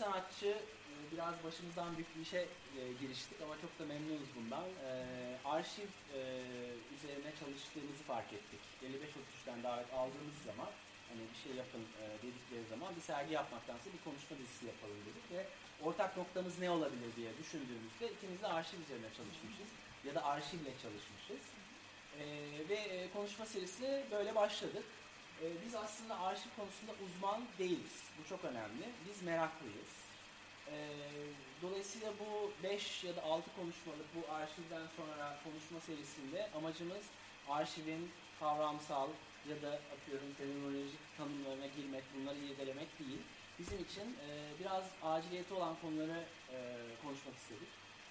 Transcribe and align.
sanatçı 0.00 0.50
e, 0.90 0.94
biraz 1.12 1.34
başımızdan 1.44 1.96
büyük 1.96 2.10
bir 2.16 2.22
işe 2.26 2.42
e, 2.78 2.80
giriştik 3.00 3.38
ama 3.44 3.54
çok 3.64 3.72
da 3.78 3.84
memnunuz 3.92 4.30
bundan. 4.36 4.66
E, 4.88 4.90
arşiv 5.54 5.90
üzerine 6.94 7.30
çalıştığımızı 7.40 8.02
fark 8.12 8.32
ettik. 8.38 8.62
55-33'ten 8.82 9.62
davet 9.62 9.90
aldığımız 10.00 10.38
zaman 10.48 10.70
hani 11.08 11.22
bir 11.32 11.38
şey 11.44 11.52
yapın 11.62 11.82
dedikleri 12.22 12.64
zaman 12.70 12.96
bir 12.96 13.00
sergi 13.00 13.32
yapmaktansa 13.34 13.86
bir 13.94 14.02
konuşma 14.06 14.38
dizisi 14.38 14.66
yapalım 14.66 15.00
dedik 15.06 15.26
ve 15.32 15.40
ortak 15.86 16.16
noktamız 16.16 16.58
ne 16.58 16.70
olabilir 16.70 17.10
diye 17.16 17.30
düşündüğümüzde 17.40 18.06
ikimiz 18.14 18.42
de 18.42 18.46
arşiv 18.46 18.78
üzerine 18.84 19.10
çalışmışız 19.18 19.70
ya 20.06 20.14
da 20.14 20.24
arşivle 20.24 20.72
çalışmışız. 20.82 21.44
ve 22.70 23.08
konuşma 23.14 23.46
serisi 23.46 24.04
böyle 24.10 24.34
başladık. 24.34 24.84
Ee, 25.42 25.46
biz 25.66 25.74
aslında 25.74 26.20
arşiv 26.20 26.50
konusunda 26.56 26.92
uzman 27.04 27.42
değiliz. 27.58 28.04
Bu 28.18 28.28
çok 28.28 28.44
önemli. 28.44 28.84
Biz 29.08 29.22
meraklıyız. 29.22 29.92
Ee, 30.68 30.88
dolayısıyla 31.62 32.12
bu 32.20 32.52
5 32.62 33.04
ya 33.04 33.16
da 33.16 33.22
6 33.22 33.50
konuşmalık 33.56 34.06
bu 34.16 34.32
arşivden 34.32 34.86
sonra 34.96 35.38
konuşma 35.44 35.80
serisinde 35.80 36.50
amacımız 36.56 37.04
arşivin 37.48 38.10
kavramsal 38.40 39.08
ya 39.48 39.62
da 39.62 39.80
atıyorum 39.94 40.34
terminolojik 40.38 41.00
tanımlarına 41.18 41.66
girmek, 41.66 42.04
bunları 42.14 42.38
irdelemek 42.38 42.98
değil. 42.98 43.20
Bizim 43.58 43.78
için 43.84 44.16
e, 44.26 44.28
biraz 44.60 44.84
aciliyeti 45.02 45.54
olan 45.54 45.76
konuları 45.82 46.24
e, 46.52 46.56
konuşmak 47.02 47.34
istedik. 47.36 47.68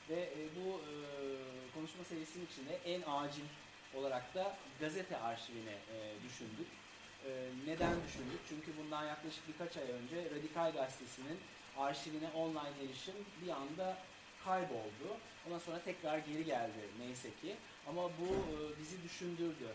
Ve 0.10 0.20
e, 0.22 0.40
bu 0.56 0.82
konuşma 1.74 2.04
serisinin 2.04 2.46
içinde 2.46 2.80
en 2.86 3.02
acil 3.08 3.46
olarak 3.96 4.36
da 4.36 4.58
gazete 4.80 5.18
arşivine 5.18 5.78
e, 5.94 5.96
düşündük. 6.24 6.68
Ee, 7.26 7.50
neden 7.68 8.04
düşündük? 8.04 8.40
Çünkü 8.50 8.78
bundan 8.78 9.06
yaklaşık 9.06 9.48
birkaç 9.48 9.78
ay 9.78 9.92
önce 9.92 10.32
Radikal 10.36 10.72
Gazetesi'nin 10.74 11.40
arşivine 11.78 12.30
online 12.30 12.84
erişim 12.84 13.16
bir 13.46 13.50
anda 13.50 13.98
kayboldu. 14.46 15.18
Ondan 15.48 15.60
sonra 15.60 15.82
tekrar 15.84 16.18
geri 16.18 16.46
geldi 16.46 16.80
neyse 17.00 17.30
ki. 17.42 17.56
Ama 17.88 18.04
bu 18.04 18.28
e, 18.28 18.80
bizi 18.80 19.04
düşündürdü. 19.04 19.68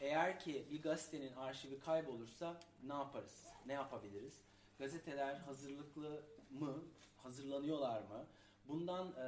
Eğer 0.00 0.40
ki 0.40 0.64
bir 0.72 0.82
gazetenin 0.82 1.36
arşivi 1.36 1.80
kaybolursa 1.80 2.56
ne 2.86 2.92
yaparız? 2.92 3.44
Ne 3.66 3.72
yapabiliriz? 3.72 4.34
Gazeteler 4.78 5.34
hazırlıklı 5.34 6.22
mı? 6.50 6.82
Hazırlanıyorlar 7.22 7.98
mı? 7.98 8.26
Bundan 8.68 9.08
e, 9.08 9.26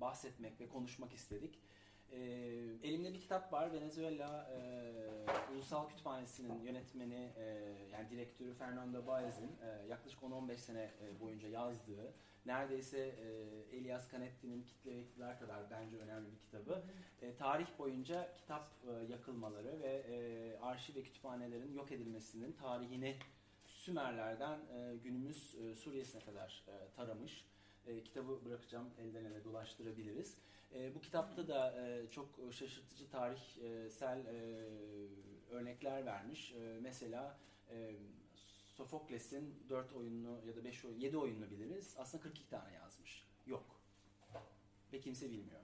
bahsetmek 0.00 0.60
ve 0.60 0.68
konuşmak 0.68 1.12
istedik. 1.12 1.58
E, 2.14 2.88
elimde 2.88 3.14
bir 3.14 3.20
kitap 3.20 3.52
var. 3.52 3.72
Venezuela 3.72 4.50
e, 4.52 5.54
Ulusal 5.54 5.88
Kütüphanesi'nin 5.88 6.62
yönetmeni, 6.62 7.32
e, 7.36 7.44
yani 7.92 8.10
direktörü 8.10 8.54
Fernando 8.54 9.06
Baez'in 9.06 9.50
e, 9.62 9.86
yaklaşık 9.88 10.20
10-15 10.20 10.56
sene 10.56 10.90
e, 11.02 11.20
boyunca 11.20 11.48
yazdığı, 11.48 12.14
neredeyse 12.46 12.98
e, 12.98 13.76
Elias 13.76 14.12
Canetti'nin 14.12 14.62
Kitle 14.62 15.04
ve 15.18 15.36
kadar 15.38 15.70
bence 15.70 15.96
önemli 15.96 16.32
bir 16.32 16.38
kitabı. 16.38 16.82
E, 17.22 17.36
tarih 17.36 17.66
boyunca 17.78 18.34
kitap 18.34 18.68
e, 18.88 19.12
yakılmaları 19.12 19.80
ve 19.82 20.04
e, 20.08 20.58
arşiv 20.60 20.94
ve 20.94 21.02
kütüphanelerin 21.02 21.72
yok 21.72 21.92
edilmesinin 21.92 22.52
tarihini 22.52 23.16
Sümerlerden 23.66 24.58
e, 24.58 24.96
günümüz 24.96 25.54
e, 25.54 25.74
Suriye'sine 25.74 26.22
kadar 26.22 26.64
e, 26.68 26.72
taramış 26.96 27.44
e, 27.86 28.02
kitabı 28.02 28.44
bırakacağım 28.44 28.86
elden 28.98 29.24
ele 29.24 29.44
dolaştırabiliriz. 29.44 30.36
E, 30.74 30.94
bu 30.94 31.00
kitapta 31.00 31.48
da 31.48 31.82
e, 31.82 32.10
çok 32.10 32.28
şaşırtıcı 32.50 33.10
tarihsel 33.10 34.26
e, 34.26 34.64
örnekler 35.50 36.06
vermiş. 36.06 36.52
E, 36.52 36.78
mesela 36.80 37.38
e, 37.70 37.94
Sofokles'in 38.74 39.54
4 39.68 39.92
oyununu 39.92 40.40
ya 40.46 40.56
da 40.56 40.64
5 40.64 40.84
oyun, 40.84 41.00
7 41.00 41.18
oyununu 41.18 41.50
biliriz. 41.50 41.94
Aslında 41.98 42.22
42 42.22 42.48
tane 42.48 42.74
yazmış. 42.74 43.26
Yok. 43.46 43.80
Ve 44.92 45.00
kimse 45.00 45.30
bilmiyor. 45.30 45.60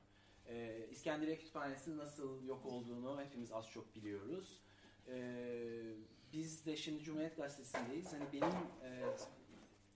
E, 0.49 0.87
İskenderiye 0.91 1.39
Kütüphanesi'nin 1.39 1.99
nasıl 1.99 2.45
yok 2.45 2.67
olduğunu 2.67 3.21
hepimiz 3.21 3.53
az 3.53 3.71
çok 3.71 3.95
biliyoruz. 3.95 4.61
E, 5.09 5.15
biz 6.33 6.67
de 6.67 6.77
şimdi 6.77 7.03
Cumhuriyet 7.03 7.37
Gazetesi'ndeyiz. 7.37 8.13
Hani 8.13 8.25
benim 8.33 8.53
e, 8.83 9.17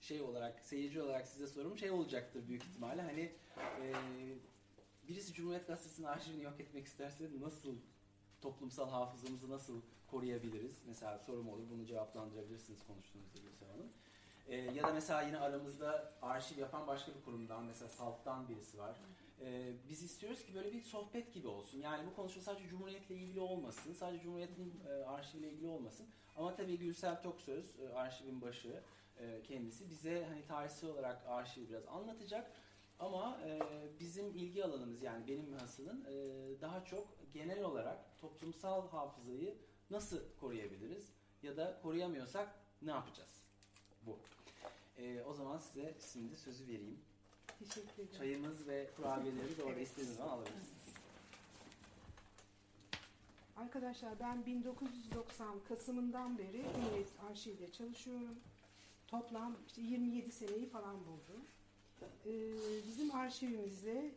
şey 0.01 0.21
olarak, 0.21 0.61
seyirci 0.61 1.03
olarak 1.03 1.27
size 1.27 1.47
sorum 1.47 1.79
şey 1.79 1.91
olacaktır 1.91 2.49
büyük 2.49 2.63
ihtimalle. 2.63 3.03
Hani 3.03 3.33
e, 3.57 3.93
birisi 5.09 5.35
Cumhuriyet 5.35 5.67
Gazetesi'nin 5.67 6.07
arşivini 6.07 6.43
yok 6.43 6.61
etmek 6.61 6.87
isterse 6.87 7.31
nasıl 7.41 7.77
toplumsal 8.41 8.91
hafızamızı 8.91 9.51
nasıl 9.51 9.81
koruyabiliriz? 10.07 10.83
Mesela 10.87 11.19
sorum 11.19 11.49
olur, 11.49 11.71
bunu 11.71 11.87
cevaplandırabilirsiniz 11.87 12.87
konuştuğunuzda 12.87 13.39
Gülsem 13.39 13.69
Hanım. 13.69 13.89
E, 14.49 14.57
ya 14.57 14.85
da 14.85 14.93
mesela 14.93 15.23
yine 15.23 15.39
aramızda 15.39 16.13
arşiv 16.23 16.59
yapan 16.59 16.87
başka 16.87 17.15
bir 17.15 17.23
kurumdan, 17.23 17.65
mesela 17.65 17.89
SALT'tan 17.89 18.49
birisi 18.49 18.79
var. 18.79 18.97
E, 19.41 19.73
biz 19.89 20.03
istiyoruz 20.03 20.45
ki 20.45 20.55
böyle 20.55 20.73
bir 20.73 20.83
sohbet 20.83 21.35
gibi 21.35 21.49
olsun. 21.49 21.79
Yani 21.81 22.07
bu 22.07 22.17
konuşma 22.17 22.43
sadece 22.43 22.69
Cumhuriyet'le 22.69 23.11
ilgili 23.11 23.41
olmasın, 23.41 23.93
sadece 23.93 24.23
Cumhuriyet'in 24.23 24.81
e, 24.89 24.93
arşiviyle 24.93 25.53
ilgili 25.53 25.67
olmasın. 25.67 26.07
Ama 26.37 26.55
tabii 26.55 26.79
Gülsel 26.79 27.23
Toksöz, 27.23 27.81
e, 27.81 27.89
arşivin 27.95 28.43
başı, 28.43 28.83
e, 29.19 29.43
kendisi. 29.43 29.91
Bize 29.91 30.25
hani 30.29 30.47
tarihsel 30.47 30.91
olarak 30.91 31.27
arşivi 31.27 31.69
biraz 31.69 31.87
anlatacak. 31.87 32.51
Ama 33.05 33.41
e, 33.47 33.61
bizim 34.01 34.27
ilgi 34.31 34.65
alanımız 34.65 35.03
yani 35.03 35.29
benim 35.29 35.53
hasılın 35.53 36.05
e, 36.05 36.15
daha 36.61 36.85
çok 36.85 37.07
genel 37.35 37.65
olarak 37.65 38.19
toplumsal 38.21 38.89
hafızayı 38.89 39.59
nasıl 39.91 40.21
koruyabiliriz? 40.41 41.13
Ya 41.43 41.57
da 41.57 41.79
koruyamıyorsak 41.83 42.55
ne 42.83 42.91
yapacağız? 42.91 43.31
Bu. 44.07 44.19
E, 44.99 45.23
o 45.23 45.35
zaman 45.35 45.59
size 45.59 45.95
şimdi 46.13 46.37
sözü 46.37 46.67
vereyim. 46.67 47.01
Teşekkür 47.59 48.03
ederim. 48.03 48.19
Çayımız 48.19 48.69
ve 48.69 48.91
kurabiyelerimiz 48.97 49.61
orada 49.61 49.73
evet. 49.73 49.89
istediğiniz 49.89 50.17
zaman 50.17 50.31
alabilirsiniz. 50.31 50.85
Arkadaşlar 53.57 54.21
ben 54.21 54.47
1990 54.47 55.61
Kasım'ından 55.69 56.39
beri 56.39 56.65
Arşiv'de 57.31 57.73
çalışıyorum. 57.73 58.39
Toplam 59.07 59.57
işte 59.67 59.83
27 59.83 60.33
seneyi 60.33 60.69
falan 60.69 61.07
buldu. 61.07 61.41
Ee, 62.03 62.31
bizim 62.89 63.15
arşivimizde 63.15 64.11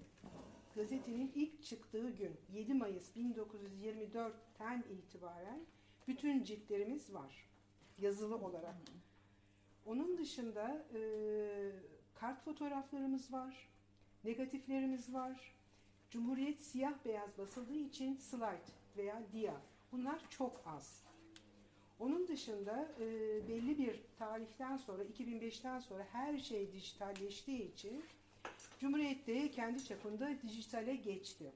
gazetenin 0.76 1.32
ilk 1.36 1.64
çıktığı 1.64 2.10
gün 2.10 2.36
7 2.54 2.74
Mayıs 2.74 3.18
1924'ten 3.18 4.84
itibaren 4.90 5.60
bütün 6.08 6.44
ciltlerimiz 6.44 7.14
var. 7.14 7.48
Yazılı 7.98 8.38
olarak. 8.38 8.76
Onun 9.86 10.18
dışında 10.18 10.86
e, 10.94 11.02
kart 12.16 12.44
fotoğraflarımız 12.44 13.34
var. 13.34 13.68
Negatiflerimiz 14.24 15.14
var. 15.14 15.54
Cumhuriyet 16.10 16.64
siyah 16.64 16.94
beyaz 17.06 17.38
basıldığı 17.38 17.78
için 17.78 18.16
slide 18.16 18.72
veya 18.98 19.24
dia. 19.34 19.62
Bunlar 19.92 20.30
çok 20.30 20.62
az. 20.66 21.07
Onun 22.00 22.28
dışında 22.28 22.92
e, 23.00 23.06
belli 23.48 23.78
bir 23.78 24.00
tarihten 24.20 24.78
sonra 24.78 25.04
2005'ten 25.04 25.80
sonra 25.80 26.08
her 26.12 26.38
şey 26.38 26.74
dijitalleştiği 26.74 27.74
için 27.74 28.04
Cumhuriyet 28.80 29.52
kendi 29.56 29.86
çapında 29.86 30.30
dijitale 30.44 30.96
geçti. 30.96 31.52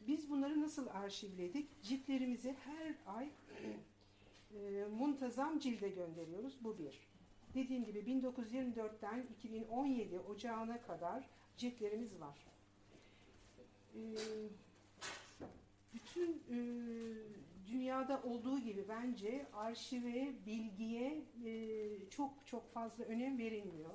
Biz 0.00 0.30
bunları 0.30 0.60
nasıl 0.60 0.86
arşivledik? 0.86 1.82
Ciltlerimizi 1.82 2.56
her 2.64 2.94
ay 3.06 3.28
e, 4.54 4.84
muntazam 4.98 5.58
cilde 5.58 5.88
gönderiyoruz. 5.88 6.58
Bu 6.60 6.78
bir. 6.78 7.00
Dediğim 7.54 7.84
gibi 7.84 7.98
1924'ten 7.98 9.26
2017 9.38 10.18
Ocağı'na 10.18 10.82
kadar 10.82 11.28
ciltlerimiz 11.56 12.20
var. 12.20 12.38
E, 13.94 14.02
bütün 15.94 16.32
e, 16.32 16.56
dünyada 17.70 18.22
olduğu 18.22 18.58
gibi 18.58 18.84
bence 18.88 19.46
arşive, 19.52 20.32
bilgiye 20.46 21.24
e, 21.44 21.88
çok 22.10 22.46
çok 22.46 22.72
fazla 22.72 23.04
önem 23.04 23.38
verilmiyor. 23.38 23.94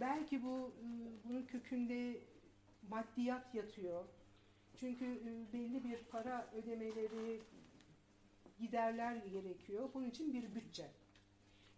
Belki 0.00 0.42
bu 0.42 0.72
e, 0.80 0.86
bunun 1.24 1.42
kökünde 1.42 2.20
maddiyat 2.90 3.54
yatıyor. 3.54 4.04
Çünkü 4.76 5.04
e, 5.04 5.52
belli 5.52 5.84
bir 5.84 5.98
para 5.98 6.50
ödemeleri, 6.54 7.40
giderler 8.58 9.14
gerekiyor. 9.14 9.88
Bunun 9.94 10.10
için 10.10 10.34
bir 10.34 10.54
bütçe. 10.54 10.90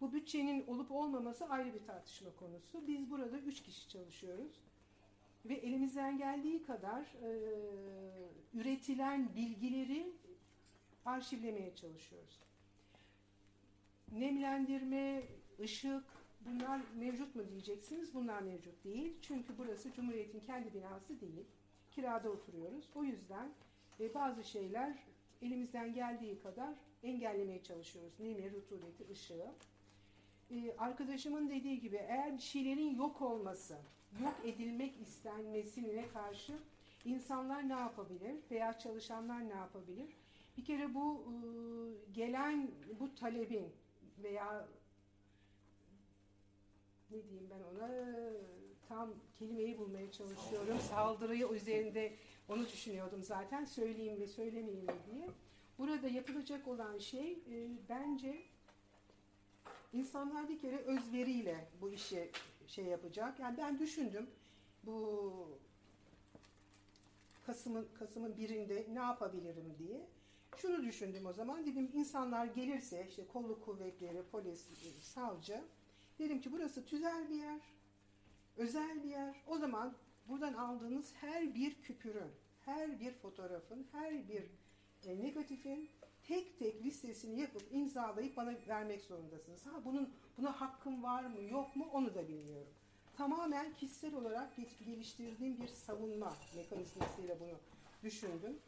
Bu 0.00 0.12
bütçenin 0.12 0.66
olup 0.66 0.90
olmaması 0.90 1.46
ayrı 1.48 1.74
bir 1.74 1.86
tartışma 1.86 2.30
konusu. 2.36 2.86
Biz 2.86 3.10
burada 3.10 3.38
üç 3.38 3.62
kişi 3.62 3.88
çalışıyoruz 3.88 4.60
ve 5.44 5.54
elimizden 5.54 6.18
geldiği 6.18 6.62
kadar 6.62 7.02
e, 7.02 7.30
üretilen 8.54 9.34
bilgileri 9.36 10.12
arşivlemeye 11.04 11.74
çalışıyoruz. 11.76 12.40
Nemlendirme, 14.12 15.22
ışık 15.60 16.04
bunlar 16.40 16.80
mevcut 16.96 17.34
mu 17.34 17.48
diyeceksiniz. 17.48 18.14
Bunlar 18.14 18.42
mevcut 18.42 18.84
değil. 18.84 19.16
Çünkü 19.22 19.58
burası 19.58 19.92
Cumhuriyet'in 19.92 20.40
kendi 20.40 20.74
binası 20.74 21.20
değil. 21.20 21.44
Kirada 21.90 22.30
oturuyoruz. 22.30 22.90
O 22.94 23.04
yüzden 23.04 23.48
e, 24.00 24.14
bazı 24.14 24.44
şeyler 24.44 24.98
elimizden 25.42 25.94
geldiği 25.94 26.38
kadar 26.38 26.74
engellemeye 27.02 27.62
çalışıyoruz. 27.62 28.12
Nemi, 28.20 28.52
rutubeti, 28.52 29.12
ışığı. 29.12 29.52
e, 30.50 30.76
arkadaşımın 30.78 31.50
dediği 31.50 31.80
gibi 31.80 31.96
eğer 31.96 32.36
bir 32.36 32.42
şeylerin 32.42 32.96
yok 32.96 33.22
olması, 33.22 33.78
yok 34.22 34.34
edilmek 34.44 35.00
istenmesine 35.00 36.08
karşı 36.08 36.52
insanlar 37.04 37.68
ne 37.68 37.72
yapabilir 37.72 38.36
veya 38.50 38.78
çalışanlar 38.78 39.48
ne 39.48 39.54
yapabilir? 39.54 40.08
Bir 40.56 40.64
kere 40.64 40.94
bu 40.94 41.24
e, 41.26 41.34
gelen 42.12 42.70
bu 43.00 43.14
talebin 43.14 43.72
veya 44.22 44.68
ne 47.10 47.24
diyeyim 47.24 47.50
ben 47.50 47.60
ona 47.60 47.90
tam 48.88 49.10
kelimeyi 49.38 49.78
bulmaya 49.78 50.12
çalışıyorum. 50.12 50.78
Saldırıyı 50.80 51.48
üzerinde 51.48 52.12
onu 52.48 52.68
düşünüyordum 52.68 53.22
zaten 53.22 53.64
söyleyeyim 53.64 54.18
mi 54.18 54.28
söylemeyeyim 54.28 54.86
mi 54.86 54.98
diye. 55.12 55.28
Burada 55.78 56.08
yapılacak 56.08 56.68
olan 56.68 56.98
şey 56.98 57.32
e, 57.32 57.70
bence 57.88 58.42
insanlar 59.92 60.48
bir 60.48 60.58
kere 60.58 60.76
özveriyle 60.76 61.68
bu 61.80 61.90
işi 61.90 62.30
şey 62.66 62.84
yapacak. 62.84 63.40
Yani 63.40 63.56
ben 63.58 63.78
düşündüm 63.78 64.30
bu 64.86 65.58
Kasım'ın 67.46 67.88
Kasım'ın 67.98 68.36
birinde 68.36 68.86
ne 68.92 68.98
yapabilirim 68.98 69.74
diye. 69.78 70.06
Şunu 70.56 70.84
düşündüm 70.84 71.26
o 71.26 71.32
zaman. 71.32 71.66
Dedim 71.66 71.90
insanlar 71.94 72.46
gelirse 72.46 73.06
işte 73.08 73.26
kolluk 73.26 73.64
kuvvetleri, 73.64 74.22
polis, 74.32 74.68
savcı 75.00 75.64
dedim 76.18 76.40
ki 76.40 76.52
burası 76.52 76.84
tüzel 76.84 77.28
bir 77.28 77.34
yer. 77.34 77.60
Özel 78.56 79.02
bir 79.02 79.08
yer. 79.08 79.36
O 79.46 79.58
zaman 79.58 79.94
buradan 80.28 80.54
aldığınız 80.54 81.12
her 81.20 81.54
bir 81.54 81.74
küpürün, 81.74 82.30
her 82.64 83.00
bir 83.00 83.12
fotoğrafın, 83.12 83.86
her 83.92 84.28
bir 84.28 84.44
e, 85.06 85.22
negatifin 85.22 85.90
tek 86.22 86.58
tek 86.58 86.84
listesini 86.84 87.40
yapıp 87.40 87.62
imzalayıp 87.72 88.36
bana 88.36 88.54
vermek 88.68 89.02
zorundasınız. 89.02 89.66
Ha 89.66 89.70
bunun 89.84 90.10
buna 90.38 90.60
hakkım 90.60 91.02
var 91.02 91.24
mı 91.24 91.42
yok 91.42 91.76
mu 91.76 91.88
onu 91.92 92.14
da 92.14 92.28
bilmiyorum. 92.28 92.72
Tamamen 93.16 93.74
kişisel 93.74 94.14
olarak 94.14 94.56
geliştirdiğim 94.84 95.58
bir 95.58 95.68
savunma 95.68 96.32
mekanizmasıyla 96.56 97.40
bunu 97.40 97.58
düşündüm. 98.02 98.58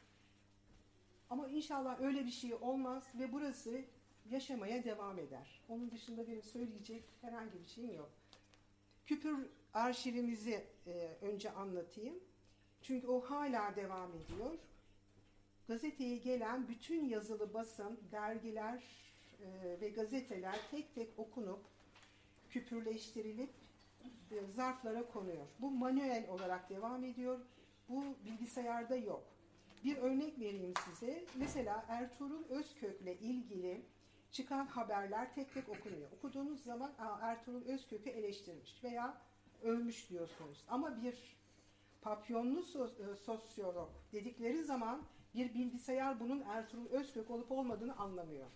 Ama 1.31 1.49
inşallah 1.49 2.01
öyle 2.01 2.27
bir 2.27 2.31
şey 2.31 2.55
olmaz 2.55 3.05
ve 3.15 3.33
burası 3.33 3.85
yaşamaya 4.31 4.85
devam 4.85 5.19
eder. 5.19 5.61
Onun 5.69 5.91
dışında 5.91 6.29
benim 6.29 6.43
söyleyecek 6.43 7.05
herhangi 7.21 7.63
bir 7.63 7.69
şeyim 7.69 7.95
yok. 7.95 8.11
Küpür 9.07 9.51
arşivimizi 9.75 10.65
e, 10.87 11.17
önce 11.21 11.51
anlatayım. 11.51 12.15
Çünkü 12.83 13.07
o 13.07 13.21
hala 13.21 13.77
devam 13.77 14.11
ediyor. 14.15 14.59
Gazeteye 15.69 16.17
gelen 16.17 16.69
bütün 16.69 17.05
yazılı 17.05 17.55
basın, 17.55 18.01
dergiler 18.13 18.83
e, 19.41 19.81
ve 19.81 19.89
gazeteler 19.89 20.59
tek 20.71 20.95
tek 20.95 21.09
okunup 21.19 21.61
küpürleştirilip 22.51 23.51
e, 24.31 24.47
zarflara 24.57 25.09
konuyor. 25.09 25.47
Bu 25.59 25.71
manuel 25.71 26.29
olarak 26.29 26.71
devam 26.71 27.05
ediyor. 27.05 27.41
Bu 27.89 28.05
bilgisayarda 28.25 28.97
yok. 28.97 29.36
Bir 29.87 29.97
örnek 29.97 30.39
vereyim 30.39 30.75
size. 30.85 31.25
Mesela 31.35 31.85
Ertuğrul 31.89 32.45
Özkök'le 32.49 33.21
ilgili 33.21 33.87
çıkan 34.31 34.67
haberler 34.67 35.35
tek 35.35 35.55
tek 35.55 35.69
okunuyor. 35.69 36.13
Okuduğunuz 36.13 36.63
zaman 36.63 36.93
Ertuğrul 37.21 37.65
Özkök'ü 37.65 38.11
eleştirmiş 38.11 38.85
veya 38.85 39.23
övmüş 39.63 40.11
diyorsunuz. 40.11 40.65
Ama 40.69 41.03
bir 41.03 41.37
papyonlu 42.03 42.63
sosyolog 43.25 43.89
dedikleri 44.13 44.65
zaman 44.65 45.03
bir 45.35 45.55
bilgisayar 45.55 46.21
bunun 46.21 46.41
Ertuğrul 46.41 46.87
Özkök 46.87 47.31
olup 47.31 47.53
olmadığını 47.53 47.97
anlamıyor. 47.97 48.47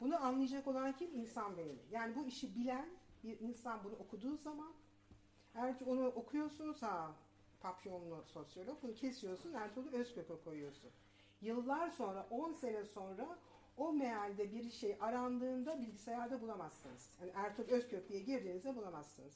Bunu 0.00 0.24
anlayacak 0.24 0.68
olan 0.68 0.92
kim? 0.92 1.14
İnsan 1.14 1.56
beyni. 1.56 1.78
Yani 1.90 2.16
bu 2.16 2.26
işi 2.26 2.54
bilen 2.54 2.88
bir 3.24 3.40
insan 3.40 3.84
bunu 3.84 3.94
okuduğu 3.94 4.36
zaman 4.36 4.72
eğer 5.54 5.74
onu 5.86 6.06
okuyorsunuz 6.06 6.82
ha 6.82 7.14
papyonlu 7.60 8.24
sosyolog 8.26 8.82
bunu 8.82 8.94
kesiyorsun 8.94 9.52
Ertuğrul 9.52 9.92
Özkök'e 9.92 10.34
koyuyorsun. 10.44 10.90
Yıllar 11.40 11.90
sonra 11.90 12.26
10 12.30 12.52
sene 12.52 12.84
sonra 12.84 13.38
o 13.76 13.92
mealde 13.92 14.52
bir 14.52 14.70
şey 14.70 14.96
arandığında 15.00 15.80
bilgisayarda 15.80 16.40
bulamazsınız. 16.40 17.10
Yani 17.20 17.32
Ertuğrul 17.34 17.68
Özkök 17.68 18.08
diye 18.08 18.20
girdiğinizde 18.20 18.76
bulamazsınız. 18.76 19.34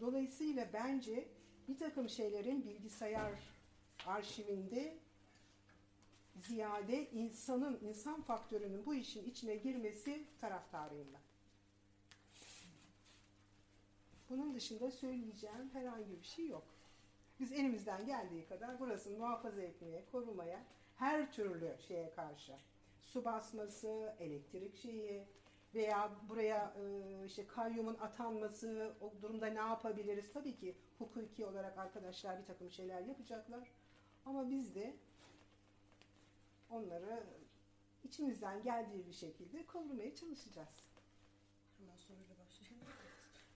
Dolayısıyla 0.00 0.68
bence 0.72 1.28
bir 1.68 1.78
takım 1.78 2.08
şeylerin 2.08 2.66
bilgisayar 2.66 3.32
arşivinde 4.06 4.98
ziyade 6.36 7.10
insanın, 7.10 7.78
insan 7.82 8.22
faktörünün 8.22 8.86
bu 8.86 8.94
işin 8.94 9.24
içine 9.24 9.56
girmesi 9.56 10.24
taraftarıyım 10.40 11.08
ben. 11.12 11.20
Bunun 14.30 14.54
dışında 14.54 14.90
söyleyeceğim 14.90 15.70
herhangi 15.72 16.20
bir 16.20 16.26
şey 16.26 16.46
yok. 16.46 16.73
Biz 17.40 17.52
elimizden 17.52 18.06
geldiği 18.06 18.46
kadar 18.46 18.80
burasını 18.80 19.18
muhafaza 19.18 19.62
etmeye, 19.62 20.04
korumaya, 20.12 20.64
her 20.96 21.32
türlü 21.32 21.76
şeye 21.88 22.10
karşı 22.10 22.52
su 23.00 23.24
basması, 23.24 24.14
elektrik 24.18 24.76
şeyi 24.76 25.26
veya 25.74 26.10
buraya 26.28 26.76
işte 27.26 27.46
kayyumun 27.46 27.94
atanması, 27.94 28.94
o 29.00 29.22
durumda 29.22 29.46
ne 29.46 29.58
yapabiliriz? 29.58 30.32
Tabii 30.32 30.56
ki 30.56 30.76
hukuki 30.98 31.46
olarak 31.46 31.78
arkadaşlar 31.78 32.38
bir 32.38 32.46
takım 32.46 32.70
şeyler 32.70 33.00
yapacaklar. 33.00 33.68
Ama 34.26 34.50
biz 34.50 34.74
de 34.74 34.96
onları 36.70 37.24
içimizden 38.04 38.62
geldiği 38.62 39.06
bir 39.06 39.12
şekilde 39.12 39.66
korumaya 39.66 40.14
çalışacağız. 40.14 40.84
Hemen 41.78 41.96
soruyla 41.96 42.34
başlayalım. 42.38 42.86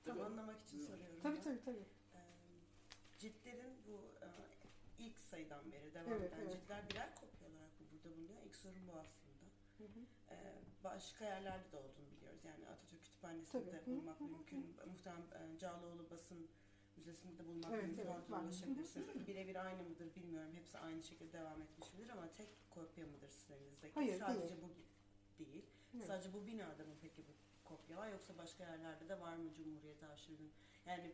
Tam 0.04 0.20
anlamak 0.20 0.60
için 0.60 0.78
soruyorum. 0.78 1.20
Tabii 1.22 1.36
ben. 1.36 1.42
tabii 1.42 1.64
tabii. 1.64 1.97
Ciltlerin 3.18 3.76
bu 3.86 4.14
e, 4.24 4.28
ilk 4.98 5.18
sayıdan 5.18 5.72
beri 5.72 5.94
devam 5.94 6.12
eden 6.22 6.38
evet. 6.40 6.52
ciltler 6.52 6.90
birer 6.90 7.14
kopya 7.14 7.48
olarak 7.48 7.80
mı 7.80 7.86
burada 7.92 8.16
bulunuyor? 8.16 8.42
İlk 8.46 8.56
sorun 8.56 8.88
bu 8.88 8.92
aslında. 8.92 9.28
Hı 9.78 9.84
hı. 9.84 10.00
Ee, 10.30 10.54
başka 10.84 11.24
yerlerde 11.24 11.72
de 11.72 11.76
olduğunu 11.76 12.10
biliyoruz. 12.16 12.44
Yani 12.44 12.68
Atatürk 12.68 13.04
Kütüphanesi'nde 13.04 13.64
Tabii. 13.64 13.72
de 13.72 13.80
Hı, 13.80 13.86
bulmak 13.96 14.20
hı, 14.20 14.24
hı, 14.24 14.28
mümkün. 14.28 14.76
Muhtemelen 14.86 15.54
e, 15.54 15.58
Cağaloğlu 15.58 16.10
Basın 16.10 16.48
Müzesi'nde 16.96 17.38
de 17.38 17.46
bulmak 17.46 17.72
Evet, 17.72 17.84
mümkün. 17.84 18.02
evet, 18.02 18.10
Oradan 18.14 18.30
var. 18.32 18.42
ulaşabilirsiniz. 18.42 19.26
Birebir 19.26 19.56
aynı 19.66 19.82
mıdır 19.82 20.14
bilmiyorum. 20.14 20.50
Hepsi 20.54 20.78
aynı 20.78 21.02
şekilde 21.02 21.32
devam 21.32 21.62
etmiş 21.62 21.92
midir 21.94 22.08
ama 22.10 22.30
tek 22.30 22.48
kopya 22.70 23.06
mıdır 23.06 23.28
sizin 23.28 23.54
elinizdeki? 23.54 23.94
Hayır, 23.94 24.18
Sadece 24.18 24.62
bu 24.62 24.70
değil. 25.38 25.64
Evet. 25.94 26.06
Sadece 26.06 26.32
bu 26.32 26.46
binada 26.46 26.84
mı 26.84 26.94
peki 27.02 27.22
bu 27.28 27.32
kopyalar 27.68 28.08
yoksa 28.12 28.38
başka 28.38 28.64
yerlerde 28.64 29.08
de 29.08 29.20
var 29.20 29.36
mı 29.36 29.54
Cumhuriyet 29.54 30.02
Arşivi'nin? 30.02 30.52
Yani 30.86 31.12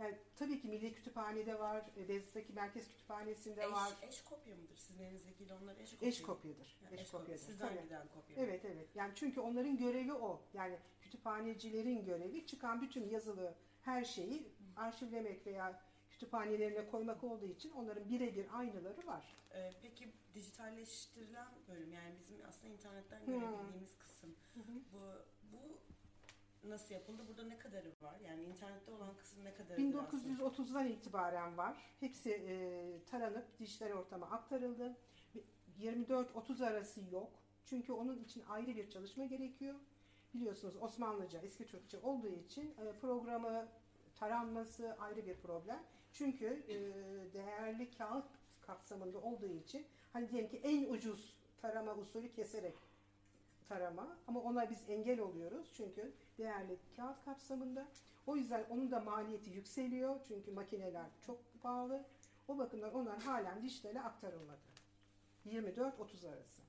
Yani 0.00 0.18
tabii 0.36 0.60
ki 0.60 0.68
Milli 0.68 0.94
Kütüphane'de 0.94 1.58
var, 1.58 1.84
Beyazıt'taki 2.08 2.52
Merkez 2.52 2.88
Kütüphanesi'nde 2.88 3.62
eş, 3.64 3.72
var. 3.72 3.92
eş 4.02 4.22
kopya 4.24 4.56
mıdır? 4.56 4.76
Sizin 4.76 5.04
elinizdeki 5.04 5.54
onlar 5.62 5.76
eş 5.76 5.90
kopya 5.92 6.08
Eş 6.08 6.22
kopyadır. 6.22 6.78
Yani 6.84 6.94
eş, 6.94 7.00
eş 7.00 7.10
kopya. 7.10 7.20
kopyadır. 7.20 7.44
Sizden 7.44 7.68
Tabii. 7.68 7.82
giden 7.82 8.06
kopya. 8.14 8.36
Evet 8.44 8.64
evet. 8.64 8.88
Yani 8.94 9.12
çünkü 9.14 9.40
onların 9.40 9.76
görevi 9.76 10.12
o. 10.12 10.42
Yani 10.54 10.78
kütüphanecilerin 11.02 12.04
görevi 12.04 12.46
çıkan 12.46 12.82
bütün 12.82 13.08
yazılı 13.08 13.54
her 13.82 14.04
şeyi 14.04 14.52
arşivlemek 14.76 15.46
veya 15.46 15.82
kütüphanelerine 16.10 16.86
koymak 16.90 17.24
olduğu 17.24 17.46
için 17.46 17.70
onların 17.70 18.08
birebir 18.08 18.46
aynıları 18.58 19.06
var. 19.06 19.36
Ee, 19.54 19.72
peki 19.82 20.12
dijitalleştirilen 20.34 21.48
bölüm 21.68 21.92
yani 21.92 22.14
bizim 22.20 22.36
aslında 22.48 22.72
internetten 22.72 23.20
Hmm. 23.26 23.26
görebildiğimiz 23.40 23.98
kısım 23.98 24.36
bu 24.56 24.62
bu 25.52 25.78
nasıl 26.64 26.94
yapıldı? 26.94 27.22
Burada 27.28 27.42
ne 27.44 27.58
kadarı 27.58 27.92
var? 28.02 28.20
Yani 28.26 28.42
internette 28.42 28.92
olan 28.92 29.16
kısım 29.16 29.44
ne 29.44 29.54
kadarı? 29.54 29.80
1930'dan 29.80 30.88
itibaren 30.88 31.56
var. 31.56 31.76
Hepsi 32.00 32.30
e, 32.30 33.04
taranıp 33.10 33.58
dijital 33.58 33.92
ortama 33.92 34.26
aktarıldı. 34.26 34.96
24-30 35.80 36.66
arası 36.66 37.00
yok. 37.12 37.32
Çünkü 37.64 37.92
onun 37.92 38.24
için 38.24 38.44
ayrı 38.48 38.76
bir 38.76 38.90
çalışma 38.90 39.24
gerekiyor. 39.24 39.74
Biliyorsunuz 40.34 40.76
Osmanlıca, 40.80 41.38
eski 41.38 41.66
Türkçe 41.66 41.98
olduğu 41.98 42.28
için 42.28 42.74
e, 42.78 42.92
programı 43.00 43.68
taranması 44.14 44.96
ayrı 45.00 45.26
bir 45.26 45.34
problem. 45.34 45.82
Çünkü 46.12 46.46
e, 46.68 46.76
değerli 47.32 47.90
kağıt 47.90 48.26
kapsamında 48.60 49.18
olduğu 49.18 49.48
için 49.48 49.86
hani 50.12 50.30
diyelim 50.30 50.50
ki 50.50 50.60
en 50.64 50.90
ucuz 50.90 51.36
tarama 51.62 51.94
usulü 51.94 52.32
keserek 52.32 52.78
tarama 53.68 54.16
ama 54.26 54.40
ona 54.40 54.70
biz 54.70 54.84
engel 54.88 55.20
oluyoruz 55.20 55.72
çünkü 55.76 56.12
değerli 56.40 56.78
kağıt 56.96 57.24
kapsamında. 57.24 57.88
O 58.26 58.36
yüzden 58.36 58.64
onun 58.70 58.90
da 58.90 59.00
maliyeti 59.00 59.50
yükseliyor 59.50 60.16
çünkü 60.28 60.50
makineler 60.52 61.06
çok 61.26 61.62
pahalı. 61.62 62.04
O 62.48 62.58
bakımdan 62.58 62.94
onlar 62.94 63.22
halen 63.22 63.62
dijitale 63.62 64.00
aktarılmadı. 64.02 64.60
24-30 65.46 66.28
arası. 66.28 66.62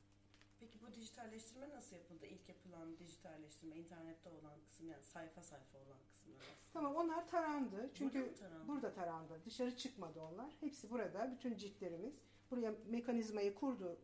Peki 0.60 0.82
bu 0.82 0.94
dijitalleştirme 0.94 1.70
nasıl 1.70 1.96
yapıldı? 1.96 2.26
İlk 2.26 2.50
yapılan 2.50 2.98
dijitalleştirme 2.98 3.76
internette 3.76 4.30
olan 4.30 4.60
kısım 4.66 4.90
yani 4.90 5.04
sayfa 5.04 5.44
sayfa 5.44 5.78
olan 5.78 5.98
kısımlar 6.12 6.40
aslında. 6.40 6.74
Tamam 6.74 6.96
onlar 6.96 7.28
tarandı. 7.28 7.90
Çünkü 7.94 8.20
Burada 8.22 8.36
tarandı? 8.36 8.68
burada 8.68 8.94
tarandı. 8.94 9.42
Dışarı 9.46 9.78
çıkmadı 9.78 10.22
onlar. 10.22 10.52
Hepsi 10.60 10.90
burada. 10.90 11.32
Bütün 11.32 11.56
ciltlerimiz. 11.56 12.14
Buraya 12.52 12.74
mekanizmayı 12.86 13.56
kurdu 13.56 13.98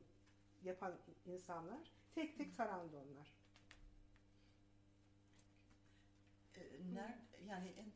yapan 0.64 0.94
insanlar. 1.26 1.92
Tek 2.16 2.38
tek 2.38 2.58
tarandı 2.58 2.98
onlar. 2.98 3.37
Yani 7.48 7.70
en, 7.70 7.92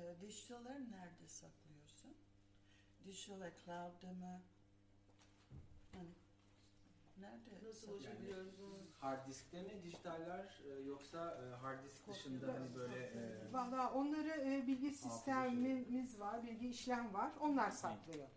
e, 0.00 0.20
dijitalleri 0.20 0.90
nerede 0.90 1.28
saklıyorsun? 1.28 2.14
Dijital 3.04 3.50
cloud'da 3.64 4.12
mı? 4.12 4.42
Hani 5.92 6.14
nerede? 7.18 7.54
Nasıl 7.54 7.72
saklıyorsun? 7.72 7.92
ulaşabiliyoruz 7.92 8.60
onu? 8.60 8.78
Hard 9.00 9.28
diskte 9.28 9.62
mi 9.62 9.82
dijitaller 9.82 10.60
e, 10.64 10.82
yoksa 10.82 11.42
e, 11.44 11.54
hard 11.54 11.84
disk 11.84 12.08
dışında 12.08 12.54
hani 12.54 12.74
böyle 12.74 13.06
e, 13.06 13.52
Valla 13.52 13.92
onları 13.92 14.28
e, 14.28 14.66
bilgi 14.66 14.90
sistemimiz 14.90 16.20
var, 16.20 16.42
bilgi 16.42 16.68
işlem 16.68 17.14
var. 17.14 17.32
Onlar 17.40 17.70
saklıyor. 17.70 18.28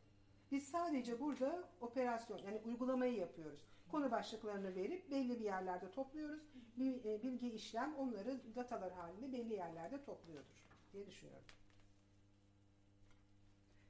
Biz 0.52 0.68
sadece 0.68 1.20
burada 1.20 1.70
operasyon 1.82 2.38
yani 2.38 2.62
uygulamayı 2.66 3.18
yapıyoruz. 3.18 3.68
Konu 3.92 4.12
başlıklarını 4.12 4.76
verip 4.76 5.12
belli 5.12 5.40
bir 5.40 5.46
yerlerde 5.46 5.92
topluyoruz. 5.92 6.42
Bir, 6.78 7.06
e, 7.06 7.24
bilgi 7.24 7.52
işlem 7.52 7.96
onları 7.96 8.56
datalar 8.56 8.94
halinde 8.94 9.34
belli 9.34 9.54
yerlerde 9.54 10.04
topluyordur 10.04 10.66
diye 10.94 11.08
düşünüyorum. 11.08 11.46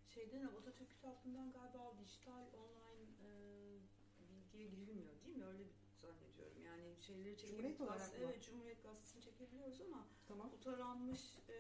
Şeyden 0.08 0.44
Atatürk 0.44 0.92
kitaplığından 0.92 1.52
galiba 1.52 1.94
dijital 2.00 2.44
online 2.54 3.10
e, 3.24 3.30
bilgiye 4.30 4.68
girilmiyor 4.68 5.22
değil 5.24 5.36
mi? 5.36 5.46
Öyle 5.46 5.60
bir 5.60 5.74
zannediyorum. 6.00 6.62
Yani 6.66 6.96
şeyleri 7.02 7.38
çekip 7.38 7.50
Cumhuriyet 7.50 7.82
olarak 7.82 8.00
gazete- 8.00 8.26
mı? 8.26 8.32
Evet 8.32 8.44
Cumhuriyet 8.44 8.84
Gazetesi'ni 8.84 9.22
çekebiliyoruz 9.22 9.82
ama 9.82 10.08
Tamam. 10.28 10.52
bu 10.52 10.60
taranmış 10.60 11.38
e, 11.50 11.56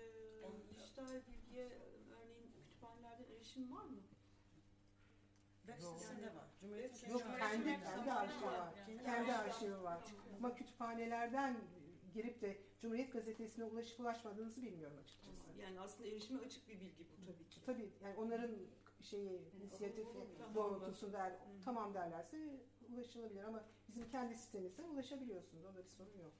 dijital 0.69 1.21
bilgiye 1.27 1.69
örneğin 2.11 2.51
kütüphanelerden 2.51 3.25
erişim 3.35 3.71
var 3.71 3.83
mı? 3.83 4.01
Yok. 5.71 5.99
sitesinde 5.99 6.35
var. 6.35 6.45
Cumhuriyet 6.61 7.09
Yok 7.09 7.21
Cumhuriyet 7.21 7.51
kendi 7.51 7.83
kendi 7.83 8.11
arşivi 8.11 8.43
var. 8.45 8.73
Kendi 9.05 9.31
arşiv- 9.31 9.49
arşivi 9.49 9.83
var. 9.83 9.99
Ama 10.37 10.55
kütüphanelerden 10.55 11.57
girip 12.13 12.41
de 12.41 12.57
Cumhuriyet 12.81 13.13
Gazetesi'ne 13.13 13.65
ulaşıp 13.65 13.99
ulaşmadığınızı 13.99 14.61
bilmiyorum 14.61 14.97
açıkçası. 15.03 15.31
Yani 15.61 15.79
aslında 15.79 16.09
erişime 16.09 16.39
açık 16.45 16.67
bir 16.67 16.79
bilgi 16.79 17.05
bu 17.09 17.25
tabii 17.25 17.49
ki. 17.49 17.61
Tabii 17.65 17.91
yani 18.03 18.15
onların 18.17 18.51
şeyi 19.01 19.41
inisiyatifi 19.61 20.07
Tamam. 20.37 20.55
doğrultusunda 20.55 21.17
der, 21.17 21.31
Hı. 21.31 21.37
tamam 21.65 21.93
derlerse 21.93 22.37
ulaşılabilir 22.93 23.43
ama 23.43 23.63
bizim 23.87 24.09
kendi 24.09 24.35
sitemizden 24.35 24.83
ulaşabiliyorsunuz. 24.83 25.65
Onda 25.65 25.83
bir 25.83 25.89
sorun 25.89 26.17
yok. 26.23 26.33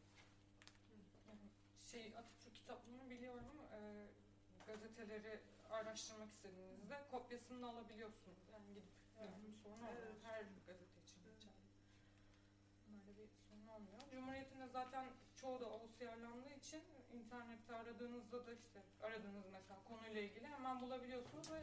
Yani 1.27 1.39
şey 1.91 2.13
Atatürk 2.17 2.55
kitaplığını 2.55 3.09
biliyorum. 3.09 3.45
E, 3.73 4.07
gazeteleri 4.67 5.39
araştırmak 5.69 6.29
istediğinizde 6.31 6.95
kopyasını 7.11 7.69
alabiliyorsunuz. 7.69 8.38
Yani 8.53 8.67
gidip 8.67 8.83
bir 9.43 9.53
sorun 9.63 9.73
olmuyor. 9.73 9.93
Evet. 9.97 10.23
Her 10.23 10.41
gazete 10.67 10.99
için 11.05 11.23
geçerli. 11.23 11.67
Böyle 13.07 13.17
bir 13.17 13.27
sorun 13.47 13.67
olmuyor. 13.67 13.99
Cumhuriyet'in 14.11 14.59
de 14.59 14.67
zaten 14.67 15.05
çoğu 15.35 15.59
da 15.61 15.65
OCR'landığı 15.65 16.53
için 16.53 16.81
internette 17.13 17.75
aradığınızda 17.75 18.47
da 18.47 18.53
işte 18.53 18.79
aradığınız 19.01 19.45
mesela 19.51 19.79
konuyla 19.83 20.21
ilgili 20.21 20.47
hemen 20.47 20.81
bulabiliyorsunuz 20.81 21.51
ve 21.51 21.61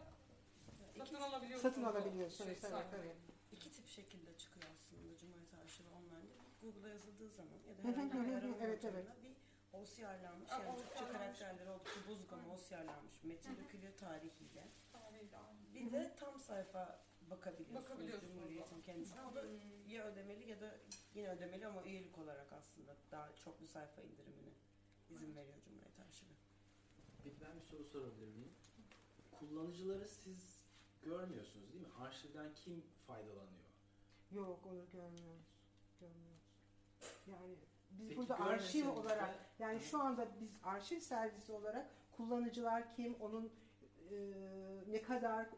satın 0.96 1.14
İki, 1.14 1.24
alabiliyorsunuz. 1.24 1.74
Satın 1.74 1.84
alabiliyorsunuz. 1.84 2.60
şey 2.60 2.70
evet, 2.70 2.86
evet. 3.00 3.16
iki 3.52 3.72
tip 3.72 3.88
şekilde 3.88 4.38
çıkıyor 4.38 4.66
aslında 4.74 5.18
Cumhuriyet 5.18 5.54
Arşivi 5.54 5.88
online. 5.88 6.28
Google'a 6.62 6.88
yazıldığı 6.88 7.30
zaman 7.30 7.58
ya 7.68 7.78
da 7.78 7.88
herhangi 7.88 8.12
bir 8.12 8.34
arama 8.34 8.56
evet, 8.60 8.84
motorunda 8.84 9.22
bir 9.22 9.36
OCR'lanmış 9.72 10.50
yani 10.50 10.76
Türkçe 10.76 11.12
karakterleri 11.12 11.70
oldukça 11.70 12.08
bozuk 12.08 12.32
ama. 12.32 12.54
OCR'lanmış 12.54 13.24
metin 13.24 13.56
dökülüyor 13.56 13.96
tarihiyle. 13.96 14.68
Tarihiyle. 14.92 15.38
Bir 15.74 15.92
de 15.92 16.14
tam 16.20 16.40
sayfa 16.40 17.07
bakabiliyorsunuz, 17.30 17.84
Bakabiliyorsunuz 17.84 18.34
Cumhuriyet'in 18.34 18.80
kendisine. 18.80 19.22
O 19.22 19.34
da 19.34 19.44
ya 19.88 20.04
ödemeli 20.04 20.50
ya 20.50 20.60
da 20.60 20.74
yine 21.14 21.28
ödemeli 21.28 21.66
ama 21.66 21.84
üyelik 21.84 22.18
olarak 22.18 22.52
aslında 22.52 22.96
daha 23.10 23.36
çoklu 23.36 23.66
sayfa 23.66 24.02
indirimine 24.02 24.52
izin 25.10 25.36
veriyor 25.36 25.56
Cumhuriyet 25.64 26.00
Arşivi. 26.00 26.28
Peki 27.24 27.36
ben 27.40 27.56
bir 27.60 27.64
soru 27.64 27.84
sorabilir 27.84 28.28
miyim? 28.28 28.52
Kullanıcıları 29.38 30.08
siz 30.08 30.60
görmüyorsunuz 31.02 31.72
değil 31.72 31.86
mi? 31.86 31.92
Arşivden 32.00 32.54
kim 32.54 32.84
faydalanıyor? 33.06 33.68
Yok 34.32 34.66
onu 34.66 34.84
görmüyoruz. 34.92 35.46
Görmüyoruz. 36.00 36.38
Yani 37.26 37.56
biz 37.90 38.08
Peki 38.08 38.18
burada 38.18 38.40
arşiv 38.40 38.88
olarak 38.88 39.34
yani 39.58 39.80
şu 39.80 40.02
anda 40.02 40.28
biz 40.40 40.50
arşiv 40.62 41.00
servisi 41.00 41.52
olarak 41.52 41.90
kullanıcılar 42.16 42.94
kim, 42.96 43.14
onun 43.20 43.52
e, 44.10 44.16
ne 44.88 45.02
kadar 45.02 45.48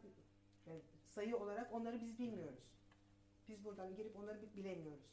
yani 0.66 0.80
sayı 1.10 1.36
olarak 1.36 1.72
onları 1.72 2.00
biz 2.00 2.18
bilmiyoruz. 2.18 2.64
Biz 3.48 3.64
buradan 3.64 3.96
girip 3.96 4.16
onları 4.16 4.42
bi- 4.42 4.56
bilemiyoruz. 4.56 5.04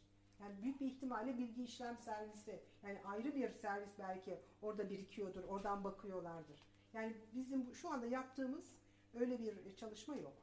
Yani 0.42 0.62
büyük 0.62 0.82
bir 0.82 0.86
ihtimalle 0.86 1.38
bilgi 1.38 1.64
işlem 1.64 1.98
servisi 1.98 2.60
yani 2.84 3.02
ayrı 3.06 3.36
bir 3.36 3.50
servis 3.50 3.90
belki 4.00 4.40
orada 4.62 4.90
birikiyordur, 4.90 5.44
oradan 5.44 5.84
bakıyorlardır. 5.84 6.60
Yani 6.94 7.14
bizim 7.36 7.74
şu 7.76 7.90
anda 7.90 8.06
yaptığımız 8.06 8.76
öyle 9.14 9.40
bir 9.40 9.76
çalışma 9.76 10.16
yok. 10.16 10.34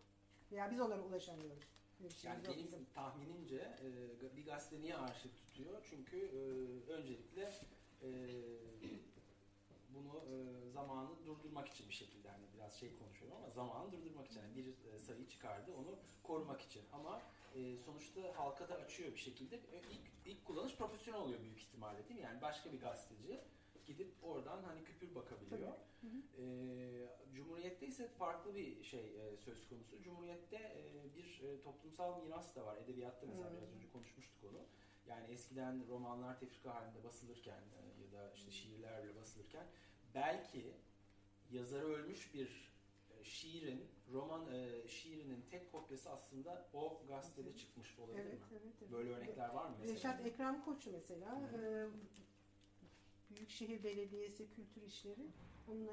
Veya 0.53 0.71
biz 0.71 0.81
onlara 0.81 1.03
ulaşamıyoruz. 1.03 1.65
Yani 2.23 2.45
benim 2.49 2.65
bizim. 2.67 2.85
tahminimce 2.95 3.57
e, 3.57 4.37
bir 4.37 4.45
gazete 4.47 4.81
niye 4.83 4.97
arşiv 4.97 5.29
tutuyor? 5.31 5.87
Çünkü 5.91 6.17
e, 6.17 6.41
öncelikle 6.93 7.53
e, 8.03 8.09
zamanı 10.85 11.27
durdurmak 11.27 11.69
için 11.69 11.89
bir 11.89 11.95
şekilde 11.95 12.29
hani 12.29 12.45
biraz 12.55 12.75
şey 12.75 12.97
konuşuyorum 12.99 13.37
ama 13.37 13.51
zamanı 13.51 13.93
durdurmak 13.93 14.27
için 14.27 14.41
yani 14.41 14.57
bir 14.57 14.93
e, 14.93 14.99
sayı 14.99 15.29
çıkardı 15.29 15.73
onu 15.75 15.99
korumak 16.23 16.61
için 16.63 16.83
ama 16.93 17.23
e, 17.55 17.77
sonuçta 17.77 18.21
halka 18.37 18.69
da 18.69 18.75
açıyor 18.75 19.13
bir 19.13 19.17
şekilde. 19.19 19.57
E, 19.57 19.79
ilk, 19.93 20.01
ilk 20.27 20.45
kullanış 20.45 20.77
profesyonel 20.77 21.21
oluyor 21.21 21.41
büyük 21.41 21.59
ihtimalle 21.59 22.09
değil 22.09 22.21
mi? 22.21 22.25
Yani 22.25 22.43
başka 22.43 22.73
bir 22.73 22.81
gazeteci 22.81 23.41
gidip 23.87 24.15
oradan 24.23 24.63
hani 24.63 24.85
küpür 24.85 25.15
bakabiliyor. 25.15 25.73
Hı 26.01 26.07
hı. 26.07 26.43
Ee, 26.43 27.09
Cumhuriyette 27.35 27.87
ise 27.87 28.09
farklı 28.09 28.55
bir 28.55 28.85
şey 28.85 29.01
e, 29.01 29.37
söz 29.37 29.69
konusu. 29.69 30.03
Cumhuriyette 30.03 30.57
e, 30.57 31.15
bir 31.17 31.41
e, 31.43 31.61
toplumsal 31.61 32.23
miras 32.23 32.57
da 32.57 32.67
var. 32.67 32.77
Edebiyatta 32.77 33.27
mesela 33.27 33.51
Hmm. 33.51 33.57
biraz 33.57 33.73
önce 33.73 33.91
konuşmuştuk 33.93 34.45
onu. 34.51 34.61
Yani 35.07 35.27
eskiden 35.33 35.89
romanlar 35.89 36.41
tefrika 36.41 36.75
halinde 36.75 37.05
basılırken 37.05 37.61
e, 37.61 38.03
ya 38.03 38.13
da 38.13 38.33
işte 38.33 38.51
şiirlerle 38.51 39.17
basılırken 39.17 39.67
belki 40.15 40.75
yazarı 41.51 41.87
ölmüş 41.87 42.35
bir 42.35 42.73
e, 43.11 43.25
şiirin 43.25 43.89
roman 44.13 44.53
e, 44.53 44.89
şiirinin 44.89 45.45
tek 45.51 45.73
kopyası 45.73 46.11
aslında 46.11 46.69
o 46.73 47.03
gazetede 47.09 47.57
çıkmış 47.57 47.99
olabilir 47.99 48.25
Evet, 48.25 48.33
mi? 48.33 48.47
evet, 48.53 48.75
evet. 48.81 48.93
Böyle 48.93 49.11
örnekler 49.11 49.49
var 49.49 49.65
mı 49.65 49.77
mesela? 49.79 49.95
Reşat 49.97 50.27
Ekrem 50.27 50.65
Koçu 50.65 50.93
mesela 50.93 51.51
e, 51.55 51.87
Büyükşehir 53.31 53.85
Belediyesi 53.85 54.51
Kültür 54.51 54.83
İşleri 54.83 55.27
onunla 55.69 55.93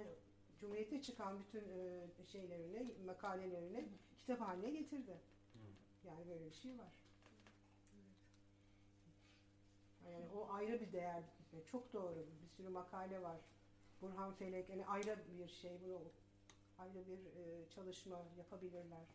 Cumhuriyet'te 0.59 1.01
çıkan 1.01 1.39
bütün 1.39 1.69
e, 1.69 2.07
şeylerini, 2.31 2.93
makalelerini 3.05 3.89
kitap 4.17 4.41
haline 4.41 4.71
getirdi. 4.71 5.21
Hı. 5.53 5.59
Yani 6.07 6.27
böyle 6.27 6.45
bir 6.45 6.55
şey 6.55 6.77
var. 6.77 6.93
Yani 10.05 10.29
o 10.35 10.49
ayrı 10.51 10.81
bir 10.81 10.91
değer. 10.91 11.23
Çok 11.71 11.93
doğru. 11.93 12.27
Bir 12.43 12.47
sürü 12.47 12.69
makale 12.69 13.21
var. 13.21 13.37
Burhan 14.01 14.33
Felek 14.33 14.69
yani 14.69 14.85
ayrı 14.85 15.19
bir 15.27 15.47
şey 15.47 15.81
bunu 15.81 16.01
ayrı 16.77 17.07
bir 17.07 17.25
e, 17.25 17.69
çalışma 17.69 18.25
yapabilirler. 18.37 19.05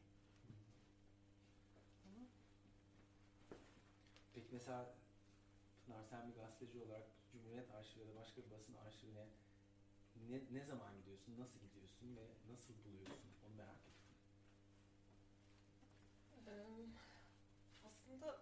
Peki 4.35 4.49
mesela 4.53 4.95
Pınar 5.87 6.05
sen 6.05 6.29
bir 6.29 6.35
gazeteci 6.35 6.83
olarak 6.83 7.07
Cumhuriyet 7.33 7.71
Arşivi 7.75 8.01
ya 8.03 8.09
da 8.09 8.17
başka 8.17 8.43
bir 8.43 8.51
basın 8.51 8.75
arşivine 8.75 9.27
ne, 10.31 10.41
ne 10.53 10.65
zaman 10.65 10.97
gidiyorsun, 10.97 11.39
nasıl 11.39 11.59
gidiyorsun 11.61 12.17
ve 12.17 12.53
nasıl 12.53 12.75
buluyorsun 12.85 13.31
onu 13.47 13.55
merak 13.55 13.77
ettim. 13.89 14.17
Ee, 16.47 16.87
aslında 17.85 18.39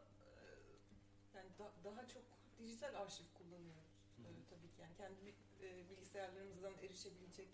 yani 1.34 1.48
da- 1.58 1.72
daha 1.84 2.06
çok 2.06 2.22
dijital 2.58 2.94
arşiv 2.94 3.24
kullanıyoruz 3.34 3.94
Hı 4.16 4.22
hı. 4.22 4.26
Ee, 4.26 4.44
tabii 4.50 4.68
ki 4.74 4.80
yani 4.82 4.94
kendi 4.96 5.34
e, 5.64 5.88
bilgisayarlarımızdan 5.90 6.75
erişebilecek 6.83 7.49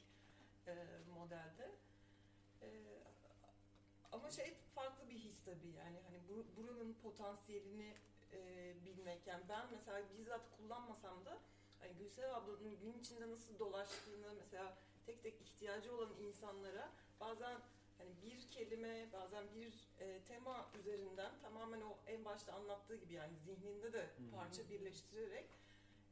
e, 0.67 0.75
modelde. 1.15 1.71
E, 2.63 2.69
ama 4.13 4.31
şey 4.31 4.55
farklı 4.75 5.09
bir 5.11 5.19
his 5.19 5.45
tabii 5.45 5.73
yani 5.79 5.99
hani 6.07 6.21
bu, 6.29 6.63
buranın 6.63 6.95
potansiyelini 6.95 7.95
e, 8.33 8.75
bilmek 8.85 9.27
yani 9.27 9.45
ben 9.49 9.67
mesela 9.71 10.03
bizzat 10.19 10.41
kullanmasam 10.57 11.25
da 11.25 11.39
hani 11.81 11.93
Gülsev 11.99 12.31
ablanın 12.31 12.81
gün 12.81 12.99
içinde 13.01 13.31
nasıl 13.31 13.59
dolaştığını 13.59 14.35
mesela 14.39 14.79
tek 15.07 15.23
tek 15.23 15.41
ihtiyacı 15.41 15.97
olan 15.97 16.11
insanlara 16.29 16.91
bazen 17.21 17.61
hani 17.99 18.11
bir 18.23 18.51
kelime 18.51 19.13
bazen 19.13 19.45
bir 19.55 19.89
e, 20.01 20.21
tema 20.29 20.71
üzerinden 20.81 21.33
tamamen 21.43 21.81
o 21.81 21.97
en 22.07 22.25
başta 22.25 22.53
anlattığı 22.53 22.97
gibi 22.97 23.15
yani 23.15 23.37
zihninde 23.37 23.93
de 23.93 24.07
parça 24.37 24.71
birleştirerek 24.71 25.47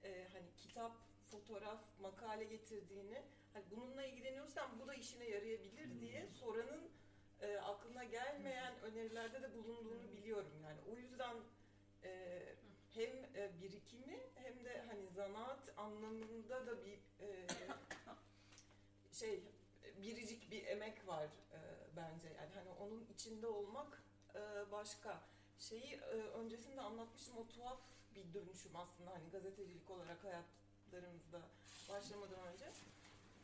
e, 0.04 0.28
hani 0.32 0.46
kitap, 0.56 0.92
fotoğraf, 1.30 1.80
makale 2.00 2.44
getirdiğini 2.44 3.22
hani 3.52 3.64
bununla 3.70 4.04
ilgileniyorsan 4.04 4.80
bu 4.80 4.88
da 4.88 4.94
işine 4.94 5.28
yarayabilir 5.28 5.96
Hı. 5.96 6.00
diye 6.00 6.26
soranın 6.26 6.90
e, 7.40 7.56
aklına 7.56 8.04
gelmeyen 8.04 8.80
önerilerde 8.80 9.42
de 9.42 9.54
bulunduğunu 9.54 10.12
biliyorum 10.12 10.52
yani 10.64 10.80
o 10.92 10.96
yüzden 10.96 11.36
e, 12.04 12.42
hem 12.90 13.24
e, 13.34 13.60
birikimi 13.62 14.20
hem 14.34 14.64
de 14.64 14.84
hani 14.88 15.08
zanaat 15.08 15.78
anlamında 15.78 16.66
da 16.66 16.84
bir 16.84 16.98
e, 17.20 17.46
şey 19.12 19.42
biricik 20.02 20.50
bir 20.50 20.66
emek 20.66 21.06
var 21.06 21.28
e, 21.52 21.58
bence. 21.96 22.28
Yani 22.28 22.54
hani 22.54 22.70
onun 22.70 23.06
içinde 23.14 23.46
olmak 23.46 24.02
e, 24.34 24.72
başka. 24.72 25.20
Şeyi 25.58 25.94
e, 25.94 26.14
öncesinde 26.14 26.80
anlatmışım 26.80 27.36
o 27.36 27.48
tuhaf 27.48 27.80
bir 28.14 28.34
dönüşüm 28.34 28.76
aslında 28.76 29.10
hani 29.10 29.30
gazetecilik 29.30 29.90
olarak 29.90 30.24
hayatlarımızda 30.88 31.40
başlamadan 31.88 32.46
önce. 32.52 32.72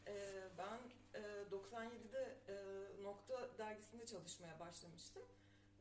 E, 0.07 0.15
ben 0.59 0.79
e, 1.21 1.23
97'de 1.51 2.37
e, 2.49 2.55
Nokta 3.03 3.59
dergisinde 3.59 4.07
çalışmaya 4.07 4.61
başlamıştım 4.61 5.23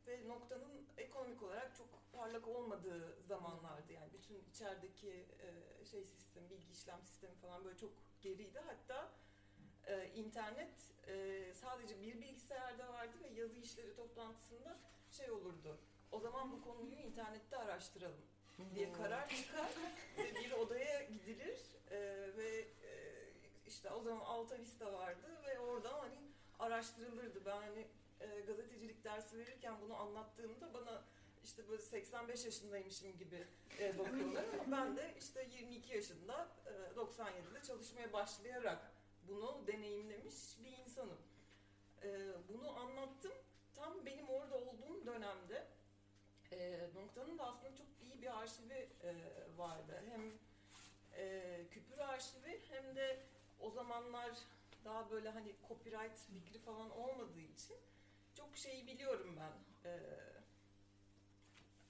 ve 0.08 0.28
Nokta'nın 0.28 0.88
ekonomik 0.98 1.44
olarak 1.44 1.76
çok 1.76 1.88
parlak 2.14 2.48
olmadığı 2.48 3.22
zamanlardı 3.22 3.94
yani 3.94 4.14
bütün 4.14 4.44
içerideki 4.52 5.26
e, 5.40 5.86
şey 5.86 6.04
sistem, 6.06 6.50
bilgi 6.50 6.72
işlem 6.72 7.02
sistemi 7.04 7.36
falan 7.36 7.66
böyle 7.66 7.78
çok 7.78 7.92
geriydi. 8.22 8.60
Hatta 8.60 9.12
e, 9.86 10.12
internet 10.16 10.90
e, 11.08 11.54
sadece 11.54 12.02
bir 12.02 12.22
bilgisayarda 12.22 12.94
vardı 12.94 13.18
ve 13.24 13.28
yazı 13.28 13.60
işleri 13.60 13.96
toplantısında 13.96 14.80
şey 15.12 15.32
olurdu. 15.32 15.80
O 16.12 16.20
zaman 16.20 16.52
bu 16.52 16.62
konuyu 16.62 16.96
internette 16.96 17.58
araştıralım 17.58 18.33
diye 18.76 18.94
karar 18.94 19.30
çıkar 19.30 19.70
ve 20.18 20.36
bir 20.36 20.52
odaya 20.52 21.04
gidilir 21.04 21.58
e, 21.92 21.98
ve 22.38 22.60
e, 22.60 22.92
işte 23.68 23.90
o 23.90 24.02
zaman 24.02 24.20
Alta 24.20 24.60
Vista 24.60 24.94
vardı 24.94 25.28
ve 25.48 25.60
oradan 25.60 26.00
hani 26.00 26.16
araştırılırdı. 26.60 27.46
Ben 27.46 27.62
hani 27.62 27.88
e, 28.20 28.40
gazetecilik 28.40 29.04
dersi 29.04 29.38
verirken 29.38 29.76
bunu 29.82 29.96
anlattığımda 29.96 30.74
bana 30.74 31.04
işte 31.44 31.70
böyle 31.70 31.82
85 31.82 32.46
yaşındaymışım 32.46 33.18
gibi 33.18 33.48
e, 33.80 34.00
bakıyorlar 34.00 34.46
ben 34.72 34.98
de 34.98 35.14
işte 35.20 35.50
22 35.52 35.94
yaşında 35.94 36.48
e, 36.66 37.00
97'de 37.00 37.64
çalışmaya 37.68 38.14
başlayarak 38.14 38.92
bunu 39.28 39.68
deneyimlemiş 39.68 40.36
bir 40.64 40.78
insanım. 40.78 41.18
E, 42.04 42.32
bunu 42.50 42.80
anlattım. 42.80 43.32
Tam 43.76 44.06
benim 44.06 44.30
orada 44.30 44.58
olduğum 44.58 45.06
dönemde 45.06 45.68
e, 46.52 46.90
Nokta'nın 46.96 47.38
da 47.38 47.46
aslında 47.46 47.76
çok 47.76 47.93
bir 48.24 48.38
arşivi 48.38 48.90
e, 49.04 49.16
vardı. 49.58 50.04
Hem 50.10 50.32
e, 51.16 51.68
küpür 51.72 51.98
arşivi 51.98 52.62
hem 52.70 52.96
de 52.96 53.20
o 53.60 53.70
zamanlar 53.70 54.32
daha 54.86 55.12
böyle 55.12 55.30
hani 55.30 55.56
copyright 55.68 56.18
fikri 56.18 56.60
falan 56.60 56.92
olmadığı 56.92 57.40
için 57.40 57.78
çok 58.34 58.58
şeyi 58.58 58.88
biliyorum 58.88 59.40
ben. 59.40 59.90
E, 59.90 60.00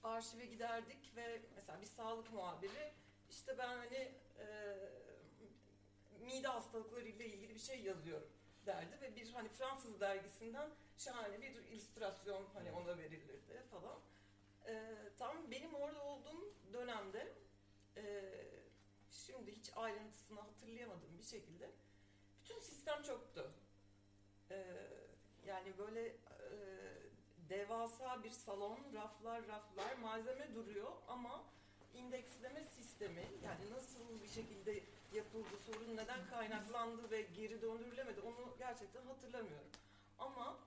arşive 0.04 0.46
giderdik 0.46 1.16
ve 1.16 1.40
mesela 1.56 1.80
bir 1.80 1.86
sağlık 1.86 2.32
muhabiri 2.32 2.92
işte 3.30 3.58
ben 3.58 3.76
hani 3.76 4.12
e, 4.38 4.76
mide 6.20 6.48
hastalıkları 6.48 7.08
ile 7.08 7.26
ilgili 7.26 7.54
bir 7.54 7.60
şey 7.60 7.80
yazıyorum 7.80 8.28
derdi 8.66 9.00
ve 9.00 9.16
bir 9.16 9.32
hani 9.32 9.48
Fransız 9.48 10.00
dergisinden 10.00 10.70
şahane 10.98 11.42
bir 11.42 11.54
illüstrasyon 11.54 12.46
hani 12.54 12.72
ona 12.72 12.98
verilirdi 12.98 13.62
falan. 13.70 13.98
E, 14.66 14.94
tam 15.18 15.50
benim 15.50 15.74
orada 15.74 16.02
olduğum 16.02 16.54
dönemde 16.72 17.32
e, 17.96 18.22
şimdi 19.10 19.52
hiç 19.52 19.70
ayrıntısını 19.76 20.40
hatırlayamadığım 20.40 21.18
bir 21.18 21.24
şekilde 21.24 21.70
bütün 22.40 22.58
sistem 22.58 23.02
çöktü. 23.02 23.50
E, 24.50 24.76
yani 25.46 25.78
böyle 25.78 26.06
e, 26.06 26.14
devasa 27.48 28.24
bir 28.24 28.30
salon, 28.30 28.78
raflar 28.94 29.48
raflar 29.48 29.96
malzeme 29.96 30.54
duruyor 30.54 30.92
ama 31.08 31.44
indeksleme 31.94 32.64
sistemi 32.64 33.24
yani 33.44 33.70
nasıl 33.70 34.22
bir 34.22 34.28
şekilde 34.28 34.82
yapıldı, 35.14 35.48
sorun 35.66 35.96
neden 35.96 36.26
kaynaklandı 36.30 37.10
ve 37.10 37.22
geri 37.22 37.62
döndürülemedi 37.62 38.20
onu 38.20 38.56
gerçekten 38.58 39.06
hatırlamıyorum. 39.06 39.68
Ama 40.18 40.58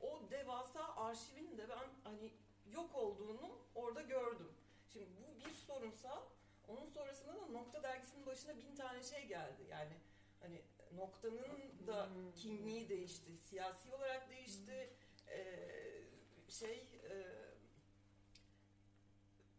o 0.00 0.20
devasa 0.30 0.96
arşivin 0.96 1.58
de 1.58 1.68
ben 1.68 1.88
hani 2.04 2.32
yok 2.74 2.94
olduğunu 2.94 3.58
orada 3.74 4.02
gördüm. 4.02 4.52
Şimdi 4.92 5.06
bu 5.06 5.44
bir 5.46 5.54
sorunsa 5.54 6.22
onun 6.68 6.86
sonrasında 6.86 7.34
da 7.34 7.46
Nokta 7.46 7.82
dergisinin 7.82 8.26
başına 8.26 8.56
bin 8.56 8.74
tane 8.74 9.02
şey 9.02 9.26
geldi. 9.26 9.62
Yani 9.70 9.94
hani 10.40 10.62
noktanın 10.96 11.86
da 11.86 12.08
kimliği 12.36 12.88
değişti, 12.88 13.38
siyasi 13.38 13.94
olarak 13.94 14.30
değişti. 14.30 14.90
Ee, 15.28 15.72
şey 16.48 17.00
e, 17.10 17.12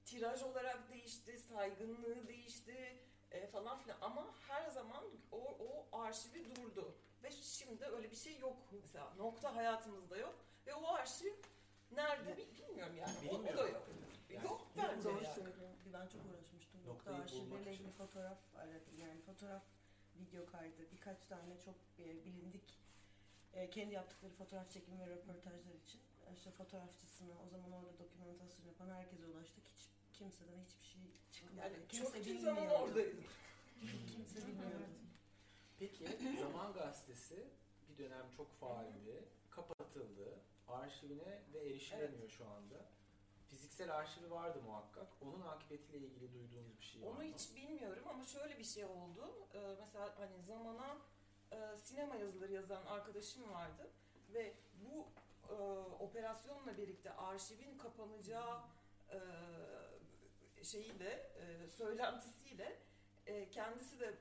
tiraj 0.05 0.43
olarak 0.43 0.89
değişti, 0.89 1.39
saygınlığı 1.39 2.27
değişti 2.27 2.99
e, 3.31 3.47
falan 3.47 3.79
filan 3.79 3.97
ama 4.01 4.35
her 4.47 4.69
zaman 4.69 5.03
o, 5.31 5.37
o 5.37 5.97
arşivi 5.97 6.55
durdu 6.55 6.95
ve 7.23 7.31
şimdi 7.31 7.85
öyle 7.85 8.11
bir 8.11 8.15
şey 8.15 8.37
yok 8.37 8.57
mesela 8.71 9.13
nokta 9.17 9.55
hayatımızda 9.55 10.17
yok 10.17 10.35
ve 10.67 10.73
o 10.73 10.87
arşiv 10.87 11.33
nerede 11.95 12.37
bil- 12.37 12.57
bilmiyorum 12.57 12.95
yani 12.97 13.29
o, 13.29 13.35
o 13.35 13.43
da 13.57 13.67
yok. 13.67 13.87
Yani 14.29 14.45
yok 14.45 14.67
bence 14.77 15.03
Doğru 15.03 15.23
yani. 15.23 15.35
söylüyor. 15.35 15.69
Ben 15.93 16.07
çok 16.07 16.21
uğraşmıştım. 16.25 16.81
Nokta 16.87 17.15
arşivleriyle 17.15 17.73
ilgili 17.73 17.91
fotoğraf 17.91 18.37
aradım. 18.55 18.97
Yani 18.97 19.21
fotoğraf, 19.21 19.63
video 20.15 20.45
kaydı, 20.45 20.91
birkaç 20.91 21.25
tane 21.25 21.59
çok 21.65 21.75
e, 21.99 22.25
bilindik 22.25 22.79
e, 23.53 23.69
kendi 23.69 23.93
yaptıkları 23.93 24.33
fotoğraf 24.33 24.71
çekimi 24.71 24.99
ve 24.99 25.07
röportajlar 25.07 25.75
için. 25.85 26.01
E, 26.29 26.33
İşte 26.33 26.51
fotoğrafçısına, 26.51 27.31
o 27.45 27.49
zaman 27.49 27.71
orada 27.71 27.99
dokümantasyon 27.99 28.65
yapan 28.67 28.89
herkese 28.89 29.25
ulaştık. 29.25 29.63
Hiç 29.67 29.87
kimseden 30.13 30.59
hiçbir 30.65 30.85
şey 30.87 31.01
çıkmadı. 31.31 31.59
Yani 31.65 31.75
kimse 31.89 32.23
zaman 32.23 32.55
bilmiyordu. 32.57 32.83
oradaydım. 32.83 33.23
Kimse 34.15 34.47
bilmiyordu. 34.47 34.83
Peki 35.79 36.07
Zaman 36.39 36.73
Gazetesi 36.73 37.47
bir 37.89 37.97
dönem 37.97 38.25
çok 38.37 38.59
faaldi, 38.59 39.23
kapatıldı, 39.49 40.39
arşivine 40.67 41.41
de 41.53 41.69
erişilemiyor 41.69 42.29
şu 42.29 42.45
anda. 42.45 42.75
Fiziksel 43.47 43.95
arşivi 43.95 44.31
vardı 44.31 44.61
muhakkak. 44.65 45.07
Onun 45.21 45.41
akıbetiyle 45.41 45.97
ilgili 45.97 46.33
duyduğunuz 46.33 46.77
bir 46.79 46.83
şey 46.85 47.01
var 47.01 47.07
Onu 47.07 47.17
mı? 47.17 47.23
hiç 47.23 47.55
bilmiyorum 47.55 48.03
ama 48.09 48.23
şöyle 48.25 48.59
bir 48.59 48.63
şey 48.63 48.85
oldu. 48.85 49.47
Ee, 49.53 49.75
mesela 49.79 50.19
hani 50.19 50.41
zamana 50.41 50.97
e, 51.51 51.77
sinema 51.77 52.15
yazıları 52.15 52.51
yazan 52.53 52.85
arkadaşım 52.85 53.49
vardı 53.53 53.89
ve 54.33 54.53
bu 54.75 55.07
e, 55.49 55.53
operasyonla 55.99 56.77
birlikte 56.77 57.11
arşivin 57.13 57.77
kapanacağı 57.77 58.61
e, 59.11 59.19
şeyiyle, 60.63 61.09
e, 61.09 61.69
söylentisiyle 61.69 62.79
e, 63.25 63.49
kendisi 63.49 63.99
de 63.99 64.05
e, 64.07 64.15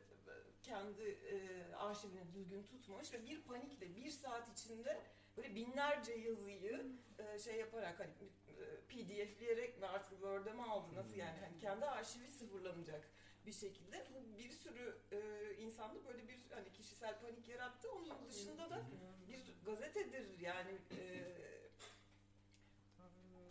kendi 0.63 1.03
e, 1.03 1.75
arşivini 1.75 2.33
düzgün 2.33 2.63
tutmamış 2.63 3.13
ve 3.13 3.25
bir 3.27 3.43
panikle 3.43 3.97
bir 3.97 4.11
saat 4.11 4.49
içinde 4.59 5.01
böyle 5.37 5.55
binlerce 5.55 6.13
yazıyı 6.13 6.87
e, 7.19 7.39
şey 7.39 7.57
yaparak 7.57 8.01
hani 8.01 8.11
e, 8.11 8.81
PDF'leyerek 8.89 9.79
mi 9.79 9.87
artık 9.87 10.11
Word'e 10.11 10.53
mi 10.53 10.63
aldı 10.63 10.95
nasıl 10.95 11.15
yani 11.15 11.41
hani 11.41 11.59
kendi 11.59 11.87
arşivi 11.87 12.29
sıfırlanacak 12.31 13.09
bir 13.47 13.53
şekilde 13.53 14.07
bu 14.15 14.39
bir 14.39 14.51
sürü 14.51 14.99
e, 15.13 15.19
insanda 15.55 16.05
böyle 16.05 16.29
bir 16.29 16.51
hani 16.51 16.73
kişisel 16.73 17.21
panik 17.21 17.49
yarattı. 17.49 17.93
Onun 17.93 18.29
dışında 18.29 18.71
da 18.71 18.83
bir 19.29 19.57
gazetedir 19.65 20.39
yani 20.39 20.79
e, 20.99 21.33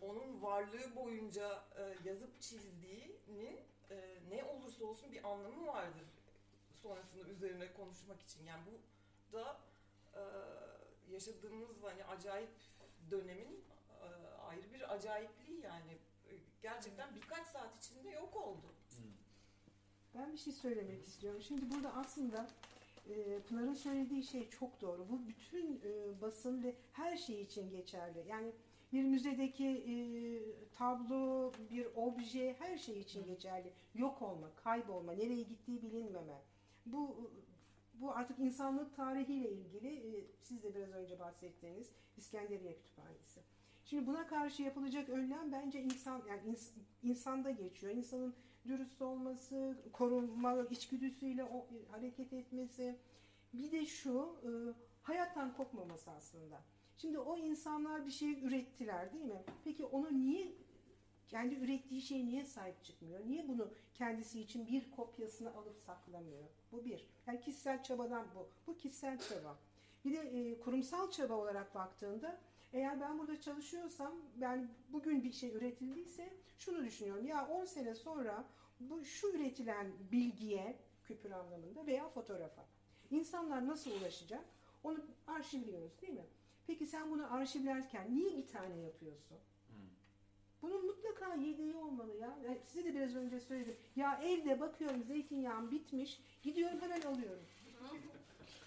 onun 0.02 0.41
varlığı 0.41 0.96
boyunca 0.96 1.63
e, 1.78 2.10
yazıp 2.10 2.41
çizdiğinin 2.41 3.60
e, 3.89 4.17
ne 4.30 4.44
olursa 4.44 4.86
olsun 4.86 5.12
bir 5.12 5.24
anlamı 5.24 5.67
vardır 5.67 6.08
sonrasında 6.74 7.24
üzerine 7.24 7.74
konuşmak 7.74 8.22
için. 8.22 8.46
Yani 8.46 8.62
bu 8.65 9.38
da 9.38 9.60
e, 10.15 10.22
yaşadığımız 11.12 11.84
hani 11.84 12.06
acayip 12.06 12.50
dönemin 13.12 13.63
e, 14.02 14.08
ayrı 14.50 14.74
bir 14.74 14.93
acayipliği 14.93 15.62
yani. 15.62 15.91
E, 16.30 16.34
Gerçekten 16.62 17.15
birkaç 17.15 17.47
saat 17.47 17.86
içinde 17.86 18.10
yok 18.10 18.36
oldu. 18.36 18.74
Hmm. 18.89 19.12
Ben 20.15 20.34
bir 20.34 20.38
şey 20.38 20.54
söylemek 20.54 21.08
istiyorum. 21.08 21.41
Şimdi 21.41 21.71
burada 21.71 21.93
aslında 21.95 22.47
e, 23.10 23.39
Pınar'ın 23.39 23.74
söylediği 23.74 24.24
şey 24.24 24.50
çok 24.50 24.82
doğru. 24.82 25.10
Bu 25.10 25.28
bütün 25.28 25.82
basın 26.21 26.63
ve 26.63 26.76
her 26.93 27.17
şey 27.17 27.41
için 27.41 27.69
geçerli. 27.69 28.26
Yani 28.28 28.52
bir 28.93 29.04
müzedeki 29.04 29.67
e, 29.67 29.93
tablo, 30.74 31.52
bir 31.71 31.88
obje 31.95 32.56
her 32.60 32.78
şey 32.78 33.00
için 33.00 33.26
geçerli. 33.26 33.74
Yok 33.95 34.21
olma, 34.21 34.56
kaybolma, 34.56 35.12
nereye 35.13 35.41
gittiği 35.41 35.82
bilinmeme. 35.82 36.41
Bu 36.86 37.32
bu 38.01 38.11
artık 38.11 38.39
insanlık 38.39 38.95
tarihiyle 38.95 39.51
ilgili 39.51 40.17
e, 40.17 40.27
siz 40.41 40.63
de 40.63 40.75
biraz 40.75 40.89
önce 40.93 41.19
bahsettiğiniz 41.19 41.91
İskenderiye 42.17 42.75
Kütüphanesi. 42.75 43.41
Şimdi 43.85 44.07
buna 44.07 44.27
karşı 44.27 44.63
yapılacak 44.63 45.09
önlem 45.09 45.51
bence 45.51 45.81
insan 45.81 46.21
yani 46.29 46.41
ins- 46.41 46.71
insanda 47.03 47.51
geçiyor. 47.51 47.93
İnsanın 47.93 48.35
dürüst 48.67 49.01
olması, 49.01 49.77
korunma 49.93 50.63
içgüdüsüyle 50.69 51.43
o, 51.43 51.67
hareket 51.91 52.33
etmesi. 52.33 52.99
Bir 53.53 53.71
de 53.71 53.85
şu, 53.85 54.35
e, 54.43 54.49
hayattan 55.01 55.53
kopmaması 55.57 56.11
aslında. 56.11 56.61
Şimdi 56.97 57.19
o 57.19 57.37
insanlar 57.37 58.05
bir 58.05 58.11
şey 58.11 58.43
ürettiler 58.43 59.13
değil 59.13 59.25
mi? 59.25 59.43
Peki 59.63 59.85
onu 59.85 60.19
niye 60.19 60.51
kendi 61.32 61.56
ürettiği 61.56 62.02
şeye 62.02 62.26
niye 62.26 62.46
sahip 62.46 62.84
çıkmıyor? 62.84 63.20
Niye 63.28 63.48
bunu 63.48 63.72
kendisi 63.94 64.41
için 64.41 64.67
bir 64.67 64.91
kopyasını 64.91 65.56
alıp 65.56 65.80
saklamıyor? 65.86 66.44
Bu 66.72 66.86
bir. 66.86 67.08
Yani 67.28 67.41
kişisel 67.41 67.84
çabadan 67.84 68.26
bu. 68.36 68.50
Bu 68.67 68.78
kişisel 68.78 69.20
çaba. 69.20 69.58
Bir 70.06 70.13
de 70.13 70.20
e, 70.20 70.60
kurumsal 70.60 71.12
çaba 71.12 71.34
olarak 71.34 71.76
baktığında 71.76 72.38
eğer 72.74 73.02
ben 73.02 73.20
burada 73.20 73.41
çalışıyorsam 73.41 74.13
ben 74.36 74.70
bugün 74.89 75.24
bir 75.24 75.32
şey 75.32 75.56
üretildiyse 75.56 76.34
şunu 76.58 76.86
düşünüyorum. 76.86 77.28
Ya 77.28 77.48
10 77.48 77.65
sene 77.65 77.96
sonra 77.96 78.46
bu 78.80 79.06
şu 79.06 79.28
üretilen 79.28 79.91
bilgiye 80.12 80.80
küpür 81.04 81.32
anlamında 81.32 81.86
veya 81.86 82.10
fotoğrafa 82.10 82.65
insanlar 83.12 83.67
nasıl 83.67 83.91
ulaşacak? 83.91 84.46
Onu 84.84 85.00
arşivliyoruz 85.28 86.02
değil 86.02 86.13
mi? 86.13 86.26
Peki 86.67 86.88
sen 86.88 87.12
bunu 87.12 87.34
arşivlerken 87.34 88.15
niye 88.15 88.38
bir 88.38 88.48
tane 88.48 88.78
yapıyorsun? 88.78 89.38
Bunun 90.62 90.86
mutlaka 90.86 91.34
yedeği 91.36 91.76
olmalı 91.76 92.15
ya. 92.15 92.38
Yani 92.45 92.60
size 92.65 92.86
de 92.86 92.95
biraz 92.95 93.15
önce 93.15 93.39
söyledim. 93.39 93.76
Ya 93.95 94.21
evde 94.24 94.60
bakıyorum 94.60 95.04
zeytinyağım 95.04 95.71
bitmiş. 95.71 96.21
Gidiyorum 96.43 96.82
hemen 96.82 97.02
alıyorum. 97.02 97.43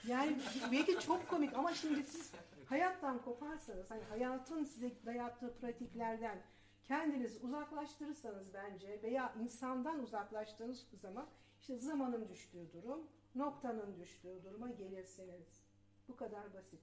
Yani 0.09 0.37
belki 0.73 1.01
çok 1.01 1.29
komik 1.29 1.55
ama 1.55 1.75
şimdi 1.75 2.05
siz 2.05 2.33
hayattan 2.69 3.23
koparsanız, 3.23 3.91
hani 3.91 4.03
hayatın 4.03 4.65
size 4.65 4.93
dayattığı 5.07 5.55
pratiklerden 5.55 6.43
kendinizi 6.85 7.39
uzaklaştırırsanız 7.39 8.55
bence 8.55 9.03
veya 9.03 9.35
insandan 9.43 10.03
uzaklaştığınız 10.03 10.87
zaman 11.01 11.27
işte 11.61 11.79
zamanın 11.79 12.29
düştüğü 12.29 12.73
durum, 12.73 13.07
noktanın 13.35 13.97
düştüğü 13.97 14.45
duruma 14.45 14.71
gelirsiniz. 14.71 15.63
Bu 16.09 16.17
kadar 16.17 16.55
basit. 16.55 16.81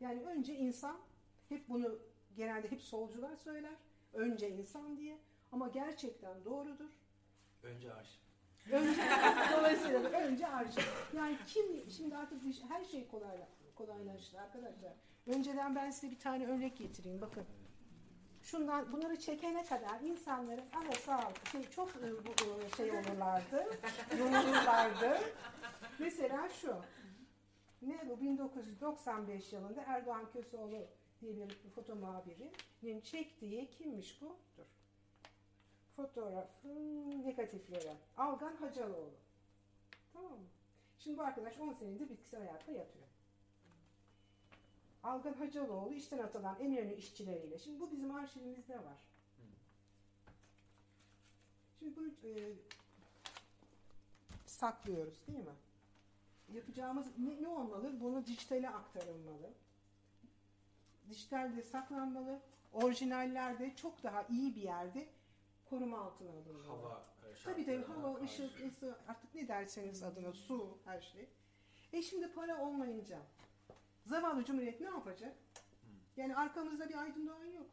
Yani 0.00 0.22
önce 0.22 0.54
insan, 0.54 0.96
hep 1.48 1.68
bunu 1.68 1.98
genelde 2.36 2.70
hep 2.70 2.82
solcular 2.82 3.36
söyler, 3.36 3.74
önce 4.12 4.48
insan 4.50 4.96
diye 4.96 5.18
ama 5.52 5.68
gerçekten 5.68 6.44
doğrudur. 6.44 6.90
Önce 7.62 7.92
arşiv. 7.94 8.20
Önce, 8.72 9.02
dolayısıyla 9.58 10.04
da 10.04 10.08
önce 10.10 10.46
arşiv. 10.46 10.82
Yani 11.16 11.38
kim, 11.46 11.90
şimdi 11.90 12.16
artık 12.16 12.44
bir- 12.44 12.62
her 12.68 12.84
şey 12.84 13.08
kolayla, 13.08 13.48
kolaylaştı 13.74 14.40
arkadaşlar. 14.40 14.92
Önceden 15.26 15.74
ben 15.74 15.90
size 15.90 16.10
bir 16.12 16.18
tane 16.18 16.46
örnek 16.46 16.76
getireyim 16.78 17.20
bakın. 17.20 17.44
Şundan, 18.42 18.92
bunları 18.92 19.18
çekene 19.20 19.64
kadar 19.66 20.00
insanların 20.00 20.64
ama 20.72 20.92
sağ 20.92 21.18
ol, 21.18 21.32
şey, 21.52 21.70
çok 21.70 21.88
e, 21.88 22.12
bu, 22.26 22.62
e, 22.64 22.76
şey 22.76 22.90
olurlardı, 22.90 23.66
yorulurlardı. 24.18 25.18
Mesela 25.98 26.48
şu, 26.48 26.76
ne 27.82 28.08
bu 28.08 28.20
1995 28.20 29.52
yılında 29.52 29.82
Erdoğan 29.86 30.30
Köseoğlu 30.32 30.86
diye 31.20 31.48
bir 31.48 31.70
foto 31.70 31.96
muhabirinin 31.96 33.00
çektiği 33.00 33.70
kimmiş 33.70 34.22
bu? 34.22 34.36
Dur. 34.56 34.64
Fotoğrafın 35.96 37.24
negatifleri. 37.24 37.96
Algan 38.16 38.56
Hacaloğlu. 38.56 39.14
Tamam 40.12 40.32
mı? 40.32 40.46
Şimdi 40.98 41.18
bu 41.18 41.22
arkadaş 41.22 41.58
10 41.58 41.72
senedir 41.72 42.08
bitkisel 42.08 42.40
hayatta 42.40 42.72
yatıyor. 42.72 43.06
Algan 45.02 45.32
Hacaloğlu 45.32 45.94
işten 45.94 46.18
atılan 46.18 46.60
Eminönü 46.60 46.94
işçileriyle. 46.94 47.58
Şimdi 47.58 47.80
bu 47.80 47.92
bizim 47.92 48.14
arşivimizde 48.14 48.78
var. 48.78 48.98
Şimdi 51.78 51.96
bunu 51.96 52.08
e, 52.24 52.52
saklıyoruz 54.46 55.26
değil 55.26 55.38
mi? 55.38 55.54
Yapacağımız 56.54 57.18
ne, 57.18 57.42
ne 57.42 57.48
olmalı? 57.48 58.00
Bunu 58.00 58.26
dijitale 58.26 58.70
aktarılmalı. 58.70 59.50
Dijitalde 61.10 61.62
saklanmalı. 61.62 62.40
Orijinallerde 62.72 63.76
çok 63.76 64.02
daha 64.02 64.22
iyi 64.22 64.56
bir 64.56 64.62
yerde 64.62 65.06
koruma 65.70 65.98
altına 65.98 66.30
alınmalı. 66.30 66.66
Hava 66.66 67.06
e, 67.30 67.34
Tabii 67.44 67.64
şartlarına 67.64 68.04
hava, 68.04 68.18
karşı. 68.18 68.44
ışık, 68.44 68.66
ısı 68.66 68.98
artık 69.08 69.34
ne 69.34 69.48
derseniz 69.48 70.02
adına 70.02 70.32
su 70.32 70.78
her 70.84 71.00
şey. 71.00 71.28
E 71.92 72.02
şimdi 72.02 72.32
para 72.32 72.60
olmayınca 72.62 73.18
zavallı 74.06 74.44
cumhuriyet 74.44 74.80
ne 74.80 74.86
yapacak? 74.86 75.36
Yani 76.16 76.36
arkamızda 76.36 76.88
bir 76.88 76.94
Aydın 76.94 77.26
Doğan 77.26 77.44
yok. 77.44 77.66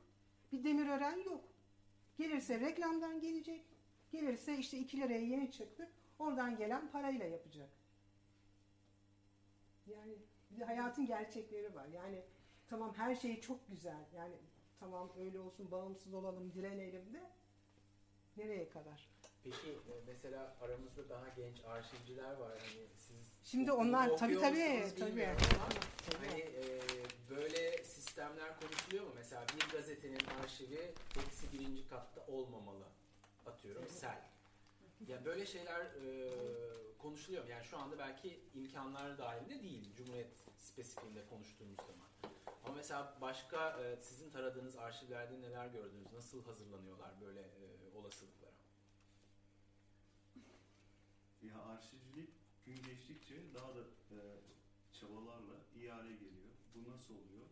Bir 0.52 0.64
Demirören 0.64 1.18
yok. 1.24 1.44
Gelirse 2.18 2.60
reklamdan 2.60 3.20
gelecek. 3.20 3.66
Gelirse 4.12 4.58
işte 4.58 4.78
2 4.78 5.00
liraya 5.02 5.22
yeni 5.22 5.52
çıktı. 5.52 5.90
Oradan 6.20 6.58
gelen 6.58 6.92
parayla 6.92 7.26
yapacak. 7.26 7.70
Yani 9.88 10.14
bir 10.52 10.60
de 10.60 10.66
hayatın 10.66 11.06
gerçekleri 11.06 11.76
var. 11.76 11.86
Yani 11.88 12.22
tamam 12.68 12.94
her 12.94 13.16
şey 13.16 13.42
çok 13.42 13.68
güzel. 13.68 14.06
Yani 14.16 14.36
tamam 14.80 15.12
öyle 15.20 15.40
olsun 15.40 15.72
bağımsız 15.72 16.14
olalım 16.14 16.54
direnelim 16.54 17.14
de 17.14 17.32
nereye 18.38 18.70
kadar? 18.70 19.10
Peki 19.44 19.70
e, 19.70 19.94
mesela 20.08 20.56
aramızda 20.62 21.10
daha 21.10 21.30
genç 21.30 21.66
arşivciler 21.66 22.34
var. 22.34 22.52
Hani 22.60 22.88
siz 22.98 23.34
Şimdi 23.44 23.72
onlar 23.72 24.18
tabii 24.18 24.40
tabii 24.40 24.84
tabii. 25.00 25.28
ama 25.28 25.70
Hani 26.20 26.40
e, 26.40 26.82
böyle 27.30 27.84
sistemler 27.84 28.60
konuşuluyor 28.60 29.04
mu? 29.06 29.12
Mesela 29.16 29.46
bir 29.56 29.78
gazetenin 29.78 30.20
arşivi 30.44 30.94
eksi 31.26 31.54
birinci 31.54 31.88
katta 31.88 32.26
olmamalı. 32.28 32.86
Atıyorum 33.46 33.90
sel. 33.90 34.22
Ya 35.08 35.26
böyle 35.26 35.46
şeyler 35.46 35.82
e, 35.82 36.30
konuşuluyor 36.98 37.44
mu? 37.44 37.50
Yani 37.50 37.66
şu 37.66 37.78
anda 37.78 37.98
belki 37.98 38.40
imkanlar 38.54 39.18
dahilinde 39.18 39.62
değil. 39.64 39.96
Cumhuriyet 39.96 40.44
spesifiğinde 40.60 41.26
konuştuğumuz 41.30 41.78
zaman. 41.78 42.08
Ama 42.66 42.76
mesela 42.76 43.18
başka 43.22 43.84
e, 43.84 44.02
sizin 44.02 44.30
taradığınız 44.30 44.76
arşivlerde 44.76 45.42
neler 45.42 45.68
gördünüz? 45.68 46.14
Nasıl 46.14 46.46
hazırlanıyorlar 46.46 47.22
böyle 47.22 47.40
e, 47.40 47.98
olasılıklara? 47.98 48.52
Ya 51.42 51.62
arşivcilik 51.62 52.30
gün 52.66 52.84
geçtikçe 52.84 53.54
daha 53.54 53.76
da 53.76 53.82
e, 54.12 54.18
çabalarla 54.94 55.56
iyi 55.76 55.92
hale 55.92 56.12
geliyor. 56.14 56.52
Bu 56.76 56.92
nasıl 56.92 57.14
oluyor? 57.14 57.46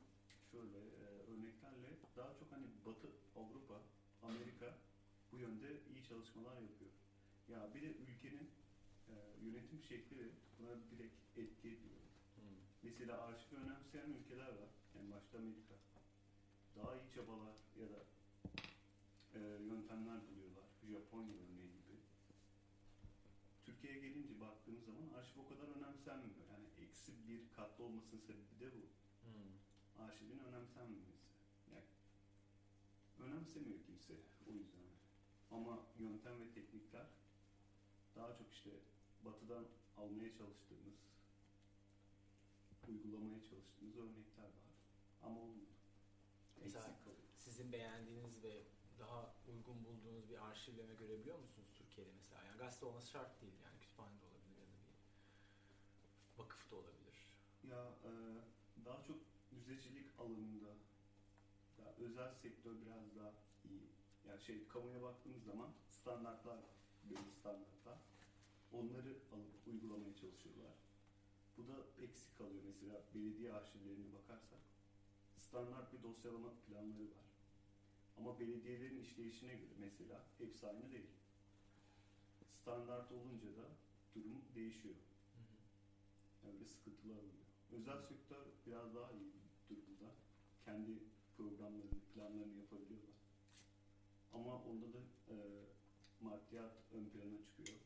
Şöyle 0.51 0.77
e, 0.77 1.05
örneklerle 1.31 1.89
daha 2.15 2.33
çok 2.39 2.51
hani 2.51 2.65
Batı 2.85 3.07
Avrupa, 3.35 3.81
Amerika 4.23 4.77
bu 5.31 5.37
yönde 5.37 5.81
iyi 5.89 6.03
çalışmalar 6.03 6.55
yapıyor. 6.61 6.91
Ya 7.49 7.73
bir 7.73 7.81
de 7.81 7.87
ülkenin 7.87 8.49
e, 9.09 9.13
yönetim 9.45 9.83
şekli 9.83 10.31
buna 10.59 10.75
direkt 10.91 11.37
etki 11.37 11.67
ediyor. 11.67 12.01
Hmm. 12.35 12.57
Mesela 12.83 13.21
arşivi 13.21 13.55
önemseyen 13.55 14.09
ülkeler 14.09 14.32
Amerika. 15.35 15.75
Daha 16.75 16.95
iyi 16.95 17.09
çabalar 17.09 17.55
ya 17.79 17.89
da 17.89 17.99
e, 19.33 19.39
yöntemler 19.63 20.19
buluyorlar. 20.27 20.65
Japonya 20.89 21.33
örneği 21.33 21.71
gibi. 21.71 21.97
Türkiye'ye 23.65 23.99
gelince 23.99 24.39
baktığımız 24.39 24.85
zaman 24.85 25.09
arşiv 25.09 25.39
o 25.39 25.47
kadar 25.47 25.67
önemsenmiyor. 25.67 26.45
Yani 26.51 26.67
eksi 26.77 27.27
bir 27.27 27.41
katlı 27.51 27.83
olmasının 27.83 28.21
sebebi 28.21 28.59
de 28.59 28.73
bu. 28.73 28.81
Hmm. 29.23 30.05
Arşivin 30.05 30.39
önemsenmemesi. 30.39 31.27
Yani 31.71 31.85
önemsemiyor 33.19 33.79
kimse 33.83 34.13
o 34.47 34.51
yüzden. 34.53 34.83
Ama 35.51 35.79
yöntem 35.99 36.39
ve 36.39 36.51
teknikler 36.51 37.07
daha 38.15 38.33
çok 38.33 38.51
işte 38.51 38.69
batıdan 39.25 39.65
almaya 39.97 40.33
çalıştığımız, 40.33 40.95
uygulamaya 42.87 43.43
çalıştığımız 43.43 43.97
örnekler 43.97 44.22
var. 45.35 45.41
Ama 45.41 45.41
olmuyor. 45.41 45.67
Mesela- 46.61 46.85
Eksik 46.87 47.03
kalıyor. 47.03 47.23
Sizin 47.35 47.71
beğendiğiniz 47.71 48.43
ve 48.43 48.63
daha 48.99 49.35
uygun 49.47 49.85
bulduğunuz 49.85 50.29
bir 50.29 50.37
arşivleme 50.49 50.93
görebiliyor 50.93 51.39
musunuz 51.39 51.67
Türkiye'de 51.75 52.11
mesela? 52.11 52.43
Yani 52.43 52.57
gazete 52.57 52.85
olması 52.85 53.07
şart 53.09 53.41
değil 53.41 53.53
yani 53.63 53.79
kütüphanede 53.79 54.25
olabilir 54.25 54.57
ya 54.57 54.67
da 54.67 54.77
bir 54.87 54.97
vakıfta 56.43 56.75
olabilir. 56.75 57.15
Ya 57.63 57.91
e, 58.03 58.11
daha 58.85 59.03
çok 59.03 59.17
müzecilik 59.51 60.19
alanında 60.19 60.69
ya 61.77 61.93
özel 61.97 62.33
sektör 62.33 62.75
biraz 62.81 63.15
daha 63.15 63.31
iyi. 63.65 63.89
Yani 64.27 64.41
şey 64.41 64.67
kamuya 64.67 65.01
baktığımız 65.01 65.43
zaman 65.43 65.69
standartlar. 65.89 66.59
Belli 67.03 67.31
standartlar. 67.31 67.99
Onları 68.71 69.17
alıp 69.31 69.67
uygulamaya 69.67 70.15
çalışıyorlar. 70.15 70.73
Bu 71.57 71.67
da 71.67 71.85
eksik 72.03 72.37
kalıyor 72.37 72.63
mesela 72.65 73.01
belediye 73.13 73.53
arşivlerine 73.53 74.13
bakarsak. 74.13 74.59
Standart 75.53 75.93
bir 75.93 76.03
dosyalama 76.03 76.49
planları 76.67 77.03
var. 77.03 77.25
Ama 78.17 78.39
belediyelerin 78.39 79.01
işleyişine 79.01 79.53
göre 79.55 79.73
mesela 79.79 80.25
hepsi 80.37 80.67
aynı 80.67 80.91
değil. 80.91 81.09
Standart 82.47 83.11
olunca 83.11 83.47
da 83.47 83.65
durum 84.15 84.41
değişiyor. 84.55 84.95
Öyle 86.47 86.65
sıkıntılar 86.65 87.15
oluyor. 87.15 87.43
Özel 87.71 88.01
sektör 88.01 88.45
biraz 88.67 88.95
daha 88.95 89.11
iyi 89.11 89.33
durumda. 89.69 90.11
Kendi 90.65 90.91
programlarını, 91.37 91.99
planlarını 92.13 92.57
yapabiliyorlar. 92.57 93.15
Ama 94.33 94.63
onda 94.63 94.93
da 94.93 94.99
e, 95.29 95.35
maddiyat 96.21 96.75
ön 96.93 97.05
plana 97.09 97.37
çıkıyor. 97.41 97.77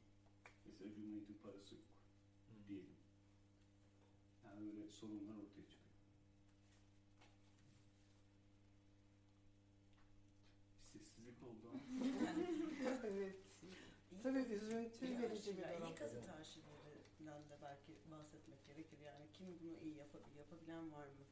Mesela 0.66 0.94
Cumhuriyet'in 0.96 1.38
parası 1.44 1.76
yok 1.76 1.84
diyelim. 2.68 2.96
Yani 4.46 4.66
öyle 4.66 4.88
sorunlar 4.88 5.34
ortaya 5.36 5.68
çıkıyor. 5.70 5.88
Bir 10.80 10.86
sessizlik 11.00 11.44
oldu 11.44 11.70
ama. 11.70 11.80
Tabii 14.28 14.40
üzüntü 14.54 15.06
İyi 15.06 15.20
verici 15.22 15.58
bir 15.58 15.64
durum. 15.64 15.88
iyi 15.88 15.96
gazete 15.96 16.32
arşivlerinden 16.32 17.42
de 17.50 17.56
belki 17.62 17.92
bahsetmek 18.12 18.66
gerekir. 18.68 19.00
Yani 19.00 19.26
kim 19.34 19.60
bunu 19.60 19.76
iyi 19.84 19.96
yapabilir, 19.96 20.36
yapabilen 20.36 20.92
var 20.92 21.06
mı? 21.06 21.24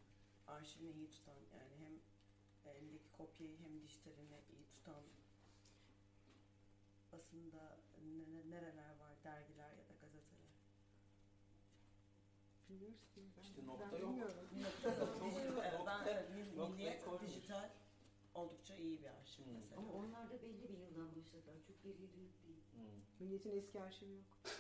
Arşivini 0.47 0.91
iyi 0.93 1.09
tutan, 1.11 1.35
yani 1.53 1.73
hem 1.83 1.93
elindeki 2.73 3.11
kopyayı 3.11 3.57
hem 3.59 3.81
dijitalini 3.81 4.37
iyi 4.49 4.65
tutan 4.69 5.03
basında 7.11 7.77
ne- 8.05 8.33
ne- 8.33 8.49
nereler 8.49 8.95
var, 8.99 9.13
dergiler 9.23 9.69
ya 9.71 9.83
da 9.89 9.93
gazeteler? 10.01 10.51
Bilmiyoruz 12.69 13.07
ki. 13.15 13.21
Ben, 13.37 13.41
İşte 13.43 13.61
ben 13.61 13.67
nokta 13.67 13.97
yok. 13.97 14.09
bilmiyorum. 14.11 14.47
Dijital, 15.25 15.57
evet, 15.65 15.81
ben, 15.85 16.03
evet, 16.07 16.29
Mil- 16.29 16.57
Nokta 16.57 16.71
Milliyet 16.73 17.05
koymuş. 17.05 17.27
dijital 17.29 17.69
oldukça 18.35 18.75
iyi 18.75 18.99
bir 19.01 19.05
arşiv 19.07 19.43
Hmm. 19.45 19.53
mesela. 19.53 19.81
Ama 19.81 19.91
onlar 19.93 20.29
da 20.29 20.41
belli 20.41 20.63
bir 20.69 20.77
yıldan 20.77 21.15
başladılar. 21.15 21.55
Çok 21.67 21.83
geriye 21.83 22.13
dönük 22.13 22.43
değil. 22.43 22.63
Hmm. 22.71 23.01
Milliyetin 23.19 23.51
eski 23.57 23.81
arşivi 23.81 24.11
yok. 24.15 24.25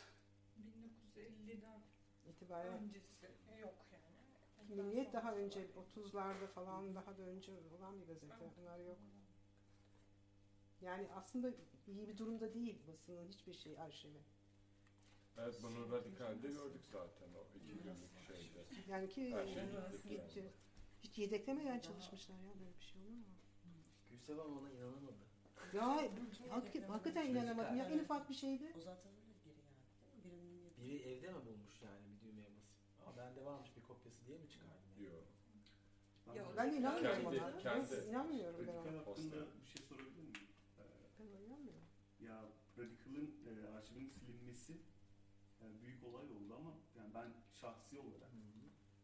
1950'den 1.17 1.81
İtibaren 2.29 2.83
öncesi 2.83 3.25
yok 3.61 3.75
yani. 3.91 4.81
Milliyet 4.83 5.13
daha 5.13 5.35
önce 5.35 5.67
30'larda 5.95 6.47
falan 6.47 6.95
daha 6.95 7.17
da 7.17 7.21
önce 7.21 7.51
olan 7.77 8.01
bir 8.01 8.07
gazete. 8.07 8.51
Bunlar 8.57 8.79
yok. 8.79 8.97
Yani 10.81 11.07
aslında 11.15 11.51
iyi 11.87 12.07
bir 12.07 12.17
durumda 12.17 12.53
değil 12.53 12.79
basının 12.87 13.27
hiçbir 13.27 13.53
şey 13.53 13.79
arşivi. 13.79 14.17
Evet 15.37 15.55
bunu 15.63 15.91
radikalde 15.91 16.47
gördük 16.47 16.85
zaten 16.91 17.29
o 17.33 17.57
iki 17.57 17.67
günlük 17.83 18.19
şeyde. 18.27 18.65
Yani 18.87 19.09
ki 19.09 19.35
Her 19.35 19.47
şey 19.47 19.63
gitti 19.65 20.09
gitti. 20.09 20.39
yani. 20.39 20.51
Hiç 21.03 21.17
yedeklemeden 21.17 21.79
çalışmışlar 21.79 22.35
ya 22.39 22.59
böyle 22.59 22.77
bir 22.77 22.83
şey 22.83 23.01
olur 23.01 23.09
mu? 23.11 23.34
Gülsev 24.27 24.41
Hanım 24.41 24.57
ona 24.57 24.69
inanamadı. 24.71 25.15
Ya 25.73 25.97
hakikaten, 26.49 26.89
hakikaten 26.89 27.27
inanamadım. 27.29 27.77
Ya 27.77 27.85
en 27.85 27.99
ufak 27.99 28.29
bir 28.29 28.33
şeydi. 28.33 28.73
O 28.77 28.79
zaten 28.79 29.11
öyle 29.11 29.33
biri 29.45 29.53
yani. 29.59 29.77
değil 29.95 30.15
mi? 30.15 30.23
Birinin 30.23 30.59
yedi- 30.63 30.81
Biri 30.81 31.09
evde 31.09 31.31
mi 31.31 31.45
bulmuş 31.45 31.81
yani 31.81 31.99
bir 32.09 32.27
düğmeye 32.27 32.47
basıp? 32.55 33.07
Aa 33.07 33.17
bende 33.17 33.45
varmış 33.45 33.69
bir 33.77 33.81
kopyası 33.83 34.25
diye 34.27 34.37
mi 34.37 34.49
çıkardın? 34.49 34.73
yani? 34.97 35.05
Yok. 35.05 35.23
Ya, 36.35 36.45
Ben 36.57 36.73
inanmıyorum 36.73 37.23
Kendi- 37.23 37.41
ona. 37.41 37.57
kendi- 37.57 37.91
Ben 37.91 38.07
inanmıyorum 38.09 38.59
ben 38.67 38.67
Radikal 38.75 38.93
ona. 38.93 38.99
hakkında 39.07 39.35
bir 39.61 39.67
şey 39.67 39.85
sorabilir 39.89 40.21
miyim? 40.23 40.47
Ee, 40.79 40.83
Ben 41.19 41.25
ona 41.27 41.39
inanmıyorum. 41.41 41.87
ya 42.19 42.45
Radikal'ın 42.77 43.35
e, 43.49 43.67
arşivinin 43.77 44.09
silinmesi 44.09 44.73
e, 45.61 45.81
büyük 45.81 46.03
olay 46.03 46.31
oldu 46.31 46.55
ama 46.59 46.73
yani 46.97 47.13
ben 47.13 47.27
şahsi 47.61 47.99
olarak 47.99 48.31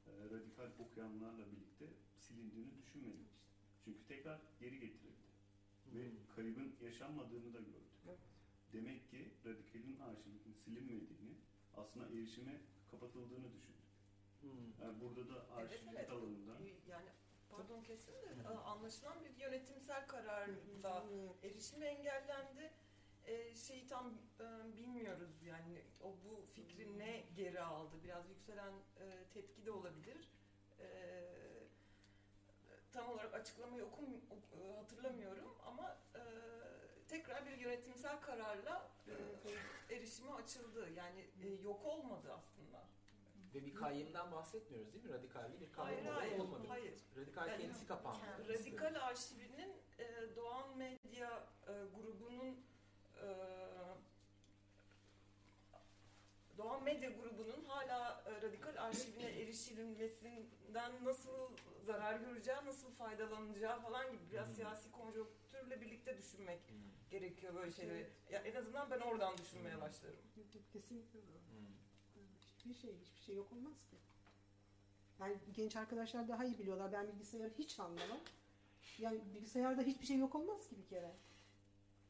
e, 0.07 0.11
radikal 0.29 0.69
okuyanlarla 0.79 1.51
birlikte 1.51 1.85
silindiğini 2.17 2.77
düşünmedim. 2.77 3.27
Çünkü 3.85 4.03
tekrar 4.07 4.41
geri 4.59 4.79
getirildi 4.79 5.00
ve 5.93 6.11
kaybın 6.35 6.75
yaşanmadığını 6.81 7.53
da 7.53 7.59
gördük. 7.59 7.91
Evet. 8.07 8.19
Demek 8.73 9.09
ki 9.09 9.31
radikalin 9.45 9.99
arşivinin 9.99 10.53
silinmediğini, 10.65 11.35
aslında 11.77 12.05
erişime 12.07 12.61
kapatıldığını 12.91 13.53
düşündük. 13.53 13.81
Hmm. 14.41 14.49
Yani 14.81 15.01
burada 15.01 15.29
da 15.29 15.45
Evet, 15.59 15.71
arşivlik 15.71 15.93
evet. 15.99 16.09
alanında 16.09 16.57
Yani 16.89 17.09
pardon 17.49 17.81
kesin 17.83 18.11
de 18.13 18.47
anlaşılan 18.47 19.23
bir 19.23 19.41
yönetimsel 19.43 20.07
kararda 20.07 21.03
erişim 21.43 21.83
engellendi. 21.83 22.71
E, 23.25 23.55
şeyi 23.55 23.87
tam 23.87 24.13
e, 24.39 24.77
bilmiyoruz 24.77 25.43
yani 25.43 25.81
o 26.01 26.15
bu 26.25 26.45
fikri 26.55 26.99
ne 26.99 27.23
geri 27.35 27.61
aldı. 27.61 27.95
Biraz 28.03 28.29
yükselen 28.29 28.73
e, 28.99 29.23
tepki 29.33 29.65
de 29.65 29.71
olabilir. 29.71 30.31
E, 30.79 30.87
tam 32.91 33.09
olarak 33.09 33.33
açıklamayı 33.33 33.85
okum 33.85 34.05
ok- 34.29 34.59
e, 34.61 34.75
hatırlamıyorum 34.77 35.55
ama 35.65 35.97
e, 36.15 36.21
tekrar 37.07 37.45
bir 37.45 37.50
yönetimsel 37.61 38.21
kararla 38.21 38.89
e, 39.89 39.95
erişime 39.95 40.31
açıldı. 40.31 40.89
Yani 40.97 41.25
e, 41.43 41.47
yok 41.63 41.85
olmadı 41.85 42.33
aslında. 42.37 42.87
Ve 43.55 43.65
bir 43.65 43.75
kayyımdan 43.75 44.31
bahsetmiyoruz 44.31 44.93
değil 44.93 45.05
mi? 45.05 45.13
Radikalde 45.13 45.61
bir 45.61 45.71
Hayır 45.71 45.97
kayyım 45.97 46.15
hayır. 46.15 46.39
olmadı. 46.39 46.65
Hayır. 46.67 46.93
Radikal 47.17 47.47
Yani 47.47 47.61
kendisi 47.61 47.87
kapandı. 47.87 48.19
Radikal 48.49 48.95
Arşivi'nin 48.95 49.73
e, 49.99 50.35
Doğan 50.35 50.77
Medya 50.77 51.43
e, 51.67 51.73
grubunun 51.95 52.57
e, 53.23 53.27
Doğan 56.57 56.83
Medya 56.83 57.09
grubunun 57.09 57.65
hala 57.65 58.23
e, 58.25 58.41
Radikal 58.41 58.75
Arşivine 58.77 59.29
erişilmesinden 59.41 60.91
nasıl 61.03 61.49
zarar 61.85 62.19
göreceği, 62.19 62.57
nasıl 62.65 62.91
faydalanacağı 62.91 63.81
falan 63.81 64.11
gibi 64.11 64.21
biraz 64.31 64.55
siyasi 64.55 64.91
konjonktürle 65.71 65.81
birlikte 65.81 66.17
düşünmek 66.17 66.59
Hmm. 66.69 67.09
gerekiyor 67.09 67.55
böyle 67.55 67.71
şeyleri. 67.71 68.09
Ya 68.31 68.39
en 68.39 68.55
azından 68.55 68.91
ben 68.91 68.99
oradan 68.99 69.37
düşünmeye 69.37 69.75
Hmm. 69.75 69.81
başlarım. 69.81 70.15
Kesinlikle 70.73 71.19
doğru. 71.19 71.39
Hmm. 71.51 72.23
Hiçbir 72.57 72.73
şey, 72.73 72.95
hiçbir 72.99 73.21
şey 73.21 73.35
yok 73.35 73.51
olmaz 73.51 73.75
ki. 73.89 73.95
Yani 75.19 75.35
genç 75.53 75.75
arkadaşlar 75.75 76.27
daha 76.27 76.45
iyi 76.45 76.59
biliyorlar. 76.59 76.91
Ben 76.91 77.07
bilgisayarı 77.07 77.53
hiç 77.57 77.79
anlamam. 77.79 78.19
Yani 78.99 79.19
bilgisayarda 79.35 79.81
hiçbir 79.81 80.05
şey 80.05 80.17
yok 80.17 80.35
olmaz 80.35 80.69
ki 80.69 80.75
bir 80.77 80.87
kere. 80.87 81.11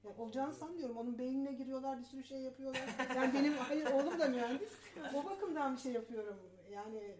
Yani 0.03 0.15
olacağını 0.17 0.53
sanmıyorum. 0.53 0.97
Onun 0.97 1.17
beynine 1.19 1.53
giriyorlar, 1.53 1.99
bir 1.99 2.05
sürü 2.05 2.23
şey 2.23 2.39
yapıyorlar. 2.41 2.89
Yani 3.15 3.33
benim 3.33 3.53
hayır 3.53 3.85
oğlum 3.85 4.19
da 4.19 4.27
mühendis. 4.27 4.71
O 5.15 5.25
bakımdan 5.25 5.75
bir 5.75 5.81
şey 5.81 5.91
yapıyorum. 5.91 6.39
Yani 6.71 7.15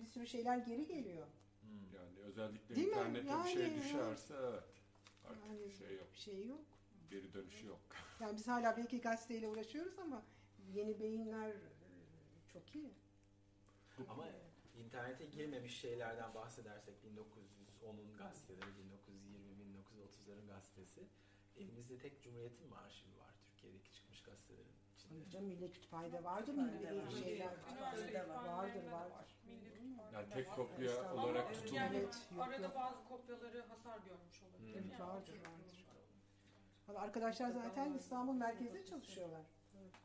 bir 0.00 0.06
sürü 0.06 0.26
şeyler 0.26 0.56
geri 0.58 0.86
geliyor. 0.86 1.26
Hmm. 1.60 1.94
Yani 1.94 2.18
özellikle 2.20 2.76
Değil 2.76 2.86
mi? 2.88 2.92
internete 2.92 3.22
bir 3.24 3.28
Yani, 3.28 3.52
şey 3.52 3.66
evet. 3.66 3.82
düşerse 3.84 4.34
evet. 4.40 4.62
Artık 5.24 5.44
Yani 5.46 5.72
şey 5.72 5.96
yok. 5.96 6.12
bir 6.12 6.18
şey 6.18 6.46
yok. 6.46 6.64
Geri 7.10 7.32
dönüşü 7.34 7.66
yok. 7.66 7.80
Yani 8.20 8.36
biz 8.36 8.48
hala 8.48 8.76
belki 8.76 9.00
gazeteyle 9.00 9.48
uğraşıyoruz 9.48 9.98
ama 9.98 10.22
yeni 10.74 11.00
beyinler 11.00 11.48
e, 11.50 11.58
çok 12.52 12.74
iyi. 12.74 12.94
Ama 14.08 14.28
internete 14.74 15.26
girmemiş 15.26 15.80
şeylerden 15.80 16.34
bahsedersek 16.34 16.94
1910'un 17.04 18.16
gazeteleri, 18.18 18.76
1920 18.78 19.52
1930'ların 19.62 20.46
gazetesi. 20.46 21.06
Elimizde 21.56 21.98
tek 21.98 22.22
Cumhuriyet'in 22.22 22.68
mi 22.68 22.76
arşivi 22.76 23.16
var 23.18 23.34
Türkiye'deki 23.44 23.92
çıkmış 23.92 24.22
gazetelerin 24.22 24.81
Ayrıca 25.10 25.40
Milli 25.40 25.70
Kütüphane'de 25.72 26.24
vardır 26.24 26.46
Kütüphanede 26.52 26.90
milli 26.90 27.06
var. 27.06 27.10
şeyler. 27.10 27.52
Üniversite 27.72 28.28
Vardır, 28.28 28.90
vardır. 28.90 29.36
Yani 30.12 30.28
tek 30.34 30.54
kopya 30.56 30.84
Estağfurullah. 30.86 31.24
olarak 31.24 31.44
Evet, 31.46 31.54
tutulmuyor. 31.56 31.84
yani 31.84 31.96
Evet, 31.96 32.28
yok, 32.36 32.42
arada 32.46 32.62
yok. 32.66 32.74
bazı 32.76 33.04
kopyaları 33.08 33.60
hasar 33.62 33.98
görmüş 33.98 34.42
olabilir. 34.42 34.74
Hmm. 34.84 34.90
Yani 34.90 35.00
Vardır, 35.00 35.32
vardır. 35.36 35.86
Valla 36.88 37.00
Arkadaşlar 37.00 37.50
zaten 37.50 37.92
İstanbul 37.94 38.32
merkezde 38.32 38.84
çalışıyorlar. 38.84 39.46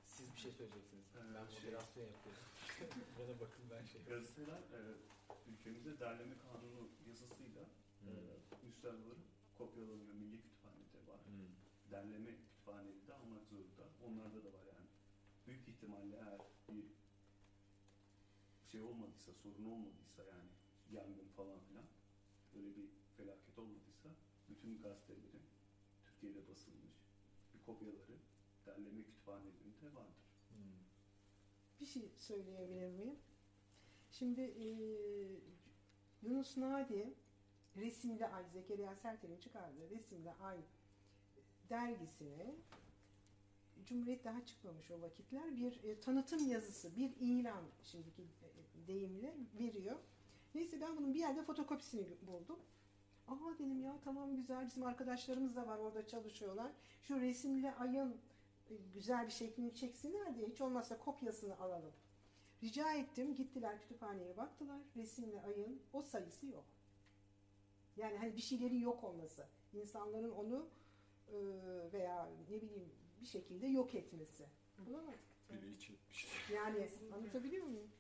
Siz 0.06 0.34
bir 0.36 0.40
şey 0.40 0.52
söyleyeceksiniz. 0.52 1.06
Ben 1.16 1.22
şey- 1.48 1.70
moderasyon 1.70 2.06
yapıyorum. 2.06 2.44
Bana 3.20 3.34
bakın 3.40 3.64
ben 3.72 3.84
şey 3.86 4.02
Gazeteler 4.10 4.58
e, 4.78 4.80
ülkemizde 5.52 6.00
derleme 6.00 6.36
kanunu 6.46 6.90
yasasıyla 7.10 7.62
e, 7.62 8.10
Hmm. 8.10 8.68
müstahları 8.68 9.20
kopyalanıyor. 9.58 10.14
Milli 10.14 10.42
Kütüphane'de 10.42 11.12
var. 11.12 11.20
Hmm. 11.26 11.52
Derleme 11.92 12.32
kütüphaneleri 12.36 13.08
de 13.08 13.14
almak 13.14 13.44
zorunda. 13.52 13.84
Onlarda 14.08 14.44
da 14.46 14.50
var 14.58 14.67
ihtimalle 15.78 16.16
eğer 16.16 16.40
bir 16.70 16.86
şey 18.72 18.82
olmadıysa, 18.82 19.34
sorun 19.34 19.66
olmadıysa 19.66 20.24
yani 20.24 20.50
yangın 20.92 21.28
falan 21.36 21.60
filan 21.60 21.86
böyle 22.56 22.76
bir 22.76 22.88
felaket 23.18 23.60
olmadıysa 23.60 24.10
bütün 24.50 24.82
gazetelerin 24.82 25.42
Türkiye'de 26.06 26.48
basılmış 26.48 26.94
bir 27.54 27.66
kopyaları 27.66 28.18
derleme 28.66 29.04
kütüphanelerinde 29.04 29.96
vardır. 29.96 30.28
Hmm. 30.50 30.80
Bir 31.80 31.86
şey 31.86 32.12
söyleyebilir 32.18 32.90
miyim? 32.90 33.20
Şimdi 34.12 34.42
e, 34.42 34.68
Yunus 36.22 36.58
Nadi 36.58 37.14
Resimli 37.76 38.28
Ay, 38.28 38.44
Zekeriya 38.54 38.96
Sertel'in 38.96 39.40
çıkardığı 39.40 39.90
Resimli 39.90 40.32
Ay 40.32 40.58
dergisine 41.70 42.56
Cumhuriyet 43.86 44.26
daha 44.26 44.46
çıkmamış 44.46 44.92
o 44.92 45.02
vakitler 45.02 45.58
bir 45.58 45.84
e, 45.84 46.00
tanıtım 46.00 46.48
yazısı, 46.48 46.96
bir 46.96 47.12
ilan 47.20 47.64
şimdiki 47.84 48.22
e, 48.22 48.88
deyimle 48.88 49.34
veriyor. 49.60 50.00
Neyse 50.56 50.82
ben 50.82 50.98
bunun 50.98 51.14
bir 51.14 51.20
yerde 51.20 51.44
fotokopisini 51.44 52.08
buldum. 52.28 52.60
Aa 53.28 53.54
dedim 53.60 53.82
ya 53.82 54.00
tamam 54.04 54.36
güzel 54.36 54.66
bizim 54.66 54.84
arkadaşlarımız 54.84 55.56
da 55.56 55.68
var 55.68 55.78
orada 55.78 56.08
çalışıyorlar. 56.08 56.72
Şu 57.04 57.22
resimli 57.22 57.72
ayın 57.72 58.18
e, 58.70 58.76
güzel 58.94 59.26
bir 59.26 59.32
şeklini 59.32 59.76
çeksinler 59.76 60.36
diye 60.36 60.48
hiç 60.48 60.62
olmazsa 60.62 60.98
kopyasını 60.98 61.60
alalım. 61.60 61.94
Rica 62.64 62.94
ettim 62.94 63.36
gittiler 63.36 63.82
kütüphaneye 63.82 64.38
baktılar 64.38 64.82
resimli 64.96 65.42
ayın 65.42 65.82
o 65.94 66.02
sayısı 66.02 66.48
yok. 66.48 66.66
Yani 67.98 68.18
hani 68.18 68.36
bir 68.36 68.42
şeylerin 68.42 68.80
yok 68.80 69.04
olması. 69.04 69.46
insanların 69.74 70.32
onu 70.32 70.70
e, 71.28 71.38
veya 71.94 72.30
ne 72.50 72.62
bileyim 72.62 72.90
bir 73.22 73.26
şekilde 73.26 73.68
yok 73.68 73.96
etmesi. 73.96 74.46
Bulamadık. 74.86 75.20
Biri 75.50 75.76
hiç 75.76 75.90
etmiş. 75.90 76.28
Yani 76.54 76.90
anlatabiliyor 77.14 77.66
muyum? 77.66 77.92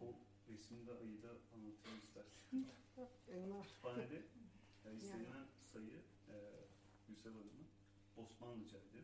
O 0.00 0.06
resimde 0.52 0.92
ayı 0.92 1.22
da 1.22 1.28
anlatayım 1.54 1.98
istersen. 2.04 2.42
Kütüphanede 3.62 4.22
yani 4.84 4.96
istenilen 4.96 5.46
sayı 5.72 5.96
e, 6.28 6.34
Gülsev 7.08 7.30
Hanım'ın 7.32 7.66
Osmanlıcaydı. 8.16 8.98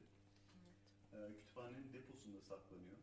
e, 1.13 1.19
kütüphanenin 1.37 1.93
deposunda 1.93 2.41
saklanıyor. 2.41 2.97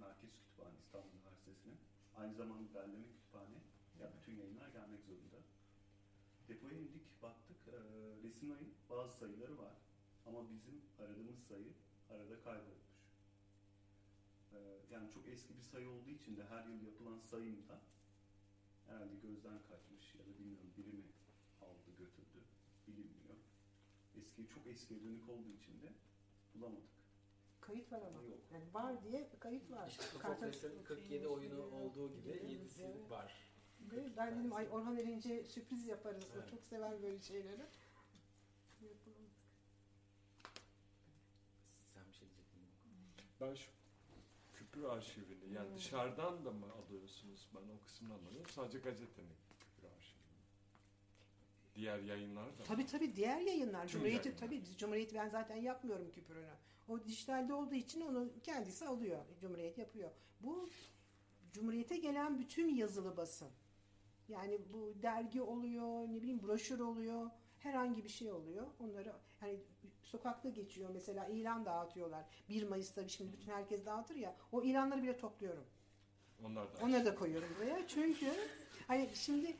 Merkez 0.00 0.30
Kütüphane 0.32 0.78
İstanbul 0.78 1.08
Üniversitesi'nin. 1.18 1.78
Aynı 2.16 2.34
zamanda 2.34 2.74
derleme 2.74 3.06
kütüphane. 3.08 3.58
Ya 4.00 4.12
bütün 4.20 4.32
yayınlar 4.36 4.68
gelmek 4.68 5.02
zorunda. 5.04 5.36
Depoya 6.48 6.78
indik, 6.78 7.22
baktık. 7.22 7.56
E, 7.68 7.72
Resimay'ın 8.22 8.74
bazı 8.90 9.16
sayıları 9.18 9.58
var. 9.58 9.74
Ama 10.26 10.50
bizim 10.50 10.82
aradığımız 10.98 11.38
sayı 11.48 11.72
arada 12.10 12.40
kaybolmuş. 12.40 12.86
E, 14.52 14.58
yani 14.90 15.10
çok 15.10 15.28
eski 15.28 15.56
bir 15.56 15.62
sayı 15.62 15.88
olduğu 15.90 16.10
için 16.10 16.36
de 16.36 16.44
her 16.44 16.64
yıl 16.66 16.82
yapılan 16.82 17.18
sayım 17.18 17.68
da 17.68 17.80
herhalde 18.86 19.14
gözden 19.22 19.58
kaçmış 19.68 20.14
ya 20.14 20.20
da 20.26 20.38
bilmiyorum 20.38 20.70
biri 20.76 20.92
mi 20.92 21.04
aldı 21.62 21.90
götürdü 21.98 22.44
bilinmiyor. 22.86 23.36
Eski 24.18 24.48
çok 24.48 24.66
eskiye 24.66 25.02
dönük 25.02 25.28
olduğu 25.28 25.50
için 25.50 25.82
de 25.82 25.92
bulamadık. 26.54 26.96
Kayıt 27.60 27.92
var 27.92 28.02
ama. 28.02 28.22
Yok. 28.22 28.38
Yani 28.52 28.74
var 28.74 29.02
diye 29.02 29.28
kayıt 29.40 29.70
var. 29.70 29.88
İşte 29.88 30.02
Kartal- 30.18 30.52
Sofokles'in 30.52 30.84
47 30.84 31.28
oyunu 31.28 31.62
olduğu 31.64 32.12
gibi 32.14 32.28
Evet, 32.30 32.42
7'si 32.50 32.82
evet. 32.82 33.10
var. 33.10 33.52
Ve 33.80 34.16
ben 34.16 34.38
dedim 34.38 34.52
ay 34.52 34.68
Orhan 34.70 34.96
Erince 34.96 35.44
sürpriz 35.44 35.86
yaparız. 35.86 36.24
O 36.32 36.38
Evet. 36.38 36.48
çok 36.50 36.64
sever 36.64 37.02
böyle 37.02 37.20
şeyleri. 37.20 37.62
Yapalım. 38.82 39.30
Sen 41.94 42.06
bir 42.08 42.12
şey 42.12 42.28
diyecektin. 42.28 42.60
Ben 43.40 43.54
şu 43.54 43.70
küpür 44.52 44.84
arşivini 44.84 45.54
yani 45.54 45.68
Hmm. 45.68 45.76
dışarıdan 45.76 46.44
da 46.44 46.50
mı 46.50 46.66
alıyorsunuz? 46.72 47.48
Ben 47.54 47.60
o 47.76 47.80
kısmını 47.84 48.14
anlamadım. 48.14 48.42
Sadece 48.50 48.78
gazetenin 48.78 49.28
küpür 49.60 49.88
arşivini. 49.88 50.26
Diğer 51.74 51.98
yayınlar 51.98 52.44
da 52.46 52.50
mı? 52.50 52.64
Tabii 52.68 52.86
tabii 52.86 53.16
diğer 53.16 53.40
yayınlar. 53.40 53.80
Tüm 53.80 53.88
Cumhuriyeti 53.88 54.28
yayınlar. 54.28 54.46
tabii 54.46 54.62
biz 54.62 54.76
Cumhuriyeti 54.78 55.14
ben 55.14 55.28
zaten 55.28 55.56
yapmıyorum 55.56 56.10
küpürünü. 56.10 56.50
O 56.88 57.04
dijitalde 57.04 57.54
olduğu 57.54 57.74
için 57.74 58.00
onu 58.00 58.28
kendisi 58.42 58.86
alıyor. 58.86 59.24
Cumhuriyet 59.40 59.78
yapıyor. 59.78 60.10
Bu 60.40 60.68
Cumhuriyete 61.52 61.96
gelen 61.96 62.38
bütün 62.38 62.68
yazılı 62.74 63.16
basın. 63.16 63.48
Yani 64.28 64.60
bu 64.72 64.94
dergi 65.02 65.42
oluyor, 65.42 66.08
ne 66.08 66.22
bileyim 66.22 66.42
broşür 66.42 66.80
oluyor, 66.80 67.30
herhangi 67.58 68.04
bir 68.04 68.08
şey 68.08 68.32
oluyor. 68.32 68.66
Onları 68.80 69.12
hani 69.40 69.60
sokakta 70.06 70.48
geçiyor 70.48 70.90
mesela 70.94 71.26
ilan 71.26 71.64
dağıtıyorlar. 71.64 72.24
1 72.48 72.68
Mayıs'ta 72.68 73.08
şimdi 73.08 73.32
bütün 73.32 73.52
herkes 73.52 73.86
dağıtır 73.86 74.14
ya. 74.16 74.36
O 74.52 74.62
ilanları 74.62 75.02
bile 75.02 75.16
topluyorum. 75.16 75.64
Onlar 76.44 76.64
da. 76.64 76.84
Onları 76.84 77.04
da 77.04 77.14
koyuyorum 77.14 77.48
buraya. 77.58 77.88
Çünkü 77.88 78.32
hani 78.86 79.08
şimdi 79.14 79.56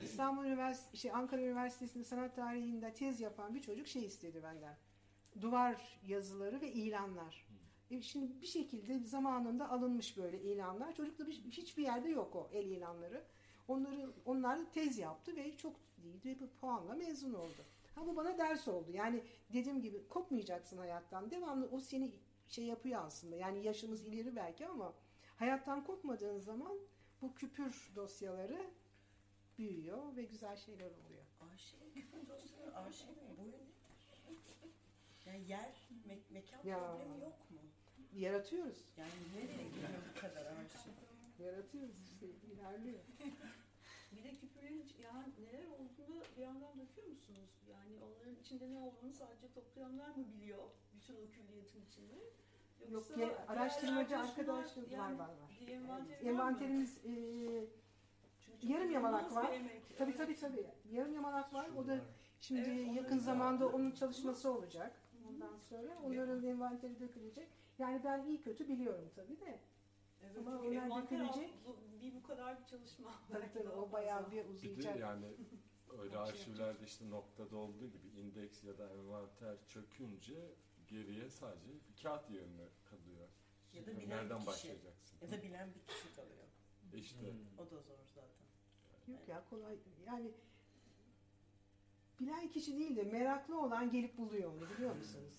İstanbul 0.00 0.44
Üniversitesi, 0.44 0.96
şey 0.96 1.10
Ankara 1.10 1.40
Üniversitesi'nde 1.40 2.04
sanat 2.04 2.36
tarihinde 2.36 2.94
tez 2.94 3.20
yapan 3.20 3.54
bir 3.54 3.62
çocuk 3.62 3.86
şey 3.86 4.04
istedi 4.04 4.42
benden. 4.42 4.76
Duvar 5.40 5.98
yazıları 6.06 6.60
ve 6.60 6.72
ilanlar. 6.72 7.46
E 7.90 8.02
şimdi 8.02 8.40
bir 8.40 8.46
şekilde 8.46 8.98
zamanında 8.98 9.70
alınmış 9.70 10.16
böyle 10.16 10.40
ilanlar. 10.40 10.94
Çocukta 10.94 11.26
bir, 11.26 11.32
hiçbir 11.32 11.82
yerde 11.82 12.08
yok 12.08 12.36
o 12.36 12.48
el 12.52 12.66
ilanları. 12.66 13.24
Onları 13.68 14.12
onlar 14.24 14.72
tez 14.72 14.98
yaptı 14.98 15.36
ve 15.36 15.56
çok 15.56 15.76
ve 16.24 16.40
bu 16.40 16.48
puanla 16.60 16.94
mezun 16.94 17.34
oldu. 17.34 17.64
Ha 17.94 18.06
bu 18.06 18.16
bana 18.16 18.38
ders 18.38 18.68
oldu. 18.68 18.90
Yani 18.92 19.24
dediğim 19.52 19.80
gibi 19.82 20.08
kopmayacaksın 20.08 20.78
hayattan. 20.78 21.30
Devamlı 21.30 21.68
o 21.72 21.80
seni 21.80 22.12
şey 22.48 22.64
yapıyor 22.64 23.02
aslında. 23.04 23.36
Yani 23.36 23.62
yaşımız 23.66 24.06
ileri 24.06 24.36
belki 24.36 24.66
ama 24.66 24.94
hayattan 25.36 25.84
kopmadığın 25.84 26.38
zaman 26.38 26.78
bu 27.22 27.34
küpür 27.34 27.90
dosyaları 27.96 28.66
büyüyor 29.58 30.16
ve 30.16 30.22
güzel 30.24 30.56
şeyler 30.56 30.86
oluyor. 30.90 31.22
Arşiv, 31.52 31.76
küpür 31.94 32.28
dosyaları 32.28 32.76
arşivin 32.76 33.16
boyu 33.16 33.48
nedir? 33.48 33.60
Yani 35.26 35.48
yer, 35.48 35.88
me- 36.08 36.32
mekan 36.32 36.60
Ya. 36.64 36.78
problemi 36.78 37.20
yok 37.24 37.50
mu? 37.50 37.58
Yaratıyoruz. 38.14 38.78
Yani 38.96 39.10
nereye 39.36 39.68
gidiyor 39.68 39.88
bu 40.16 40.20
kadar 40.20 40.46
arşiv? 40.46 40.90
Yaratıyoruz 41.38 41.94
işte 42.04 42.26
ilerliyor. 42.26 43.00
Bir 44.16 44.24
de 44.24 44.34
küpürlerin 44.34 44.84
yani 45.02 45.32
neler 45.46 45.66
olduğunu 45.66 46.20
bir 46.36 46.42
yandan 46.42 46.78
döküyor 46.80 47.06
musunuz? 47.08 47.50
Yani 47.70 47.94
onların 48.04 48.34
içinde 48.34 48.70
ne 48.72 48.78
olduğunu 48.78 49.12
sadece 49.12 49.52
toplayanlar 49.52 50.08
mı 50.08 50.24
biliyor? 50.34 50.64
Bütün 50.94 51.14
o 51.14 51.18
külliyetin 51.30 51.82
içinde. 51.90 52.14
Yok 52.14 52.90
Yoksa 52.92 53.20
ya, 53.20 53.44
araştırmacı 53.48 54.18
arkadaşlar 54.18 54.82
var 54.82 54.88
yani 54.90 55.18
var 55.18 55.28
var. 55.28 55.88
var? 55.88 56.04
Envanterimiz 56.22 56.98
e, 57.04 57.10
Çünkü 58.40 58.66
yarım 58.72 58.90
yamalak 58.90 59.34
var. 59.34 59.52
emek. 59.52 59.82
tabii 59.98 60.10
Evet. 60.10 60.16
tabii 60.18 60.36
tabii. 60.36 60.66
Yarım 60.92 61.14
yamalak 61.14 61.54
var. 61.54 61.70
O 61.76 61.86
da 61.86 61.98
şimdi 62.40 62.60
Evet, 62.60 62.96
yakın 62.96 63.16
da- 63.18 63.22
zamanda 63.22 63.68
onun 63.68 63.90
çalışması 63.90 64.50
olacak. 64.52 64.92
Ondan 65.28 65.56
sonra 65.58 65.98
onların 66.04 66.44
envanteri 66.46 67.00
dökülecek. 67.00 67.48
Yani 67.78 68.00
ben 68.04 68.24
iyi 68.26 68.40
kötü 68.42 68.68
biliyorum 68.68 69.10
tabii 69.16 69.40
de. 69.40 69.58
Evet, 70.24 70.36
Ama 70.46 70.58
onlar 70.58 70.72
envanter 70.72 71.20
altı- 71.20 71.40
bir 72.00 72.14
bu 72.14 72.22
kadar 72.22 72.60
bir 72.60 72.66
çalışma. 72.66 73.14
Tabii 73.28 73.40
belki 73.42 73.54
tabii 73.54 73.64
daha 73.68 73.74
o 73.76 73.92
bayağı 73.92 74.22
fazla. 74.22 74.32
bir 74.32 74.36
Bir 74.36 74.44
de 74.46 74.50
uzayacak. 74.50 74.98
yani 75.00 75.26
öyle 75.98 76.18
arşivlerde 76.18 76.84
işte 76.84 77.10
noktada 77.10 77.56
olduğu 77.56 77.86
gibi 77.90 78.08
indeks 78.08 78.64
ya 78.64 78.78
da 78.78 78.88
envanter 78.94 79.56
çökünce 79.68 80.54
geriye 80.88 81.28
sadece 81.30 81.68
bir 81.72 82.02
kağıt 82.02 82.30
yerine 82.30 82.68
kalıyor. 82.84 83.28
Ya 83.72 83.86
da 83.86 83.90
bilen 83.96 84.08
Nereden 84.08 84.30
bir 84.30 84.36
kişi. 84.36 84.46
başlayacaksın? 84.46 85.18
Ya 85.22 85.30
da 85.30 85.42
bilen 85.42 85.68
bir 85.74 85.80
kişi 85.94 86.14
kalıyor. 86.16 86.44
İşte 86.94 87.32
Hmm. 87.32 87.58
O 87.58 87.70
da 87.70 87.78
zor 87.80 87.98
zaten. 88.14 88.44
Yok 89.12 89.28
ya 89.28 89.44
kolay 89.50 89.78
yani 90.06 90.30
bilen 92.20 92.48
kişi 92.50 92.76
değil 92.78 92.96
de 92.96 93.02
meraklı 93.02 93.60
olan 93.60 93.90
gelip 93.90 94.18
buluyor 94.18 94.52
onu 94.52 94.70
biliyor 94.76 94.96
musunuz? 94.96 95.32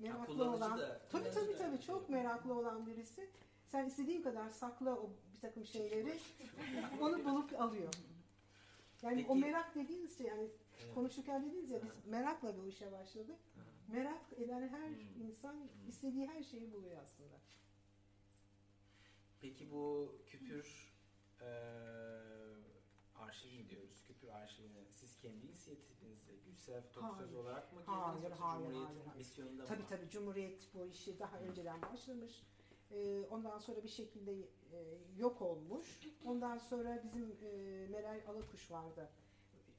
Meraklı 0.00 0.26
kullanıcı 0.26 0.56
olan 0.64 0.78
da- 0.78 1.00
tabii 1.12 1.30
tabii 1.30 1.56
tabii 1.58 1.80
çok 1.80 2.08
meraklı 2.10 2.54
olan 2.54 2.86
birisi 2.86 3.30
sen 3.66 3.86
istediğin 3.86 4.22
kadar 4.22 4.50
sakla 4.50 4.96
o 4.96 5.10
bir 5.34 5.40
takım 5.40 5.66
şeyleri 5.66 6.18
onu 7.00 7.24
bulup 7.24 7.60
alıyor. 7.60 7.94
Yani 9.02 9.24
o 9.28 9.32
Peki- 9.34 9.40
merak 9.46 9.74
dediğiniz 9.74 10.18
şey 10.18 10.26
yani 10.26 10.48
Evet. 10.82 10.94
konuşurken 10.94 11.44
dediniz 11.46 11.70
ya 11.70 11.80
biz 11.82 12.06
merakla 12.12 12.58
bu 12.58 12.66
işe 12.66 12.92
başladık. 12.92 13.36
Merak 13.88 14.32
eden 14.36 14.68
her 14.68 14.88
Hmm. 14.88 15.22
insan 15.28 15.56
istediği 15.88 16.26
her 16.28 16.42
şeyi 16.42 16.72
buluyor 16.72 17.02
aslında. 17.02 17.36
Peki 19.40 19.70
bu 19.70 20.16
küpür 20.26 20.92
eee 21.40 21.46
arşiv 23.14 23.52
mi 23.52 23.68
diyoruz? 23.68 24.04
Küpür 24.06 24.28
arşivine 24.28 24.84
kendi 25.22 25.46
inisiyatifinizle 25.46 26.32
Gülsev 26.46 26.82
Toksöz 26.92 27.26
Hayır. 27.28 27.34
olarak 27.38 27.72
mı 27.72 27.80
girdiniz? 27.80 27.98
Hayır, 28.04 28.32
hayır, 28.32 28.58
Cumhuriyet'in 28.58 28.86
hayır, 28.86 29.06
hayır. 29.06 29.18
misyonunda 29.18 29.64
Tabii 29.64 29.82
mı? 29.82 29.86
tabii 29.88 30.08
Cumhuriyet 30.10 30.68
bu 30.74 30.86
işi 30.86 31.18
daha 31.18 31.38
önceden 31.38 31.82
başlamış. 31.82 32.42
Ee, 32.90 33.26
ondan 33.30 33.58
sonra 33.58 33.82
bir 33.82 33.88
şekilde 33.88 34.32
e, 34.72 34.98
yok 35.16 35.42
olmuş. 35.42 36.00
Ondan 36.24 36.58
sonra 36.58 37.02
bizim 37.04 37.36
e, 37.42 37.86
Meral 37.90 38.20
Alakuş 38.28 38.70
vardı. 38.70 39.08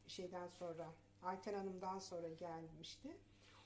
Şeyden 0.07 0.47
sonra 0.47 0.93
Ayten 1.23 1.53
Hanım'dan 1.53 1.99
sonra 1.99 2.29
gelmişti. 2.29 3.17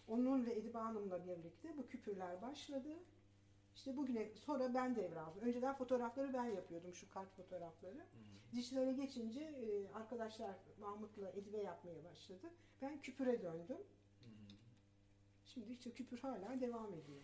Onun 0.08 0.46
ve 0.46 0.54
Edibe 0.54 0.78
Hanım'la 0.78 1.28
birlikte 1.28 1.78
bu 1.78 1.88
küpürler 1.88 2.42
başladı. 2.42 2.90
İşte 3.76 3.98
bugüne 3.98 4.30
sonra 4.36 4.74
ben 4.74 4.96
devraldım. 4.96 5.42
Önceden 5.42 5.76
fotoğrafları 5.76 6.34
ben 6.34 6.46
yapıyordum 6.46 6.94
şu 6.94 7.10
kart 7.10 7.32
fotoğrafları. 7.36 7.96
Hmm. 7.96 8.56
Dijitale 8.56 8.94
geçince 8.94 9.42
e, 9.42 9.92
arkadaşlar 9.94 10.56
Mahmut'la 10.80 11.30
Edibe 11.32 11.58
yapmaya 11.58 12.04
başladı. 12.04 12.52
Ben 12.82 13.02
küpüre 13.02 13.42
döndüm. 13.42 13.78
Şimdi 15.46 15.72
işte 15.72 15.92
küpür 15.92 16.20
hala 16.20 16.62
devam 16.62 16.94
ediyor. 16.94 17.22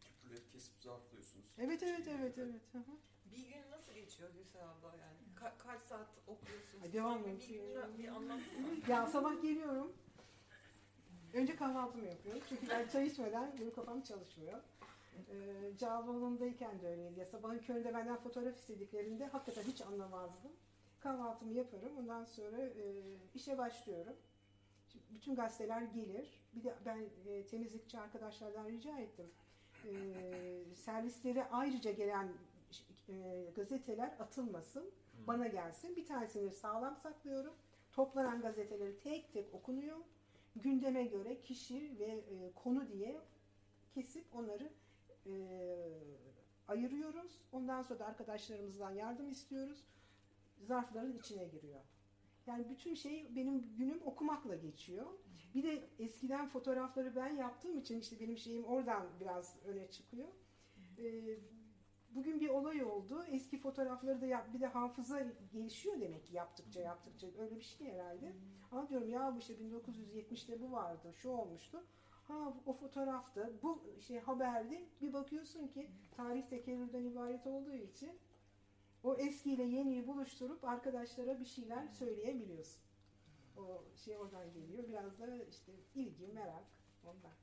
Küpürleri 0.00 0.48
kesip 0.52 0.74
zarflıyorsunuz. 0.80 1.46
Evet 1.58 1.82
evet 1.82 2.08
evet 2.08 2.38
evet. 2.38 2.62
Hı 2.72 2.78
hı. 2.78 2.92
Bir 3.32 3.46
gün 3.48 3.70
nasıl 3.70 3.92
geçiyor 3.92 4.30
Gülsel 4.34 4.68
abla 4.68 4.96
yani? 4.96 5.18
Ka- 5.36 5.58
kaç 5.58 5.80
saat 5.80 6.08
okuyorsun? 6.26 6.80
Ay, 6.82 6.92
devam 6.92 7.28
et. 7.28 7.40
Bir 7.40 7.48
günü 7.48 7.98
bir 7.98 8.08
anlatsana. 8.08 8.68
Ya 8.88 9.06
sabah 9.06 9.42
geliyorum. 9.42 9.92
Önce 11.34 11.56
kahvaltımı 11.56 12.06
yapıyorum. 12.06 12.42
Çünkü 12.48 12.68
ben 12.68 12.88
çay 12.88 13.06
içmeden 13.06 13.52
benim 13.60 13.74
kafam 13.74 14.02
çalışmıyor. 14.02 14.58
Ee, 15.30 15.76
Cağaloğlu'ndayken 15.78 16.80
de 16.80 16.88
öyleydi. 16.88 17.20
Ya 17.20 17.26
sabahın 17.26 17.58
köründe 17.58 17.94
benden 17.94 18.16
fotoğraf 18.16 18.56
istediklerinde 18.56 19.26
hakikaten 19.26 19.62
hiç 19.62 19.80
anlamazdım. 19.80 20.52
Kahvaltımı 21.00 21.52
yaparım. 21.52 21.92
Ondan 21.98 22.24
sonra 22.24 22.56
e, 22.62 23.02
işe 23.34 23.58
başlıyorum. 23.58 24.16
Şimdi 24.88 25.04
bütün 25.14 25.34
gazeteler 25.34 25.82
gelir. 25.82 26.42
Bir 26.54 26.64
de 26.64 26.74
ben 26.86 26.98
e, 27.26 27.46
temizlikçi 27.46 27.98
arkadaşlardan 27.98 28.68
rica 28.68 28.98
ettim. 28.98 29.26
E, 29.84 29.94
servislere 30.74 31.48
ayrıca 31.50 31.92
gelen 31.92 32.28
e, 33.08 33.44
gazeteler 33.56 34.16
atılmasın. 34.20 34.90
Bana 35.26 35.46
gelsin. 35.46 35.96
Bir 35.96 36.06
tanesini 36.06 36.50
sağlam 36.50 36.96
saklıyorum. 36.96 37.54
Toplanan 37.92 38.40
gazeteleri 38.40 39.00
tek 39.00 39.32
tek 39.32 39.54
okunuyor. 39.54 39.96
Gündeme 40.56 41.04
göre 41.04 41.40
kişi 41.40 41.98
ve 41.98 42.04
e, 42.04 42.52
konu 42.54 42.88
diye 42.88 43.20
kesip 43.94 44.24
onları 44.34 44.72
e, 45.26 45.32
ayırıyoruz. 46.68 47.40
Ondan 47.52 47.82
sonra 47.82 47.98
da 47.98 48.06
arkadaşlarımızdan 48.06 48.90
yardım 48.90 49.30
istiyoruz. 49.30 49.84
Zarfların 50.60 51.18
içine 51.18 51.44
giriyor. 51.44 51.80
Yani 52.46 52.70
bütün 52.70 52.94
şey 52.94 53.36
benim 53.36 53.76
günüm 53.76 54.00
okumakla 54.04 54.56
geçiyor. 54.56 55.06
Bir 55.54 55.62
de 55.62 55.88
eskiden 55.98 56.48
fotoğrafları 56.48 57.16
ben 57.16 57.36
yaptığım 57.36 57.78
için 57.78 58.00
işte 58.00 58.20
benim 58.20 58.38
şeyim 58.38 58.64
oradan 58.64 59.06
biraz 59.20 59.56
öne 59.64 59.90
çıkıyor. 59.90 60.28
Ee, 60.98 61.38
bugün 62.14 62.40
bir 62.40 62.48
olay 62.48 62.84
oldu. 62.84 63.24
Eski 63.24 63.58
fotoğrafları 63.58 64.20
da 64.20 64.26
yap, 64.26 64.54
bir 64.54 64.60
de 64.60 64.66
hafıza 64.66 65.26
gelişiyor 65.52 66.00
demek 66.00 66.26
ki 66.26 66.36
yaptıkça 66.36 66.80
yaptıkça 66.80 67.26
öyle 67.38 67.56
bir 67.56 67.64
şey 67.64 67.92
herhalde. 67.92 68.32
Ama 68.70 68.88
diyorum 68.88 69.08
ya 69.10 69.34
bu 69.34 69.38
işte 69.38 69.54
1970'te 69.54 70.60
bu 70.60 70.72
vardı, 70.72 71.12
şu 71.14 71.30
olmuştu. 71.30 71.84
Ha 72.28 72.54
o 72.66 72.72
fotoğrafta, 72.72 73.50
bu 73.62 73.82
şey 74.00 74.20
haberde 74.20 74.88
bir 75.00 75.12
bakıyorsun 75.12 75.68
ki 75.68 75.90
tarih 76.16 76.48
tekerrürden 76.48 77.04
ibaret 77.04 77.46
olduğu 77.46 77.74
için 77.74 78.18
o 79.04 79.14
eskiyle 79.14 79.62
yeniyi 79.62 80.06
buluşturup 80.06 80.64
arkadaşlara 80.64 81.40
bir 81.40 81.44
şeyler 81.44 81.88
söyleyebiliyorsun. 81.88 82.82
O 83.56 83.84
şey 83.96 84.18
oradan 84.18 84.52
geliyor. 84.52 84.88
Biraz 84.88 85.18
da 85.18 85.44
işte 85.44 85.72
ilgi, 85.94 86.26
merak 86.26 86.66
ondan. 87.04 87.41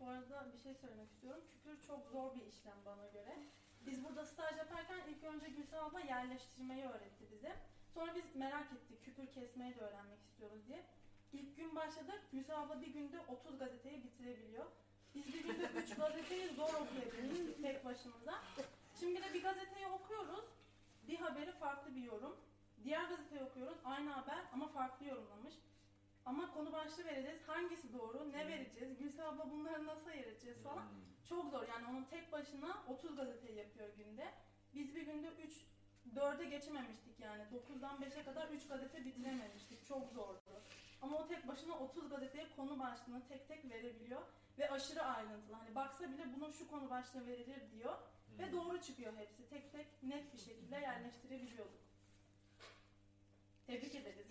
Bu 0.00 0.08
arada 0.08 0.52
bir 0.52 0.58
şey 0.58 0.74
söylemek 0.74 1.10
istiyorum. 1.10 1.42
Küpür 1.50 1.86
çok 1.86 2.06
zor 2.06 2.34
bir 2.34 2.46
işlem 2.46 2.78
bana 2.84 3.06
göre. 3.06 3.38
Biz 3.86 4.04
burada 4.04 4.24
staj 4.24 4.58
yaparken 4.58 5.00
ilk 5.08 5.24
önce 5.24 5.48
Gülsen 5.48 5.78
abla 5.78 6.00
yerleştirmeyi 6.00 6.84
öğretti 6.84 7.24
bize. 7.30 7.56
Sonra 7.94 8.14
biz 8.14 8.36
merak 8.36 8.72
ettik 8.72 9.04
küpür 9.04 9.26
kesmeyi 9.26 9.76
de 9.76 9.80
öğrenmek 9.80 10.20
istiyoruz 10.20 10.66
diye. 10.66 10.84
İlk 11.32 11.56
gün 11.56 11.76
başladık. 11.76 12.20
Gülsen 12.32 12.54
abla 12.54 12.80
bir 12.80 12.86
günde 12.86 13.20
30 13.20 13.58
gazeteyi 13.58 14.04
bitirebiliyor. 14.04 14.66
Biz 15.14 15.26
bir 15.26 15.42
günde 15.42 15.70
3 15.76 15.94
gazeteyi 15.96 16.48
zor 16.48 16.74
okuyabilmiştik 16.74 17.62
tek 17.62 17.84
başımıza. 17.84 18.42
Şimdi 19.00 19.22
de 19.22 19.34
bir 19.34 19.42
gazeteyi 19.42 19.86
okuyoruz. 19.86 20.44
Bir 21.08 21.18
haberi 21.18 21.52
farklı 21.52 21.94
bir 21.94 22.02
yorum. 22.02 22.36
Diğer 22.84 23.04
gazeteyi 23.04 23.42
okuyoruz. 23.42 23.78
Aynı 23.84 24.10
haber 24.10 24.38
ama 24.52 24.68
farklı 24.68 25.06
yorumlamış. 25.06 25.54
Ama 26.28 26.54
konu 26.54 26.72
başlığı 26.72 27.04
vereceğiz. 27.04 27.40
Hangisi 27.46 27.92
doğru? 27.92 28.32
Ne 28.32 28.48
vereceğiz? 28.48 28.98
Gülsen 28.98 29.24
abla 29.24 29.50
bunları 29.50 29.86
nasıl 29.86 30.10
ayıracağız 30.10 30.62
falan. 30.62 30.84
Çok 31.28 31.50
zor. 31.50 31.68
Yani 31.68 31.86
onun 31.90 32.04
tek 32.04 32.32
başına 32.32 32.82
30 32.88 33.16
gazeteyi 33.16 33.58
yapıyor 33.58 33.88
günde. 33.96 34.34
Biz 34.74 34.94
bir 34.94 35.02
günde 35.02 35.28
3 35.28 35.52
4'e 36.14 36.44
geçememiştik 36.44 37.20
yani. 37.20 37.42
9'dan 37.42 38.00
5'e 38.00 38.24
kadar 38.24 38.48
3 38.48 38.68
gazete 38.68 39.04
bitirememiştik. 39.04 39.86
Çok 39.86 40.12
zordu. 40.12 40.62
Ama 41.02 41.16
o 41.18 41.28
tek 41.28 41.48
başına 41.48 41.78
30 41.78 42.08
gazeteye 42.08 42.46
konu 42.56 42.78
başlığını 42.78 43.28
tek 43.28 43.48
tek 43.48 43.70
verebiliyor. 43.70 44.22
Ve 44.58 44.70
aşırı 44.70 45.02
ayrıntılı. 45.02 45.56
Hani 45.56 45.74
baksa 45.74 46.10
bile 46.10 46.26
bunun 46.36 46.52
şu 46.52 46.70
konu 46.70 46.90
başlığı 46.90 47.26
verilir 47.26 47.62
diyor. 47.72 47.98
Ve 48.38 48.52
doğru 48.52 48.80
çıkıyor 48.80 49.16
hepsi. 49.16 49.48
Tek 49.48 49.72
tek 49.72 50.02
net 50.02 50.34
bir 50.34 50.38
şekilde 50.38 50.76
yerleştirebiliyorduk. 50.76 51.87
Tebrik 53.68 53.94
ederiz. 53.94 54.26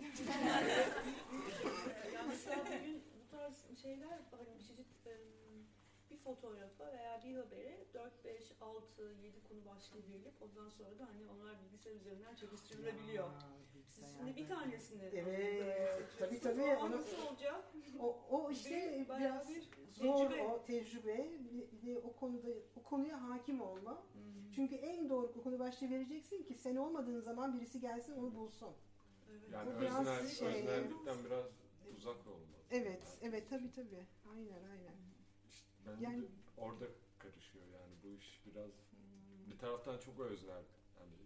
yani 2.14 2.28
mesela 2.28 2.56
bugün 2.66 3.02
bu 3.20 3.30
tarz 3.36 3.78
şeyler 3.82 4.18
hani 4.30 4.46
bir 4.58 4.64
çeşit 4.64 4.86
bir 6.10 6.16
fotoğrafa 6.18 6.92
veya 6.92 7.20
bir 7.24 7.36
habere 7.36 7.84
4, 7.94 8.24
5, 8.24 8.52
6, 8.60 9.02
7 9.22 9.42
konu 9.42 9.64
başlığı 9.66 9.98
verilip 10.08 10.42
ondan 10.42 10.68
sonra 10.68 10.98
da 10.98 11.06
hani 11.06 11.26
onlar 11.26 11.62
bilgisayar 11.62 11.94
üzerinden 11.94 12.34
çekiştirilebiliyor. 12.34 13.28
Siz 13.88 14.16
şimdi 14.16 14.36
bir 14.36 14.48
tanesini 14.48 15.02
Evet, 15.04 16.08
tabii 16.18 16.40
tabii. 16.40 16.62
O 16.62 16.76
Onu, 16.86 16.96
nasıl 16.96 17.16
olacak? 17.26 17.64
o, 18.00 18.18
o 18.30 18.50
işte 18.50 18.98
Bir- 18.98 19.20
biraz 19.20 19.48
bir 19.48 19.68
zor 19.92 20.28
tecrübe. 20.28 20.42
o 20.42 20.64
tecrübe. 20.64 21.30
Bir 21.72 21.86
de 21.86 21.98
o 21.98 22.12
konuda 22.16 22.48
o 22.76 22.82
konuya 22.82 23.28
hakim 23.28 23.60
olma. 23.60 24.02
Çünkü 24.54 24.74
en 24.74 25.08
doğru 25.08 25.42
konu 25.42 25.58
başlığı 25.58 25.90
vereceksin 25.90 26.42
ki 26.42 26.54
sen 26.54 26.76
olmadığın 26.76 27.20
zaman 27.20 27.54
birisi 27.54 27.80
gelsin 27.80 28.12
onu 28.16 28.34
bulsun. 28.34 28.68
Evet. 29.30 29.42
Yani 29.52 29.76
Bu 29.76 29.80
biraz 29.80 30.00
öznel, 30.00 30.28
şey- 30.28 30.48
öznellikten 30.48 31.16
biraz 31.24 31.44
uzak 31.96 32.26
olmalı. 32.26 32.58
Evet, 32.70 33.18
evet 33.22 33.50
tabii 33.50 33.70
tabii. 33.72 34.06
Aynen 34.32 34.62
aynen. 34.70 34.94
İşte 35.50 35.66
ben 35.86 36.00
Yani- 36.00 36.22
de 36.22 36.26
orada 36.56 36.84
karışıyor 37.18 37.64
yani 37.66 37.92
bu 38.04 38.08
iş 38.08 38.40
biraz 38.46 38.70
bir 39.50 39.58
taraftan 39.58 39.98
çok 39.98 40.20
öznel. 40.20 40.50
Yani, 40.50 40.64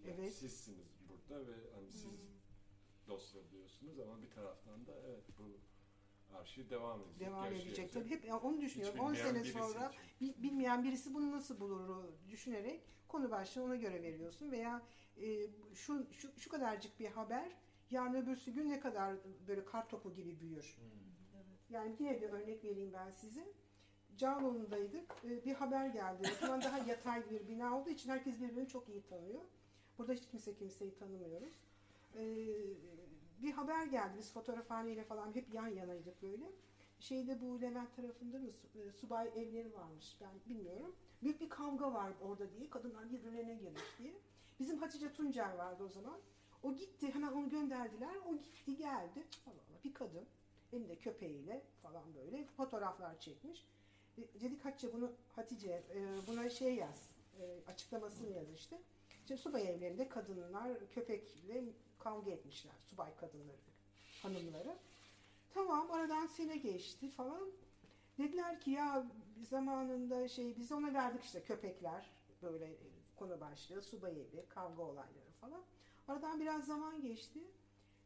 yani 0.07 0.21
Evet. 0.21 0.35
sizsiniz 0.35 0.87
burada 1.09 1.47
ve 1.47 1.53
hani 1.75 1.91
siz 1.93 2.11
dosyalıyorsunuz 3.09 3.99
ama 4.01 4.23
bir 4.23 4.31
taraftan 4.31 4.87
da 4.87 4.93
evet 5.07 5.25
bu 5.39 5.43
arşiv 6.37 6.71
devam 6.71 7.01
edecek. 7.03 7.21
Devam 7.21 7.47
edecek. 7.47 7.67
yaşayacak. 7.69 7.93
Tabii 7.93 8.11
hep 8.11 8.45
onu 8.45 8.61
düşünüyorum. 8.61 9.01
10 9.01 9.13
bilmeyen 9.15 9.33
sene 9.33 9.45
sonra 9.45 9.93
için. 10.21 10.35
bi- 10.39 10.43
bilmeyen 10.43 10.85
birisi 10.85 11.15
bunu 11.15 11.33
nasıl 11.33 11.61
bulur 11.61 12.05
düşünerek 12.31 12.81
konu 13.09 13.31
başlığı 13.31 13.63
ona 13.63 13.77
göre 13.77 14.03
veriyorsun 14.03 14.51
veya 14.51 14.83
e, 15.17 15.47
şu, 15.75 16.07
şu 16.13 16.39
şu 16.39 16.51
kadarcık 16.51 17.01
bir 17.01 17.07
haber 17.07 17.53
yarın 17.91 18.15
öbürsü 18.15 18.51
gün 18.53 18.71
ne 18.71 18.81
kadar 18.81 19.17
böyle 19.49 19.65
kar 19.65 19.89
topu 19.89 20.15
gibi 20.15 20.41
büyür. 20.41 20.77
Yani 21.71 21.97
yine 21.99 22.23
bir 22.23 22.29
örnek 22.31 22.65
vereyim 22.65 22.93
ben 22.93 23.11
size. 23.11 23.49
Cağaloğlu'ndaydık. 24.17 25.15
Ee, 25.25 25.45
Bir 25.45 25.55
haber 25.55 25.87
geldi. 25.87 26.31
O 26.37 26.41
zaman 26.47 26.63
daha 26.63 26.79
yatay 26.79 27.31
bir 27.31 27.49
bina 27.49 27.79
olduğu 27.81 27.91
için 27.91 28.11
herkes 28.11 28.41
birbirini 28.41 28.69
çok 28.69 28.89
iyi 28.89 29.03
tanıyor. 29.03 29.41
Burada 29.99 30.13
hiç 30.13 30.29
kimse 30.29 30.55
kimseyi 30.55 30.95
tanımıyoruz. 30.95 31.53
Ee, 32.15 32.47
Bir 33.43 33.53
haber 33.53 33.87
geldi. 33.87 34.15
Biz 34.19 34.33
fotoğrafhaneyle 34.33 35.05
falan 35.05 35.35
hep 35.35 35.55
yan 35.55 35.67
yanaydık 35.69 36.23
böyle. 36.23 36.53
Şeyde 37.01 37.41
bu 37.41 37.61
Levent 37.63 37.97
tarafında 37.97 38.39
mı 38.39 38.47
e, 38.75 38.93
subay 38.93 39.29
evleri 39.37 39.73
varmış 39.75 40.17
ben 40.21 40.55
bilmiyorum. 40.55 40.95
Büyük 41.23 41.41
bir 41.41 41.49
kavga 41.49 41.93
var 41.93 42.13
orada 42.23 42.53
diye. 42.53 42.71
Kadınlar 42.71 43.11
birbirlerine 43.11 43.55
girmiş 43.55 43.83
diye. 43.99 44.13
Bizim 44.61 44.79
Hatice 44.79 45.13
Tuncer 45.13 45.55
vardı 45.55 45.85
o 45.85 45.89
zaman. 45.89 46.19
O 46.63 46.75
gitti 46.75 47.15
hemen 47.15 47.33
onu 47.33 47.49
gönderdiler. 47.51 48.17
O 48.29 48.37
gitti 48.37 48.77
geldi. 48.77 49.25
Allah 49.47 49.55
Allah 49.71 49.85
bir 49.85 49.95
kadın 49.95 50.27
elinde 50.73 50.97
köpeğiyle 50.97 51.63
falan 51.83 52.15
böyle 52.15 52.45
fotoğraflar 52.45 53.21
çekmiş. 53.21 53.65
E, 54.19 54.41
Dedik 54.41 54.65
Hatice 54.65 54.93
bunu 54.93 55.13
Hatice 55.37 55.83
e, 55.95 56.27
buna 56.27 56.51
şey 56.51 56.75
yaz 56.75 57.11
e, 57.41 57.71
açıklamasını 57.71 58.31
yaz 58.31 58.53
işte. 58.55 58.81
İşte 59.23 59.37
subay 59.37 59.71
evlerinde 59.71 60.09
kadınlar 60.09 60.89
köpekle 60.95 61.65
kavga 61.99 62.31
etmişler. 62.31 62.73
Subay 62.91 63.17
kadınları, 63.17 63.57
hanımları. 64.23 64.77
Tamam 65.55 65.91
aradan 65.91 66.27
sene 66.27 66.57
geçti 66.57 67.11
falan. 67.11 67.53
Dediler 68.19 68.61
ki 68.61 68.71
ya 68.71 69.07
zamanında 69.51 70.29
şey 70.29 70.57
biz 70.57 70.73
ona 70.73 70.95
verdik 70.95 71.25
işte 71.25 71.43
köpekler 71.43 72.11
böyle 72.43 72.77
konu 73.17 73.41
başlığı 73.41 73.83
subay 73.83 74.13
evi 74.13 74.49
kavga 74.49 74.83
olayları 74.83 75.31
falan. 75.41 75.63
Aradan 76.13 76.41
biraz 76.41 76.67
zaman 76.67 77.01
geçti. 77.01 77.41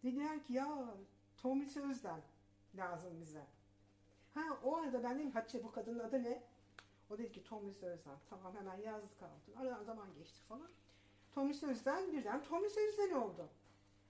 Dediler 0.02 0.44
ki 0.44 0.52
ya 0.52 0.94
Tomris 1.36 1.76
Özden 1.76 2.20
lazım 2.76 3.20
bize. 3.20 3.46
Ha 4.34 4.40
o 4.64 4.76
arada 4.76 5.02
ben 5.02 5.18
dedim 5.18 5.30
Hatice 5.30 5.64
bu 5.64 5.72
kadının 5.72 5.98
adı 5.98 6.22
ne? 6.22 6.42
O 7.10 7.18
dedi 7.18 7.32
ki 7.32 7.44
Tomris 7.44 7.82
Özden. 7.82 8.16
Tamam 8.30 8.54
hemen 8.56 8.76
yazdık 8.76 9.22
altına. 9.22 9.60
Aradan 9.60 9.84
zaman 9.84 10.14
geçti 10.14 10.40
falan. 10.48 10.68
Tomris 11.32 11.62
Özden 11.62 12.12
birden 12.12 12.42
Tomris 12.42 12.76
Özden 12.76 13.14
oldu. 13.14 13.48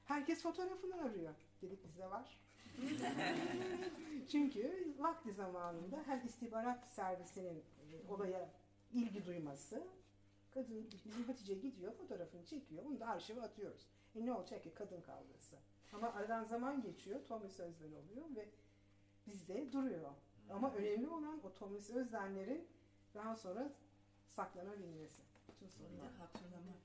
Herkes 0.05 0.43
fotoğrafını 0.43 1.03
arıyor. 1.03 1.35
Dedik 1.63 1.85
bizde 1.85 2.11
var. 2.11 2.41
Çünkü 4.31 4.95
vakti 4.99 5.33
zamanında 5.33 6.03
hem 6.07 6.27
istihbarat 6.27 6.89
servisinin 6.89 7.57
e, 7.59 8.13
olaya 8.13 8.51
ilgi 8.93 9.27
duyması, 9.27 9.87
kadın 10.57 10.89
bizim 11.05 11.25
Hatice 11.25 11.55
gidiyor 11.55 11.93
fotoğrafını 11.93 12.45
çekiyor, 12.47 12.85
bunu 12.85 13.01
da 13.01 13.07
arşive 13.07 13.43
atıyoruz. 13.43 13.87
E 14.15 14.27
ne 14.27 14.33
olacak 14.33 14.63
ki 14.63 14.75
kadın 14.75 15.01
kavgası. 15.01 15.57
Ama 15.93 16.13
aradan 16.13 16.45
zaman 16.45 16.83
geçiyor, 16.83 17.21
Thomas 17.25 17.61
Özden 17.61 17.93
oluyor 17.93 18.37
ve 18.37 18.49
bizde 19.27 19.73
duruyor. 19.73 20.13
Ama 20.51 20.75
önemli 20.75 21.09
olan 21.09 21.41
o 21.45 21.55
Thomas 21.55 21.91
Özdenlerin 21.91 22.69
daha 23.15 23.37
sonra 23.37 23.73
saklanabilmesi. 24.29 25.23
Bütün 25.49 25.67
Bir 25.69 25.73
de 25.73 25.77
sorunlar. 25.79 26.13
hatırlamak. 26.13 26.77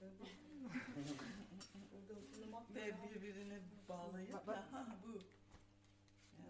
Ve 2.74 2.94
birbirine 3.10 3.60
bağlayıp 3.88 4.32
Bak- 4.32 4.46
bak- 4.46 4.72
ha 4.72 4.86
bu. 5.06 5.12
Yani 5.12 5.12
Evet, 5.12 5.24
Evet, 6.36 6.38
evet. 6.38 6.43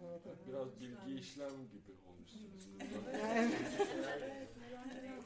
Biraz 0.49 0.81
bilgi 0.81 1.15
işlem 1.21 1.69
gibi 1.69 1.93
olmuşsunuz. 2.09 2.69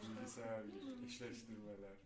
Bilgisayar 0.02 0.64
işleştirmeler. 1.06 1.96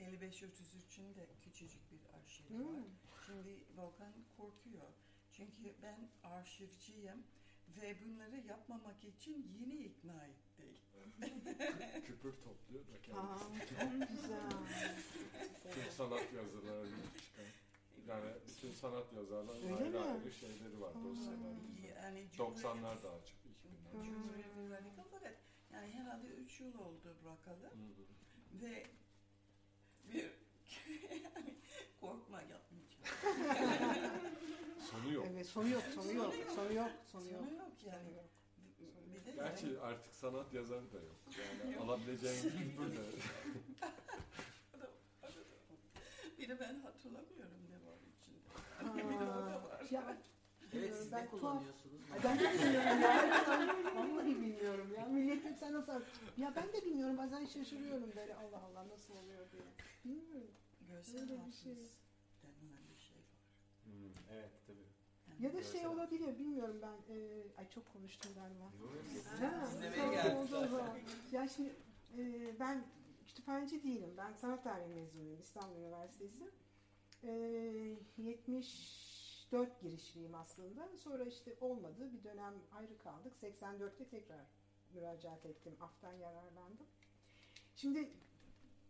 yani 0.00 0.16
55-33'ün 0.20 1.14
de 1.14 1.26
küçücük 1.40 1.92
bir 1.92 2.00
arşivi 2.18 2.48
Hmm. 2.48 2.66
var. 2.76 2.82
Şimdi 3.26 3.64
Volkan 3.76 4.12
korkuyor. 4.36 4.92
Çünkü 5.32 5.74
ben 5.82 6.08
arşivciyim 6.22 7.24
ve 7.80 7.96
bunları 8.04 8.36
yapmamak 8.48 9.04
için 9.04 9.52
yeni 9.60 9.74
ikna 9.74 10.26
ettik. 10.26 10.82
Küpür 12.06 12.32
topluyor 12.32 12.86
da 12.86 13.02
kendisi. 13.02 13.74
güzel. 14.12 14.50
Tüm 15.74 15.90
sanat 15.96 16.32
yazıları 16.32 16.88
çıkan. 17.20 17.44
Yani 18.08 18.30
bütün 18.48 18.72
sanat 18.72 19.12
yazarların 19.12 19.62
Öyle 19.62 19.74
ayrı 19.74 19.90
mi? 19.90 19.98
ayrı 19.98 20.32
şeyleri 20.32 20.80
var 20.80 20.94
dosyalar. 21.04 21.54
Yani 22.02 22.26
90'lar 22.38 23.02
daha 23.02 23.18
çok 23.24 23.38
2000'ler. 23.46 23.92
Hmm. 23.92 24.04
Cumhuriyet 24.04 24.56
radikal 24.70 25.04
fakat 25.10 25.34
Yani 25.72 25.92
herhalde 25.92 26.26
3 26.26 26.60
yıl 26.60 26.78
oldu 26.78 27.16
bırakalı. 27.24 27.70
Ve 28.62 28.86
bir 30.12 30.30
yani 31.24 31.54
korkma 32.00 32.42
yapmayacağım. 32.42 33.02
Sonu 34.90 35.12
yok. 35.12 35.26
Evet 35.30 35.46
sonu 35.46 35.68
yok, 35.68 35.82
sonu 35.94 36.12
yok, 36.12 36.34
sonu 36.34 36.72
yok, 36.74 36.90
sonu 37.12 37.24
yok. 37.30 37.40
Sonu 37.44 37.54
yok 37.58 37.72
yani. 37.86 38.12
Yok. 38.14 38.24
Bir 39.14 39.24
de 39.26 39.32
Gerçi 39.32 39.80
artık 39.80 40.14
sanat 40.14 40.52
yazarı 40.54 40.92
da 40.92 40.96
yok. 40.98 41.16
Yani 41.64 41.76
alabileceğin 41.78 42.74
böyle. 42.78 43.00
bir 46.38 46.48
de 46.48 46.60
ben 46.60 46.80
hatırlamıyorum 46.80 47.60
ne 47.70 47.86
var 47.86 47.98
içinde. 48.20 49.08
bir 49.08 49.18
de 49.20 49.24
o 49.24 49.36
da 49.36 49.62
var. 49.64 49.86
Ya, 49.90 50.16
Evet 50.76 50.96
siz 50.96 51.12
ben 51.12 51.24
ne 51.24 51.28
tuhaf- 51.28 51.30
kullanıyorsunuz? 51.30 52.00
Ay 52.12 52.18
ben 52.24 52.38
de 52.38 52.52
bilmiyorum 52.52 53.00
ya. 53.02 53.94
Vallahi 53.96 54.26
bilmiyorum 54.26 54.88
ya. 54.98 55.06
Milletin 55.06 55.54
sen 55.54 55.72
nasıl... 55.72 56.00
Ya 56.36 56.52
ben 56.56 56.72
de 56.72 56.84
bilmiyorum. 56.86 57.18
Bazen 57.18 57.44
şaşırıyorum 57.46 58.10
böyle 58.16 58.34
Allah 58.34 58.58
Allah 58.58 58.88
nasıl 58.88 59.14
oluyor 59.16 59.46
diye. 59.52 59.62
Bilmiyorum. 60.04 60.50
Görsel 60.90 61.20
Öyle 61.20 61.46
bir 61.46 61.52
şey. 61.52 61.74
denilen 62.42 62.84
bir 62.96 63.00
şey 63.02 63.16
var. 63.16 63.42
Hmm, 63.92 64.12
evet 64.32 64.50
tabii. 64.66 64.86
Yani 65.28 65.44
Ya 65.44 65.52
da 65.52 65.62
şey 65.62 65.86
olabilir 65.86 66.38
bilmiyorum 66.38 66.78
ben. 66.82 67.14
Ee, 67.14 67.42
ay 67.58 67.70
çok 67.70 67.92
konuştum 67.92 68.30
galiba. 68.34 68.64
Ha, 69.40 69.70
tamam, 69.96 70.36
oldu 70.36 70.56
o 70.56 70.68
zaman. 70.68 70.98
Ya 71.32 71.48
şimdi 71.48 71.76
e, 72.18 72.54
ben 72.60 72.84
kütüphaneci 73.26 73.82
değilim. 73.82 74.14
Ben 74.16 74.32
sanat 74.32 74.64
tarihi 74.64 74.94
mezunuyum 74.94 75.40
İstanbul 75.40 75.76
Üniversitesi. 75.80 76.50
E, 77.24 77.30
74 78.18 79.80
girişliyim 79.80 80.34
aslında. 80.34 80.88
Sonra 80.98 81.24
işte 81.24 81.56
olmadı. 81.60 82.12
Bir 82.12 82.24
dönem 82.24 82.54
ayrı 82.72 82.98
kaldık. 82.98 83.32
84'te 83.42 84.04
tekrar 84.08 84.46
müracaat 84.94 85.46
ettim. 85.46 85.76
Aftan 85.80 86.12
yararlandım. 86.12 86.86
Şimdi 87.76 88.10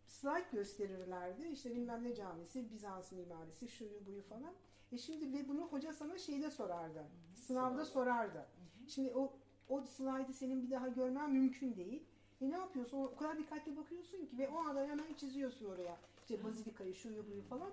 slide 0.07 0.47
gösterirlerdi. 0.51 1.47
İşte 1.47 1.75
bilmem 1.75 2.03
ne 2.03 2.15
camisi, 2.15 2.71
Bizans 2.71 3.11
mimarisi, 3.11 3.67
şuyu 3.67 4.05
buyu 4.05 4.21
falan. 4.21 4.53
E 4.93 4.97
şimdi 4.97 5.33
ve 5.33 5.47
bunu 5.47 5.61
hoca 5.61 5.93
sana 5.93 6.17
şeyde 6.17 6.51
sorardı. 6.51 7.03
Sınavda 7.35 7.85
sorardı. 7.85 8.45
Şimdi 8.87 9.13
o 9.15 9.33
o 9.69 9.81
slide'ı 9.81 10.33
senin 10.33 10.63
bir 10.63 10.71
daha 10.71 10.87
görmen 10.87 11.31
mümkün 11.31 11.75
değil. 11.75 12.03
E 12.41 12.49
ne 12.49 12.57
yapıyorsun? 12.57 12.97
O 12.97 13.15
kadar 13.15 13.37
dikkatli 13.37 13.77
bakıyorsun 13.77 14.25
ki 14.25 14.37
ve 14.37 14.49
o 14.49 14.57
anda 14.57 14.85
hemen 14.85 15.13
çiziyorsun 15.13 15.65
oraya. 15.65 15.97
İşte 16.21 16.43
bazilikayı, 16.43 16.95
şuyu 16.95 17.27
buyu 17.27 17.41
falan. 17.41 17.71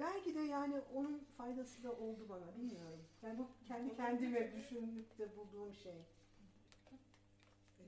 Belki 0.00 0.34
de 0.34 0.40
yani 0.40 0.80
onun 0.94 1.24
faydası 1.36 1.82
da 1.82 1.92
oldu 1.92 2.26
bana 2.28 2.56
bilmiyorum. 2.56 3.00
Yani 3.22 3.38
bu 3.38 3.46
kendi 3.68 3.96
kendime 3.96 4.52
düşünüp 4.56 5.18
de 5.18 5.36
bulduğum 5.36 5.74
şey. 5.74 6.04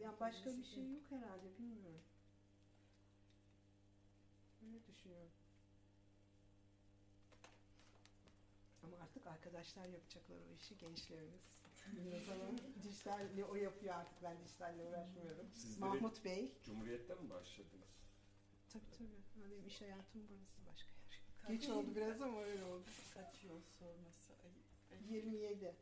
Yani 0.00 0.14
başka 0.20 0.50
bir 0.50 0.64
şey 0.64 0.92
yok 0.92 1.02
herhalde 1.10 1.58
bilmiyorum. 1.58 2.00
Öyle 4.62 4.86
düşünüyorum. 4.86 5.41
Artık 9.22 9.32
arkadaşlar 9.32 9.86
yapacaklar 9.88 10.36
o 10.36 10.54
işi 10.54 10.78
gençlerimiz. 10.78 11.40
zaman 12.26 12.58
dijitalle 12.82 13.44
o 13.44 13.54
yapıyor 13.54 13.94
artık 13.94 14.22
ben 14.22 14.36
dijitalle 14.44 14.82
uğraşmıyorum. 14.82 15.46
Siz 15.54 15.78
Mahmut 15.78 16.24
Bey. 16.24 16.52
Cumhuriyet'te 16.64 17.14
mi 17.14 17.30
başladınız? 17.30 17.88
Tabii 18.68 18.90
tabii. 18.98 19.22
Benim 19.50 19.66
iş 19.66 19.80
hayatım 19.80 20.22
burası 20.28 20.66
başka 20.66 20.90
yer. 20.94 21.02
yok. 21.02 21.36
Kaç- 21.42 21.50
Geç 21.50 21.68
oldu 21.68 21.94
biraz 21.94 22.20
ama 22.22 22.42
öyle 22.42 22.64
oldu. 22.64 22.84
Kaç 23.14 23.44
yıl 23.44 23.60
sonrası? 23.78 24.32
Ay, 24.32 24.50
ay, 24.98 25.14
27. 25.14 25.64
27. 25.64 25.76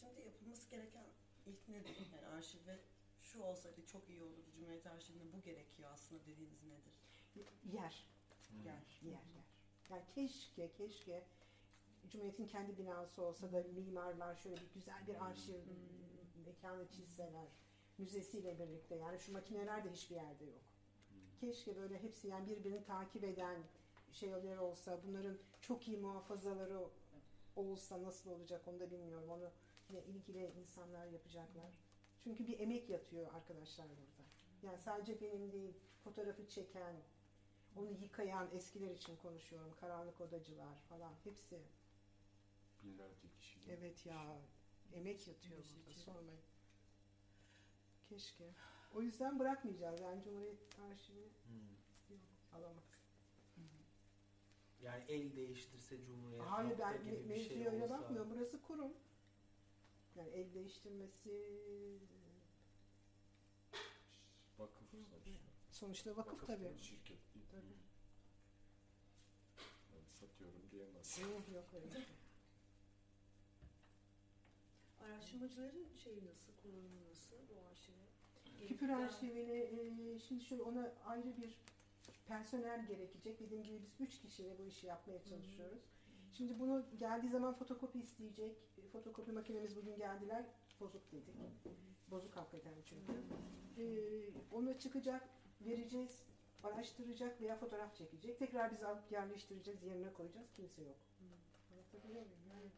Şimdi 0.00 0.20
yapılması 0.20 0.70
gereken 0.70 1.06
ilk 1.46 1.68
nedir? 1.68 1.96
Yani 2.16 2.26
arşivde 2.26 2.78
şu 3.22 3.42
olsaydı 3.42 3.86
çok 3.86 4.08
iyi 4.08 4.22
olur. 4.22 4.44
Cumhuriyet 4.54 4.86
Arşivinde 4.86 5.32
bu 5.32 5.42
gerekiyor 5.42 5.90
aslında 5.92 6.20
dediğiniz 6.26 6.62
nedir? 6.62 6.94
Yer. 7.72 8.04
Hmm. 8.50 8.64
Yer, 8.64 9.00
yer, 9.02 9.10
yer. 9.12 9.47
Yani 9.90 10.02
keşke, 10.14 10.72
keşke 10.72 11.24
Cumhuriyet'in 12.10 12.46
kendi 12.46 12.78
binası 12.78 13.22
olsa 13.22 13.52
da 13.52 13.62
mimarlar 13.74 14.34
şöyle 14.34 14.56
bir 14.56 14.70
güzel 14.74 15.06
bir 15.06 15.24
arşiv 15.24 15.60
mekanı 16.46 16.88
çizseler. 16.88 17.48
Müzesiyle 17.98 18.58
birlikte. 18.58 18.94
Yani 18.94 19.18
şu 19.18 19.32
makineler 19.32 19.84
de 19.84 19.90
hiçbir 19.90 20.14
yerde 20.14 20.44
yok. 20.44 20.62
Keşke 21.40 21.76
böyle 21.76 22.02
hepsi 22.02 22.28
yani 22.28 22.46
birbirini 22.46 22.84
takip 22.84 23.24
eden 23.24 23.62
şeyler 24.12 24.56
olsa, 24.56 24.98
bunların 25.06 25.38
çok 25.60 25.88
iyi 25.88 25.96
muhafazaları 25.96 26.88
olsa 27.56 28.02
nasıl 28.02 28.30
olacak 28.30 28.68
onu 28.68 28.80
da 28.80 28.90
bilmiyorum. 28.90 29.30
Onu 29.30 29.50
yine 29.90 30.04
ilgili 30.04 30.52
insanlar 30.60 31.06
yapacaklar. 31.06 31.72
Çünkü 32.20 32.46
bir 32.46 32.58
emek 32.60 32.90
yatıyor 32.90 33.34
arkadaşlar 33.34 33.86
burada. 33.88 34.28
Yani 34.62 34.78
sadece 34.78 35.20
benim 35.20 35.52
değil, 35.52 35.74
fotoğrafı 36.04 36.48
çeken, 36.48 36.96
onu 37.76 37.90
yıkayan 37.90 38.48
eskiler 38.54 38.90
için 38.90 39.16
konuşuyorum. 39.16 39.74
Karanlık 39.80 40.20
odacılar 40.20 40.78
falan 40.88 41.12
hepsi. 41.24 41.62
Binlerce 42.82 43.28
kişi. 43.38 43.60
Evet 43.68 44.06
ya 44.06 44.38
emek 44.92 45.28
yatıyor 45.28 45.58
Müzik 45.58 45.86
burada 45.86 45.98
sormayın. 45.98 46.40
Keşke. 48.08 48.54
O 48.94 49.02
yüzden 49.02 49.38
bırakmayacağız. 49.38 50.00
Yani 50.00 50.22
Cumhuriyet 50.22 50.78
Arşivini 50.78 51.28
Hmm. 51.46 51.70
yok, 52.10 52.20
alamaz. 52.52 52.84
Yani 54.82 55.04
el 55.08 55.36
değiştirse 55.36 56.02
Cumhuriyet 56.04 56.42
Hayır 56.44 56.78
ben 56.78 56.98
gibi 56.98 57.10
me- 57.10 57.18
bir 57.22 57.24
mevzuya 57.28 57.48
şey 57.48 57.66
öyle 57.66 57.84
olsa- 57.84 57.98
bakmıyorum. 58.00 58.30
Burası 58.30 58.62
kurum. 58.62 58.92
Yani 60.16 60.28
el 60.30 60.54
değiştirmesi 60.54 61.30
Vakıf 64.58 64.90
sonuçta. 64.90 65.47
Sonuçta 65.78 66.16
vakıf 66.16 66.46
tabii. 66.46 66.78
Şirket 66.80 67.34
değil. 67.34 67.46
Tabii. 67.50 67.78
Yani 69.92 70.08
satıyorum 70.20 70.70
diyemezsin. 70.70 71.22
Yok 71.22 71.48
yok 71.54 71.64
öyle. 71.74 72.04
Araştırmacıların 75.04 75.86
şeyi 76.04 76.24
nasıl, 76.24 76.52
kullanımı 76.62 77.10
nasıl 77.10 77.36
bu 77.36 77.54
arşivi? 77.70 78.68
Küpür 78.68 78.88
arşivini 78.88 79.58
e, 79.58 80.18
şimdi 80.18 80.44
şöyle 80.44 80.62
ona 80.62 80.92
ayrı 81.06 81.36
bir 81.36 81.58
personel 82.26 82.86
gerekecek. 82.86 83.40
Dediğim 83.40 83.62
gibi 83.64 83.78
biz 83.82 84.06
üç 84.06 84.20
kişiyle 84.20 84.58
bu 84.58 84.62
işi 84.66 84.86
yapmaya 84.86 85.22
çalışıyoruz. 85.24 85.82
Şimdi 86.32 86.58
bunu 86.58 86.86
geldiği 86.98 87.28
zaman 87.28 87.54
fotokopi 87.54 87.98
isteyecek. 87.98 88.56
Fotokopi 88.92 89.32
makinemiz 89.32 89.76
bugün 89.76 89.96
geldiler. 89.96 90.44
Bozuk 90.80 91.12
dedik. 91.12 91.34
Bozuk 92.10 92.36
hakikaten 92.36 92.74
çünkü. 92.84 93.12
E, 93.78 93.84
ona 94.52 94.78
çıkacak, 94.78 95.28
vereceğiz, 95.60 96.22
araştıracak 96.62 97.40
veya 97.40 97.56
fotoğraf 97.56 97.96
çekecek. 97.96 98.38
Tekrar 98.38 98.72
biz 98.72 98.82
alıp 98.82 99.12
yerleştireceğiz, 99.12 99.82
yerine 99.82 100.12
koyacağız. 100.12 100.46
Kimse 100.56 100.82
yok. 100.82 100.96
Anlatabiliyor 101.72 102.22
muyum? 102.26 102.38
Evet. 102.60 102.72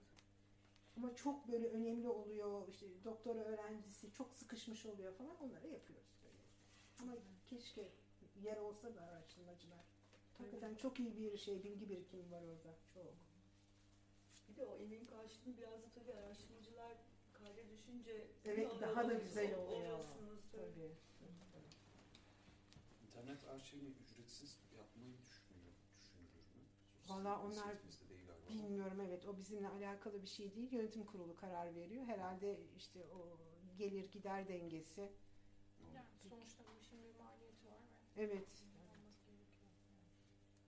Ama 0.96 1.14
çok 1.16 1.48
böyle 1.48 1.68
önemli 1.68 2.08
oluyor. 2.08 2.68
İşte 2.68 2.86
doktora 3.04 3.38
öğrencisi 3.38 4.12
çok 4.12 4.34
sıkışmış 4.34 4.86
oluyor 4.86 5.14
falan. 5.14 5.36
Onları 5.42 5.68
yapıyoruz. 5.68 6.06
Böyle. 6.22 6.34
Ama 7.02 7.18
keşke 7.46 7.88
yer 8.42 8.56
olsa 8.56 8.94
da 8.94 9.00
araştırmacılar. 9.02 9.84
Hakikaten 10.38 10.74
çok 10.74 11.00
iyi 11.00 11.16
bir 11.16 11.36
şey, 11.36 11.64
bilgi 11.64 11.88
birikimi 11.88 12.30
var 12.30 12.42
orada. 12.42 12.74
Çok. 12.94 13.04
Bir 14.48 14.56
de 14.56 14.64
o 14.64 14.76
emeğin 14.76 15.06
karşılığını 15.06 15.56
biraz 15.56 15.82
da 15.82 15.88
tabii 15.94 16.12
araştırmacılar 16.12 16.96
kayda 17.32 17.68
düşünce 17.70 18.26
Evet, 18.44 18.70
daha 18.80 19.08
da 19.08 19.14
güzel 19.14 19.54
oluyor. 19.54 19.98
tabii. 20.52 20.74
Tabii. 20.74 21.09
İnternet 23.30 23.48
arşivini 23.48 23.88
ücretsiz 23.88 24.58
yapmayı 24.78 25.12
düşünüyor, 25.26 25.72
düşünülür 26.02 26.46
mü? 26.56 26.62
Vallahi 27.08 27.38
onlar 27.38 27.46
İnisiyatifimizde 27.46 28.08
değil 28.08 28.26
galiba. 28.26 28.48
Bilmiyorum 28.48 29.00
evet 29.00 29.26
o 29.26 29.36
bizimle 29.36 29.68
alakalı 29.68 30.22
bir 30.22 30.26
şey 30.26 30.54
değil. 30.54 30.72
Yönetim 30.72 31.04
kurulu 31.04 31.36
karar 31.36 31.74
veriyor. 31.74 32.04
Herhalde 32.06 32.60
işte 32.76 33.06
o 33.14 33.38
gelir 33.78 34.10
gider 34.12 34.48
dengesi. 34.48 35.00
Yani 35.94 36.06
sonuçta 36.30 36.64
bu 36.64 36.80
işin 36.80 36.98
bir 37.04 37.18
maliyeti 37.18 37.66
var 37.66 37.80
ve 38.16 38.22
Evet. 38.22 38.48
olması 38.48 39.24
gerekiyor. 39.26 40.00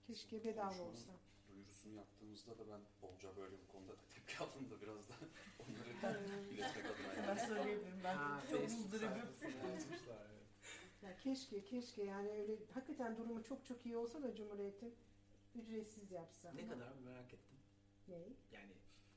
Keşke 0.07 0.45
bedava 0.45 0.69
Konuşmanın 0.69 0.93
olsa. 0.93 1.13
Duyurusunu 1.49 1.93
yaptığımızda 1.97 2.59
da 2.59 2.69
ben 2.69 2.81
bolca 3.03 3.37
böyle 3.37 3.57
bu 3.63 3.73
konuda 3.73 3.93
tepki 4.15 4.39
aldım 4.39 4.71
da 4.71 4.81
biraz 4.81 5.09
da 5.09 5.15
onları 5.59 6.25
iletmek 6.55 6.87
adına. 6.87 7.27
Yani. 7.27 7.41
söyleyebilirim. 7.41 8.01
Ben 8.05 8.15
Ha, 8.17 8.41
çok 8.51 8.61
Facebook 8.61 8.91
sayfasına 9.01 9.71
yazmışlar, 9.71 10.27
evet. 10.31 10.32
Ya 11.03 11.17
keşke 11.17 11.65
keşke 11.65 12.03
yani 12.05 12.31
öyle 12.31 12.57
hakikaten 12.75 13.17
durumu 13.17 13.43
çok 13.45 13.65
çok 13.67 13.87
iyi 13.87 13.97
olsa 13.97 14.23
da 14.23 14.35
Cumhuriyet'in 14.35 14.95
ücretsiz 15.55 16.13
yapsa. 16.13 16.53
Ne 16.53 16.63
Ama 16.63 16.73
kadar 16.73 16.93
merak 17.05 17.35
ettim. 17.35 17.59
Ne? 18.09 18.17
Yani 18.53 18.73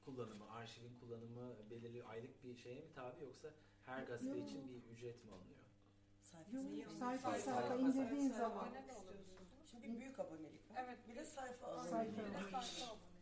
kullanımı, 0.05 0.49
arşivin 0.51 0.99
kullanımı 0.99 1.69
belirli 1.69 2.03
aylık 2.03 2.43
bir 2.43 2.55
şeye 2.57 2.81
mi 2.81 2.91
tabi 2.95 3.23
yoksa 3.23 3.47
her 3.85 4.03
gazete 4.03 4.37
Yok. 4.39 4.49
için 4.49 4.69
bir 4.69 4.83
ücret 4.95 5.25
mi 5.25 5.31
alınıyor? 5.31 5.59
Sayfasını 6.21 6.61
Yok, 6.77 6.79
yalnız- 6.87 6.99
sayfa 6.99 7.39
sayfa, 7.39 7.75
indirdiğin 7.75 8.29
zaman. 8.29 8.67
Şimdi 9.71 9.99
büyük 9.99 10.19
abonelik 10.19 10.71
var. 10.71 10.83
Evet. 10.85 10.99
Bir 11.07 11.15
de 11.15 11.25
sayfa 11.25 11.67
abonelik. 11.67 12.17
Bir 12.17 12.23
de 12.23 12.27
Sayfa. 12.31 12.57
aboneliği. 12.57 13.14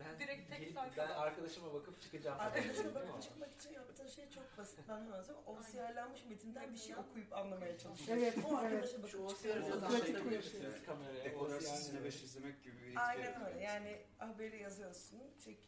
Ben 0.00 0.20
Direkt 0.20 0.50
Tek 0.50 0.60
Gelip 0.60 0.74
sayfa. 0.74 0.96
ben 0.96 1.08
arkadaşıma 1.14 1.74
bakıp 1.74 2.00
çıkacağım. 2.00 2.40
Arkadaşına 2.40 2.88
mi? 2.88 2.94
bakıp 2.94 3.22
çıkmak 3.22 3.54
için 3.54 3.72
yaptığı 3.72 4.08
şey 4.08 4.30
çok 4.30 4.58
basit. 4.58 4.78
Ben 4.88 4.94
hemen 5.00 5.22
söyleyeyim. 5.22 5.46
O 5.46 5.62
siyerlenmiş 5.62 6.24
metinden 6.24 6.72
bir 6.72 6.78
şey 6.78 6.96
okuyup 6.96 7.32
anlamaya 7.32 7.78
çalışıyor. 7.78 8.18
Evet, 8.18 8.38
O 8.50 8.56
arkadaşa 8.56 8.98
bakıp 9.02 9.10
Şu 9.10 9.28
çıkıyor. 9.28 9.80
Pratik 9.80 10.16
şey 10.16 10.36
misiniz 10.36 10.74
kameraya? 10.86 11.60
Sinebeş 11.60 12.14
nedir? 12.14 12.24
izlemek 12.24 12.62
gibi 12.64 12.82
bir 12.86 13.08
Aynen 13.08 13.46
öyle. 13.46 13.60
Yani 13.60 14.02
haberi 14.18 14.62
yazıyorsun. 14.62 15.22
Çek, 15.44 15.58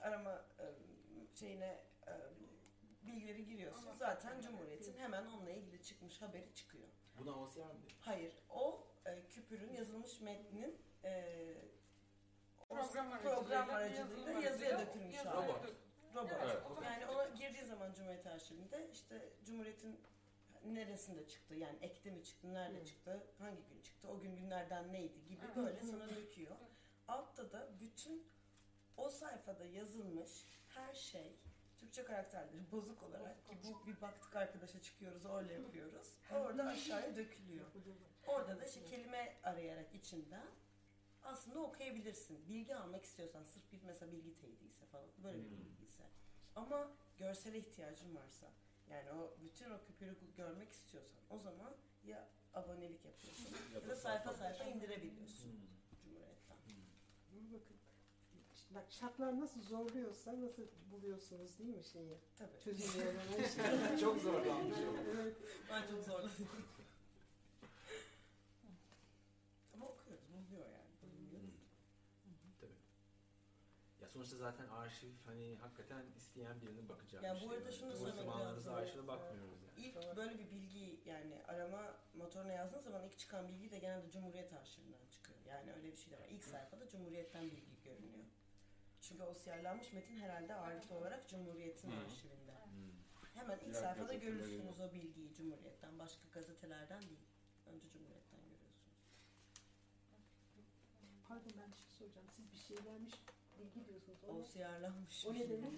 arama 0.00 0.44
şeyine 1.34 1.84
bilgileri 3.02 3.46
giriyorsun. 3.46 3.92
Zaten 3.98 4.40
Cumhuriyet'in 4.40 4.98
hemen 4.98 5.26
onunla 5.26 5.50
ilgili 5.50 5.82
çıkmış 5.82 6.22
haberi 6.22 6.54
çıkıyor. 6.54 6.88
Buna 7.18 7.40
OCR 7.42 7.58
mı 7.58 7.82
diyor? 7.82 7.92
Hayır, 8.00 8.32
o 8.50 8.86
e, 9.06 9.28
küpürün 9.28 9.72
yazılmış 9.72 10.20
metnin 10.20 10.78
e, 11.04 11.24
Program 12.68 13.20
program 13.22 13.70
aracılığıyla, 13.70 13.76
aracılığıyla 13.76 14.00
yazılım 14.00 14.40
yazıya 14.42 14.76
aracılığıyla 14.76 14.86
dökülmüş 14.86 15.16
hali. 15.16 15.48
Robot. 15.48 15.64
Robot. 16.14 16.32
Evet. 16.44 16.62
Yani 16.84 17.06
ona 17.06 17.28
girdiği 17.28 17.64
zaman 17.64 17.92
Cumhuriyet 17.92 18.26
Arşivinde 18.26 18.88
işte 18.92 19.28
Cumhuriyet'in 19.44 20.00
neresinde 20.64 21.28
çıktı 21.28 21.54
yani 21.54 21.78
ekte 21.80 22.10
mi 22.10 22.24
çıktı, 22.24 22.54
nerede 22.54 22.84
çıktı, 22.84 23.22
hangi 23.38 23.62
gün 23.62 23.80
çıktı, 23.82 24.08
o 24.08 24.20
gün 24.20 24.36
günlerden 24.36 24.92
neydi 24.92 25.24
gibi 25.28 25.42
böyle 25.56 25.82
sana 25.82 26.08
döküyor. 26.08 26.56
Altta 27.08 27.52
da 27.52 27.68
bütün 27.80 28.26
o 28.96 29.08
sayfada 29.08 29.64
yazılmış 29.64 30.44
her 30.68 30.94
şey 30.94 31.36
Türkçe 31.78 32.04
karakterleri 32.04 32.72
bozuk 32.72 33.02
olarak 33.02 33.46
ki 33.46 33.58
bu 33.64 33.86
bir 33.86 34.00
baktık 34.00 34.36
arkadaşa 34.36 34.82
çıkıyoruz 34.82 35.24
öyle 35.24 35.52
yapıyoruz. 35.52 36.16
Orada 36.34 36.66
aşağıya 36.66 37.16
dökülüyor. 37.16 37.66
Orada 38.26 38.60
da 38.60 38.64
işte 38.64 38.84
kelime 38.84 39.36
arayarak 39.42 39.94
içinden 39.94 40.46
aslında 41.26 41.58
okuyabilirsin. 41.60 42.48
Bilgi 42.48 42.76
almak 42.76 43.04
istiyorsan 43.04 43.42
sırf 43.42 43.72
bir 43.72 43.82
mesela 43.82 44.12
bilgi 44.12 44.34
teyidiyse 44.36 44.86
falan 44.86 45.04
böyle 45.24 45.38
bir 45.38 45.50
Hmm. 45.50 45.58
bilgiyse. 45.58 46.02
Ama 46.56 46.90
görsele 47.18 47.58
ihtiyacın 47.58 48.14
varsa 48.16 48.46
yani 48.90 49.10
o 49.10 49.34
bütün 49.44 49.70
o 49.70 49.78
küpürü 49.86 50.16
görmek 50.36 50.72
istiyorsan 50.72 51.20
o 51.30 51.38
zaman 51.38 51.74
ya 52.04 52.28
abonelik 52.54 53.04
yapıyorsun 53.04 53.48
ya 53.74 53.88
da 53.88 53.96
sayfa 53.96 54.32
sayfa 54.34 54.64
indirebiliyorsun 54.64 55.50
Hmm. 55.52 55.66
Cumhuriyet'ten. 56.02 56.56
Dur 57.32 57.52
bakın. 57.52 57.76
Bak 58.74 58.84
şartlar 58.90 59.40
nasıl 59.40 59.62
zorluyorsa 59.62 60.40
nasıl 60.40 60.62
buluyorsunuz 60.90 61.58
değil 61.58 61.76
mi 61.76 61.84
şeyi? 61.84 62.18
Tabii. 62.38 62.60
Çözüm 62.64 63.00
yolunu. 63.00 63.98
Çok 64.00 64.20
zorlanmış. 64.22 64.78
evet. 65.20 65.36
Ben 65.70 65.82
çok 65.90 66.04
zorladım. 66.04 66.48
Ama 69.74 69.86
okuyoruz, 69.86 70.24
buluyor 70.32 70.66
yani. 70.66 70.90
Buluyor 71.02 71.42
değil. 71.42 71.54
Tabii. 72.60 72.72
Ya 74.00 74.05
sonuçta 74.16 74.36
zaten 74.36 74.68
arşiv 74.68 75.12
hani 75.26 75.56
hakikaten 75.56 76.02
isteyen 76.16 76.60
birinin 76.60 76.88
bakacağı 76.88 77.22
Ya 77.22 77.34
bir 77.34 77.40
bu 77.40 77.48
şey. 77.48 77.58
arada 77.58 77.72
şunu 77.72 77.92
Bu 77.92 77.96
söylemek 77.96 78.24
zamanlarımızda 78.24 78.74
arşive 78.74 79.06
bakmıyoruz 79.06 79.62
yani. 79.62 79.86
İlk 79.86 80.16
böyle 80.16 80.38
bir 80.38 80.50
bilgi 80.50 81.00
yani 81.04 81.42
arama 81.48 81.94
motoruna 82.14 82.52
yazdığın 82.52 82.78
zaman 82.78 83.02
ilk 83.04 83.18
çıkan 83.18 83.48
bilgi 83.48 83.70
de 83.70 83.78
genelde 83.78 84.10
Cumhuriyet 84.10 84.52
Arşivinden 84.52 85.06
çıkıyor. 85.12 85.38
Yani 85.46 85.72
öyle 85.72 85.92
bir 85.92 85.96
şey 85.96 86.12
de 86.12 86.18
var. 86.20 86.28
İlk 86.28 86.44
sayfada 86.44 86.88
Cumhuriyet'ten 86.88 87.44
bilgi 87.50 87.82
görünüyor. 87.84 88.24
Çünkü 89.00 89.22
o 89.22 89.34
siyerlenmiş 89.34 89.92
metin 89.92 90.16
herhalde 90.16 90.54
ağırlıklı 90.54 90.94
olarak 90.94 91.28
Cumhuriyet'in 91.28 91.90
Hı. 91.90 91.96
arşivinde. 91.96 92.52
Hmm. 92.64 92.92
Hemen 93.34 93.56
ilk 93.56 93.64
Diğer 93.64 93.74
sayfada 93.82 94.14
görürsünüz 94.14 94.80
o 94.80 94.92
bilgiyi 94.92 95.34
Cumhuriyet'ten. 95.34 95.98
Başka 95.98 96.22
gazetelerden 96.32 97.00
değil. 97.02 97.26
Önce 97.66 97.88
Cumhuriyet'ten 97.90 98.40
görüyorsunuz. 98.40 98.96
Pardon 101.28 101.52
ben 101.58 101.72
bir 101.72 101.76
şey 101.76 101.90
soracağım. 101.98 102.26
Siz 102.36 102.52
bir 102.52 102.58
şey 102.58 102.84
vermiş 102.84 103.14
bilgi 103.58 103.86
diyorsunuz. 103.88 104.18
O, 104.24 104.32
O 104.32 104.40
ne? 104.40 104.44
siyerlenmiş. 104.44 105.26
o 105.26 105.34
ne 105.34 105.48
demek? 105.50 105.72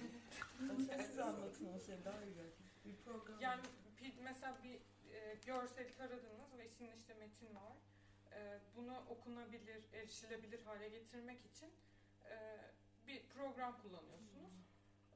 O 0.76 0.80
sen 0.82 0.98
siz 1.02 1.18
anlatın 1.18 1.66
o 1.66 1.80
şey 1.80 2.04
daha 2.04 2.24
iyi 2.24 2.36
belki. 2.38 2.62
Bir 2.84 2.96
program. 3.04 3.40
Yani 3.40 3.62
bir- 4.00 4.14
mesela 4.22 4.58
bir 4.64 4.74
e, 5.14 5.34
görsel 5.46 5.92
taradınız 5.96 6.58
ve 6.58 6.68
içinde 6.70 6.94
işte 6.96 7.14
metin 7.14 7.54
var. 7.54 7.72
E, 8.32 8.58
bunu 8.76 8.98
okunabilir, 9.08 9.84
erişilebilir 9.92 10.62
hale 10.62 10.88
getirmek 10.88 11.44
için 11.46 11.72
e, 12.30 12.58
bir 13.06 13.22
program 13.28 13.82
kullanıyorsunuz. 13.82 14.52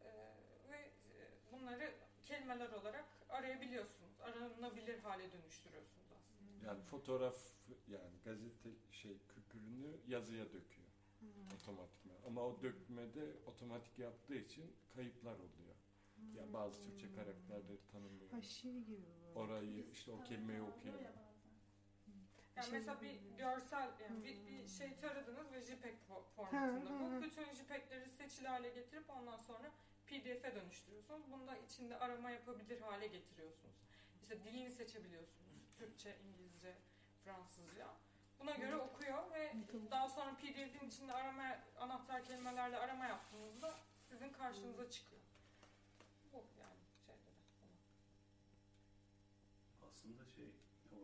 E, 0.04 0.08
ve 0.70 0.76
e, 0.78 0.90
bunları 1.52 1.92
kelimeler 2.24 2.70
olarak 2.72 3.04
arayabiliyorsunuz. 3.28 4.20
Aranabilir 4.20 4.98
hale 4.98 5.32
dönüştürüyorsunuz 5.32 6.06
aslında. 6.18 6.66
Yani 6.66 6.82
fotoğraf 6.82 7.36
yani 7.88 8.18
gazete 8.24 8.68
şey 8.90 9.18
küpürünü 9.34 9.96
yazıya 10.06 10.44
döküyor. 10.44 10.82
Otomatikman. 11.55 12.16
Ama 12.27 12.43
o 12.43 12.62
dökmede 12.62 13.37
otomatik 13.47 13.99
yaptığı 13.99 14.35
için 14.35 14.77
kayıplar 14.95 15.35
oluyor. 15.35 15.75
Ya 16.35 16.53
bazı 16.53 16.83
Türkçe 16.85 17.14
karakterleri 17.14 17.79
tanımıyor. 17.93 18.31
Ha 18.31 18.43
şey 18.43 18.81
gibi 18.81 19.03
bu. 19.35 19.39
Orayı 19.41 19.87
işte 19.93 20.12
o 20.12 20.23
kelimeyi 20.25 20.62
okuyamıyor. 20.62 21.11
Yani 22.57 22.64
Şey 22.64 22.73
mesela 22.79 23.01
bir 23.01 23.20
görsel, 23.39 23.91
yani 24.03 24.25
bir, 24.25 24.37
Hmm. 24.37 24.47
bir 24.47 24.66
şey 24.68 24.97
taradınız 24.97 25.53
ve 25.53 25.61
JPEG 25.62 25.95
fo- 26.09 26.25
formatında 26.37 26.91
ha. 26.91 27.16
bu. 27.18 27.23
Bütün 27.23 27.53
JPEG'leri 27.53 28.11
seçili 28.11 28.49
hale 28.49 28.68
getirip 28.70 29.11
ondan 29.11 29.37
sonra 29.37 29.73
PDF'e 30.07 30.55
dönüştürüyorsunuz. 30.55 31.31
Bunda 31.31 31.57
içinde 31.57 31.97
arama 31.99 32.31
yapabilir 32.31 32.81
hale 32.81 33.07
getiriyorsunuz. 33.07 33.77
İşte 34.23 34.45
dilini 34.45 34.70
seçebiliyorsunuz. 34.70 35.53
Türkçe, 35.79 36.18
İngilizce, 36.25 36.75
Fransızca. 37.25 37.89
Buna 38.43 38.55
göre 38.57 38.76
okuyor 38.76 39.30
ve 39.34 39.53
daha 39.90 40.09
sonra 40.09 40.34
PDF'in 40.36 40.88
içinde 40.88 41.12
arama 41.12 41.43
anahtar 41.80 42.24
kelimelerle 42.24 42.78
arama 42.78 43.07
yaptığınızda 43.07 43.74
sizin 44.09 44.32
karşınıza 44.32 44.90
çıkıyor. 44.90 45.22
Bu 46.32 46.36
yani 46.61 46.78
şeyde 47.07 47.18
de. 47.18 47.32
Aslında 49.90 50.24
şey, 50.36 50.51
o, 50.93 50.99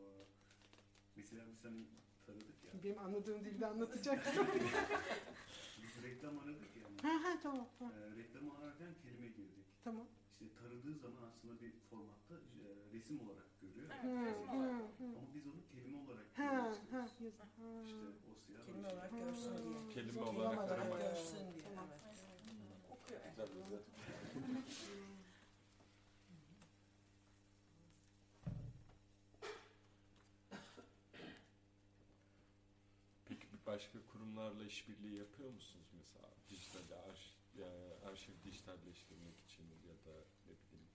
mesela 1.16 1.44
biz 1.52 1.64
hani 1.64 1.84
taradık 2.26 2.64
ya, 2.64 2.84
Benim 2.84 2.98
anladığım 2.98 3.44
dilde 3.44 3.66
anlatacaktım. 3.66 4.46
biz 5.82 6.02
reklam 6.02 6.38
aradık 6.38 6.76
ya. 6.76 6.86
ha 7.10 7.14
ha 7.24 7.38
tamam. 7.42 7.68
Ha, 7.78 7.84
E, 7.84 8.16
reklamı 8.18 8.58
ararken 8.58 8.94
kelime 9.02 9.26
girdik. 9.26 9.66
tamam. 9.84 10.06
İşte 10.40 10.54
taradığı 10.60 10.94
zaman 10.94 11.22
aslında 11.22 11.60
bir 11.60 11.72
formatta 11.90 12.34
e, 12.34 12.92
resim 12.92 13.20
olarak 13.20 13.60
görüyor. 13.60 13.90
Evet, 14.04 14.36
resim 14.38 14.60
olarak. 14.60 14.82
Ama 15.00 15.34
biz 15.34 15.46
onu 15.46 15.62
kelime 15.72 15.98
olarak 15.98 16.36
görüyoruz. 16.36 16.78
ha 16.90 17.08
yazı. 17.20 17.42
Ha. 17.42 17.82
İşte 17.86 17.96
o 18.30 18.34
siyah 18.46 18.64
Kelime 18.66 18.88
şey. 18.88 18.96
olarak 18.98 19.10
görsün 19.10 19.50
diye. 19.50 19.88
Kelime 19.94 20.12
Kelime 20.12 20.20
olarak 20.22 20.58
olarak 20.58 20.70
arama. 20.70 20.98
Görsün 20.98 21.36
diye. 21.54 21.64
Evet. 21.68 21.88
Okuyor. 22.90 23.20
Güzel 23.30 23.48
güzel. 23.64 23.82
Peki 33.28 33.46
bir 33.52 33.66
başka 33.66 33.98
kurumlarla 34.12 34.64
işbirliği 34.64 35.16
yapıyor 35.18 35.50
musunuz 35.52 35.86
mesela 35.96 36.28
dijital 36.50 36.96
arşiv, 37.10 37.32
yani 37.58 37.94
arşiv 38.10 38.32
dijitalleştirmek 38.44 39.40
için 39.40 39.64
ya 39.88 39.94
da 39.94 40.16
ne 40.46 40.52
bileyim 40.52 40.88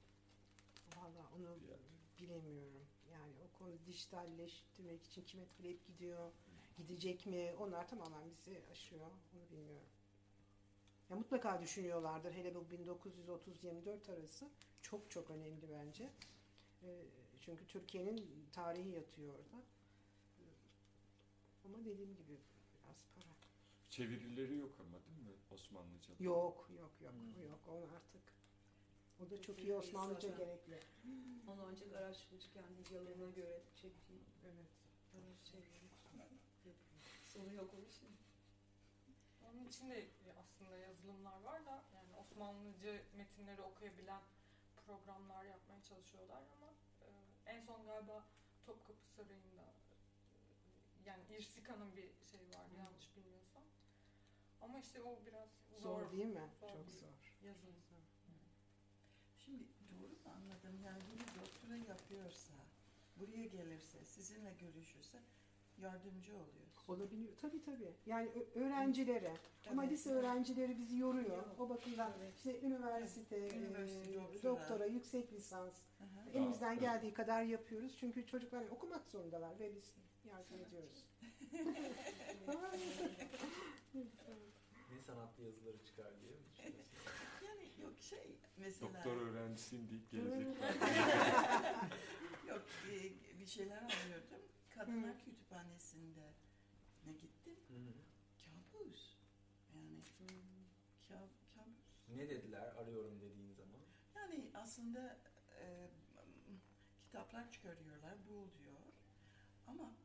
Valla 0.95 1.29
onu 1.35 1.59
diğer 1.61 1.79
bilemiyorum. 2.19 2.85
Yani 3.11 3.33
o 3.45 3.57
konu 3.57 3.85
dijitalleştirmek 3.85 5.05
için 5.05 5.21
kime 5.23 5.47
talep 5.57 5.87
gidiyor, 5.87 6.31
gidecek 6.77 7.25
mi? 7.25 7.53
Onlar 7.59 7.87
tamamen 7.87 8.31
bizi 8.31 8.61
aşıyor. 8.71 9.11
Onu 9.35 9.49
bilmiyorum. 9.51 9.87
Ya 11.09 11.15
mutlaka 11.15 11.61
düşünüyorlardır. 11.61 12.33
Hele 12.33 12.55
bu 12.55 12.59
1930-24 12.59 14.11
arası 14.13 14.49
çok 14.81 15.11
çok 15.11 15.29
önemli 15.29 15.69
bence. 15.71 16.09
Ee, 16.83 17.05
çünkü 17.39 17.67
Türkiye'nin 17.67 18.47
tarihi 18.51 18.89
yatıyor 18.89 19.33
orada. 19.33 19.63
Ama 21.65 21.85
dediğim 21.85 22.15
gibi 22.15 22.37
biraz 22.73 22.97
para. 23.15 23.32
Çevirileri 23.93 24.55
yok 24.57 24.75
ama 24.79 25.05
değil 25.05 25.17
mi 25.19 25.33
Osmanlıca'da? 25.51 26.23
Yok, 26.23 26.69
yok, 26.79 26.91
yok, 27.01 27.13
Hmm. 27.13 27.43
yok. 27.47 27.59
O 27.67 27.75
artık. 27.95 28.21
O 29.19 29.29
da 29.31 29.41
çok 29.41 29.59
iyi 29.63 29.73
Osmanlıca 29.73 30.29
zaten- 30.29 30.37
gerekli. 30.45 30.79
Onu 31.47 31.61
ancak 31.69 31.93
araştırmacı 31.93 32.51
kendi 32.53 32.93
yalına 32.93 33.29
göre 33.31 33.61
çektiği 33.75 34.21
Evet. 34.45 35.37
şeyleri 35.51 35.85
yapıyor. 35.85 36.75
Sonu 37.25 37.53
yok 37.53 37.73
o 37.73 37.81
işin. 37.89 38.09
Onun 39.43 39.65
için 39.67 39.89
de 39.89 40.07
aslında 40.39 40.77
yazılımlar 40.77 41.41
var 41.41 41.65
da 41.65 41.83
yani 41.95 42.15
Osmanlıcı 42.21 43.01
metinleri 43.17 43.61
okuyabilen 43.61 44.21
programlar 44.85 45.43
yapmaya 45.45 45.81
çalışıyorlar 45.83 46.43
ama 46.57 46.73
e, 47.01 47.09
en 47.45 47.61
son 47.61 47.85
galiba 47.85 48.25
Topkapı 48.65 49.07
Sarayı'nda 49.07 49.61
e, 49.91 49.95
yani 51.05 51.23
İrsika'nın 51.37 51.95
bir 51.95 52.09
şey 52.31 52.39
vardı 52.41 52.73
yanlış 52.77 53.15
bilmiyorsam. 53.15 53.42
Ama 54.63 54.79
işte 54.79 55.01
o 55.01 55.19
biraz 55.25 55.49
zor, 55.69 55.81
Zor 55.81 56.11
değil 56.11 56.25
mi? 56.25 56.41
Zor 56.59 56.67
Çok 56.69 56.87
değil. 56.87 56.99
zor. 56.99 57.47
yazılım. 57.47 57.73
Şimdi 59.45 59.63
doğru 59.91 60.07
mu 60.09 60.15
anladım? 60.25 60.79
Yani 60.85 60.99
bunu 61.11 61.45
doktora 61.45 61.77
yapıyorsa, 61.77 62.53
buraya 63.15 63.45
gelirse, 63.45 64.05
sizinle 64.05 64.53
görüşürse 64.61 65.17
yardımcı 65.81 66.33
oluyorsun. 66.35 66.93
Olabiliyor. 66.93 67.33
Tabii 67.41 67.63
tabii. 67.63 67.93
Yani 68.05 68.29
öğrencilere. 68.55 69.33
Ama 69.71 69.83
Evet. 69.83 69.93
lise 69.93 70.09
öğrencileri 70.11 70.77
bizi 70.77 70.97
yoruyor. 70.97 71.43
O 71.59 71.69
bakımdan 71.69 72.13
işte 72.35 72.61
üniversite, 72.61 73.37
Evet, 73.37 73.53
üniversite, 73.55 74.11
e, 74.11 74.15
doktora. 74.15 74.43
doktora, 74.43 74.85
yüksek 74.85 75.33
lisans 75.33 75.73
Aha. 75.99 76.29
elimizden 76.33 76.79
geldiği 76.79 77.13
kadar 77.13 77.43
yapıyoruz. 77.43 77.95
Çünkü 77.99 78.25
çocuklar 78.25 78.63
okumak 78.71 79.07
zorundalar 79.07 79.59
ve 79.59 79.75
biz 79.75 79.93
yardım 80.25 80.59
ediyoruz. 80.59 81.05
Sanatlı 85.05 85.43
yazıları 85.43 85.83
çıkar 85.83 86.21
diye 86.21 86.31
mi 86.31 86.45
düşünüyorsun? 86.51 86.85
Yani 87.45 87.69
yok 87.81 88.01
şey 88.01 88.37
mesela 88.57 88.93
Doktor 88.93 89.17
öğrencisiyim 89.17 89.89
deyip 89.89 90.11
gelecek. 90.11 90.47
yok 92.47 92.61
e, 92.91 93.39
bir 93.39 93.45
şeyler 93.45 93.77
anlıyordum. 93.77 94.39
Kadınlar 94.69 95.19
Kütüphanesi'nde 95.25 96.33
ne 97.05 97.13
gittim? 97.13 97.55
Kabus. 98.71 99.17
Yani 99.73 100.03
kab- 101.09 101.55
kabus. 101.55 101.77
ne 102.07 102.29
dediler 102.29 102.75
arıyorum 102.75 103.21
dediğin 103.21 103.53
zaman? 103.53 103.81
Yani 104.15 104.51
aslında 104.53 105.19
e, 105.59 105.89
kitaplar 107.05 107.51
çıkarıyorlar, 107.51 108.13
bul 108.29 108.47
diyor. 108.59 108.79
Ama 109.67 109.95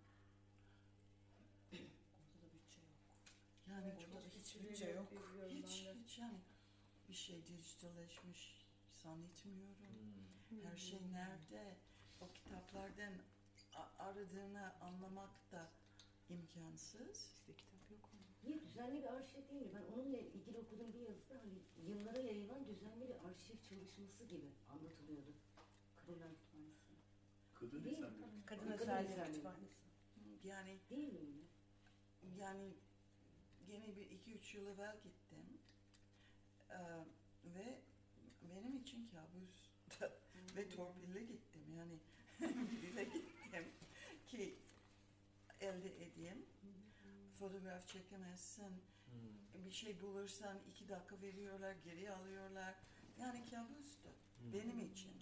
Ortada 1.72 2.52
bütçe 2.52 2.80
yok. 2.80 2.98
Yani 3.86 4.00
çok 4.00 4.22
hiç 4.36 4.44
Hiçbiri 4.54 4.68
bütçe 4.70 4.90
yok. 4.90 5.10
biliyorum 5.12 5.56
hiç 5.56 5.86
hiç 6.04 6.18
yani 6.18 6.40
bir 7.08 7.14
şey 7.14 7.46
dijitalleşmiş 7.46 8.66
zannetmiyorum. 9.02 9.76
Hmm. 10.48 10.64
Her 10.64 10.76
şey 10.76 11.00
nerede? 11.12 11.76
O 12.20 12.32
kitaplardan 12.32 13.12
aradığını 13.98 14.72
anlamak 14.80 15.52
da 15.52 15.70
imkansız. 16.28 17.34
Bizde 17.38 17.56
kitap 17.56 17.90
yok. 17.90 18.10
Niye 18.44 18.60
düzenli 18.62 19.02
bir 19.02 19.12
arşiv 19.14 19.48
değil 19.48 19.62
mi? 19.62 19.70
Ben 19.74 19.92
onunla 19.92 20.16
ilgili 20.18 20.58
okuduğum 20.58 20.92
bir 20.92 21.00
yazıda 21.00 21.34
hani 21.34 21.62
yıllara 21.88 22.18
yayılan 22.18 22.66
düzenli 22.66 23.08
bir 23.08 23.28
arşiv 23.28 23.60
çalışması 23.68 24.24
gibi 24.24 24.52
anlatılıyordu. 24.68 25.32
Kadınlar 25.96 26.28
Kütüphanesi'nde. 26.34 26.98
Kadın 27.54 27.78
eserleri. 27.80 28.44
Kadın 28.46 28.62
Kadın 28.66 28.72
Eserleri. 28.72 29.26
Kütüphanesi. 29.26 29.88
Yani 30.44 30.78
Değil 30.90 31.12
mi 31.12 31.48
yani 32.38 32.74
gene 33.70 33.96
bir 33.96 34.10
iki 34.10 34.34
üç 34.34 34.54
yıl 34.54 34.66
evvel 34.66 34.96
gittim. 35.02 35.58
Ee, 36.70 36.76
ve 37.44 37.78
benim 38.42 38.76
için 38.76 39.08
kabus 39.08 39.70
ve 40.56 40.68
torpille 40.68 41.20
gittim. 41.24 41.62
Yani 41.76 41.98
biriyle 42.70 43.04
gittim 43.04 43.64
ki 44.26 44.58
elde 45.60 46.04
edeyim. 46.04 46.46
Fotoğraf 47.38 47.88
çekemezsin. 47.88 48.72
Hmm. 49.08 49.64
bir 49.64 49.70
şey 49.70 50.00
bulursan 50.00 50.58
iki 50.70 50.88
dakika 50.88 51.20
veriyorlar 51.22 51.74
geri 51.84 52.12
alıyorlar. 52.12 52.74
Yani 53.20 53.44
kabustu 53.50 54.08
Hmm. 54.38 54.52
benim 54.52 54.80
için. 54.80 55.12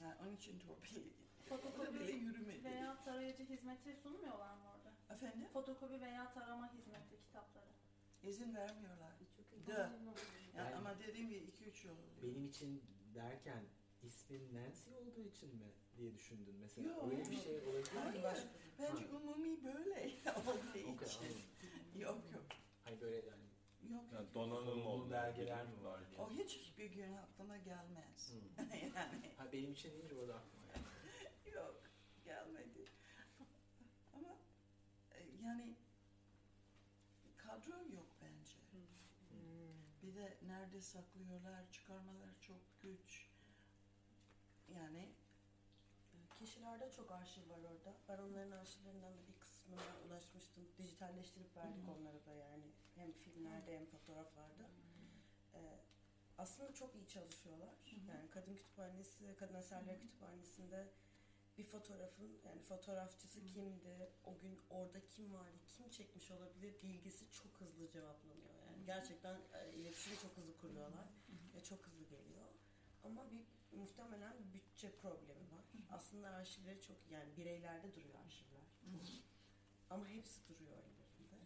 Yani 0.00 0.14
onun 0.22 0.36
için 0.36 0.58
torpille 0.58 1.00
gittim. 1.00 1.26
Bile 1.40 1.48
Fotokopi 1.48 2.12
yürümedi 2.12 2.64
veya 2.64 3.02
tarayıcı 3.02 3.44
hizmeti 3.44 3.96
sunmuyorlar 4.02 4.54
mı? 4.54 4.69
Efendim 5.10 5.48
Fotokopi 5.52 6.00
veya 6.00 6.32
tarama 6.32 6.72
hizmeti 6.72 7.20
kitapları. 7.22 7.70
izin 8.22 8.54
vermiyorlar 8.54 9.12
Çok 9.36 9.52
iyi. 9.52 9.66
Da. 9.66 9.92
Yani 10.56 10.74
ama 10.76 10.98
dediğim 10.98 11.28
gibi 11.28 11.38
iki 11.44 11.64
üç 11.64 11.84
yıl 11.84 11.92
oluyor. 11.92 12.22
Benim 12.22 12.44
için 12.46 12.82
derken 13.14 13.64
ismin 14.02 14.54
Nancy 14.54 14.90
olduğu 14.94 15.20
için 15.24 15.56
mi 15.56 15.72
diye 15.96 16.14
düşündün 16.14 16.54
mesela? 16.60 16.88
Yok. 16.88 17.04
Öyle 17.04 17.30
bir 17.30 17.36
şey 17.36 17.60
olabilir 17.60 17.92
mi? 17.92 17.98
Hayır, 18.24 18.46
bence 18.78 19.06
umumi 19.06 19.64
böyle 19.64 20.10
olduğu 20.36 20.78
için. 21.04 21.36
Yok 21.98 22.18
yok. 22.32 22.44
Hani 22.84 23.00
böyle 23.00 23.16
yani 23.16 23.50
Yok. 23.90 24.04
Yani 24.12 24.34
donanım 24.34 24.86
olmalı. 24.86 25.10
belgeler 25.10 25.66
mi 25.66 25.84
var 25.84 26.10
diye. 26.10 26.20
O 26.20 26.30
hiç 26.30 26.56
hiçbir 26.56 26.86
gün 26.90 27.12
aklıma 27.12 27.56
gelmez. 27.56 28.32
Hmm. 28.32 28.66
yani 28.96 29.32
Ha, 29.36 29.52
benim 29.52 29.72
için 29.72 29.92
deyince 29.92 30.14
orada 30.14 30.34
aklıma 30.34 30.66
geldi. 30.72 31.56
yok 31.56 31.82
gelmedi. 32.24 32.84
Ama 34.12 34.36
e, 35.12 35.24
yani 35.42 35.74
kadro 37.36 37.76
yok 37.76 38.16
bence. 38.22 38.56
Bir 40.02 40.14
de 40.14 40.38
nerede 40.46 40.80
saklıyorlar, 40.80 41.70
çıkarmalar 41.70 42.40
çok 42.40 42.80
güç. 42.82 43.30
Yani 44.74 45.14
Kişilerde 46.40 46.90
çok 46.90 47.12
arşiv 47.12 47.50
var 47.50 47.58
orada. 47.58 47.96
Ben 48.08 48.18
onların 48.18 48.50
arşivlerinden 48.50 49.12
de 49.12 49.28
bir 49.28 49.40
kısmına 49.40 49.82
ulaşmıştım. 50.06 50.68
Dijitalleştirip 50.78 51.56
verdik 51.56 51.84
hı. 51.86 51.90
onlara 51.90 52.26
da 52.26 52.34
yani. 52.34 52.64
Hem 52.94 53.12
filmlerde 53.12 53.74
hem 53.78 53.86
fotoğraflarda. 53.86 54.64
Ee, 55.54 55.58
aslında 56.38 56.74
çok 56.74 56.94
iyi 56.94 57.08
çalışıyorlar. 57.08 57.68
hı. 57.68 58.10
Yani 58.10 58.30
Kadın 58.30 58.54
Kütüphanesi, 58.54 59.36
Kadın 59.36 59.54
Eserleri 59.54 60.00
Kütüphanesi'nde 60.00 60.88
bir 61.60 61.64
fotoğrafın 61.64 62.38
yani 62.44 62.62
fotoğrafçısı 62.62 63.44
kimdi, 63.46 64.08
o 64.24 64.38
gün 64.38 64.60
orada 64.70 65.06
kim 65.06 65.34
vardı, 65.34 65.58
kim 65.66 65.90
çekmiş 65.90 66.30
olabilir 66.30 66.82
bilgisi 66.82 67.30
çok 67.30 67.60
hızlı 67.60 67.88
cevaplanıyor. 67.88 68.54
Yani 68.66 68.84
gerçekten 68.84 69.40
e, 69.52 69.72
iletişimi 69.72 70.18
çok 70.18 70.36
hızlı 70.36 70.56
kuruyorlar 70.56 71.08
ve 71.54 71.64
çok 71.64 71.86
hızlı 71.86 72.04
geliyor. 72.04 72.46
Ama 73.04 73.30
bir 73.30 73.46
muhtemelen 73.72 74.36
bütçe 74.54 74.92
problemi 74.96 75.50
var. 75.50 75.64
Aslında 75.90 76.28
arşivleri 76.28 76.80
çok 76.80 76.96
yani 77.10 77.36
bireylerde 77.36 77.94
duruyor 77.94 78.14
arşivler. 78.26 78.62
Ama 79.90 80.06
hepsi 80.06 80.48
duruyor 80.48 80.72
ellerinde. 80.72 81.36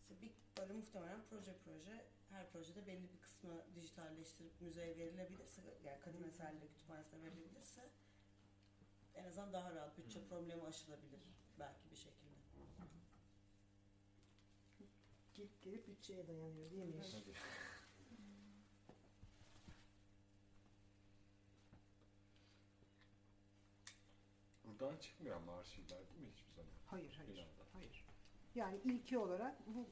İşte 0.00 0.20
bir 0.20 0.32
böyle 0.58 0.72
muhtemelen 0.72 1.22
proje 1.30 1.54
proje 1.64 2.06
her 2.30 2.50
projede 2.50 2.86
belli 2.86 3.12
bir 3.12 3.20
kısmı 3.20 3.64
dijitalleştirip 3.74 4.60
müzeye 4.60 4.96
verilebilirse 4.96 5.62
yani 5.84 6.00
kadın 6.00 6.22
eserleri 6.22 6.68
kütüphanesine 6.68 7.22
verilebilirse 7.22 7.90
en 9.20 9.24
azından 9.24 9.52
daha 9.52 9.74
rahat 9.74 9.98
bütçe 9.98 10.24
problemi 10.28 10.62
aşılabilir 10.62 11.20
belki 11.58 11.90
bir 11.90 11.96
şekilde. 11.96 12.30
Gelip 15.34 15.62
gelip 15.62 15.88
bütçeye 15.88 16.28
dayanıyor 16.28 16.70
değil 16.70 16.82
mi? 16.84 17.02
Tabii. 17.12 17.34
Buradan 24.64 24.96
çıkmıyor 24.96 25.36
ama 25.36 25.52
arşivler 25.58 25.98
değil 26.10 26.20
mi 26.20 26.28
hiçbir 26.32 26.52
zaman? 26.52 26.70
Hayır 26.86 27.12
hayır. 27.16 27.30
Binada. 27.30 27.64
Hayır. 27.72 28.04
Yani 28.54 28.80
ilki 28.84 29.18
olarak 29.18 29.66
bu 29.66 29.88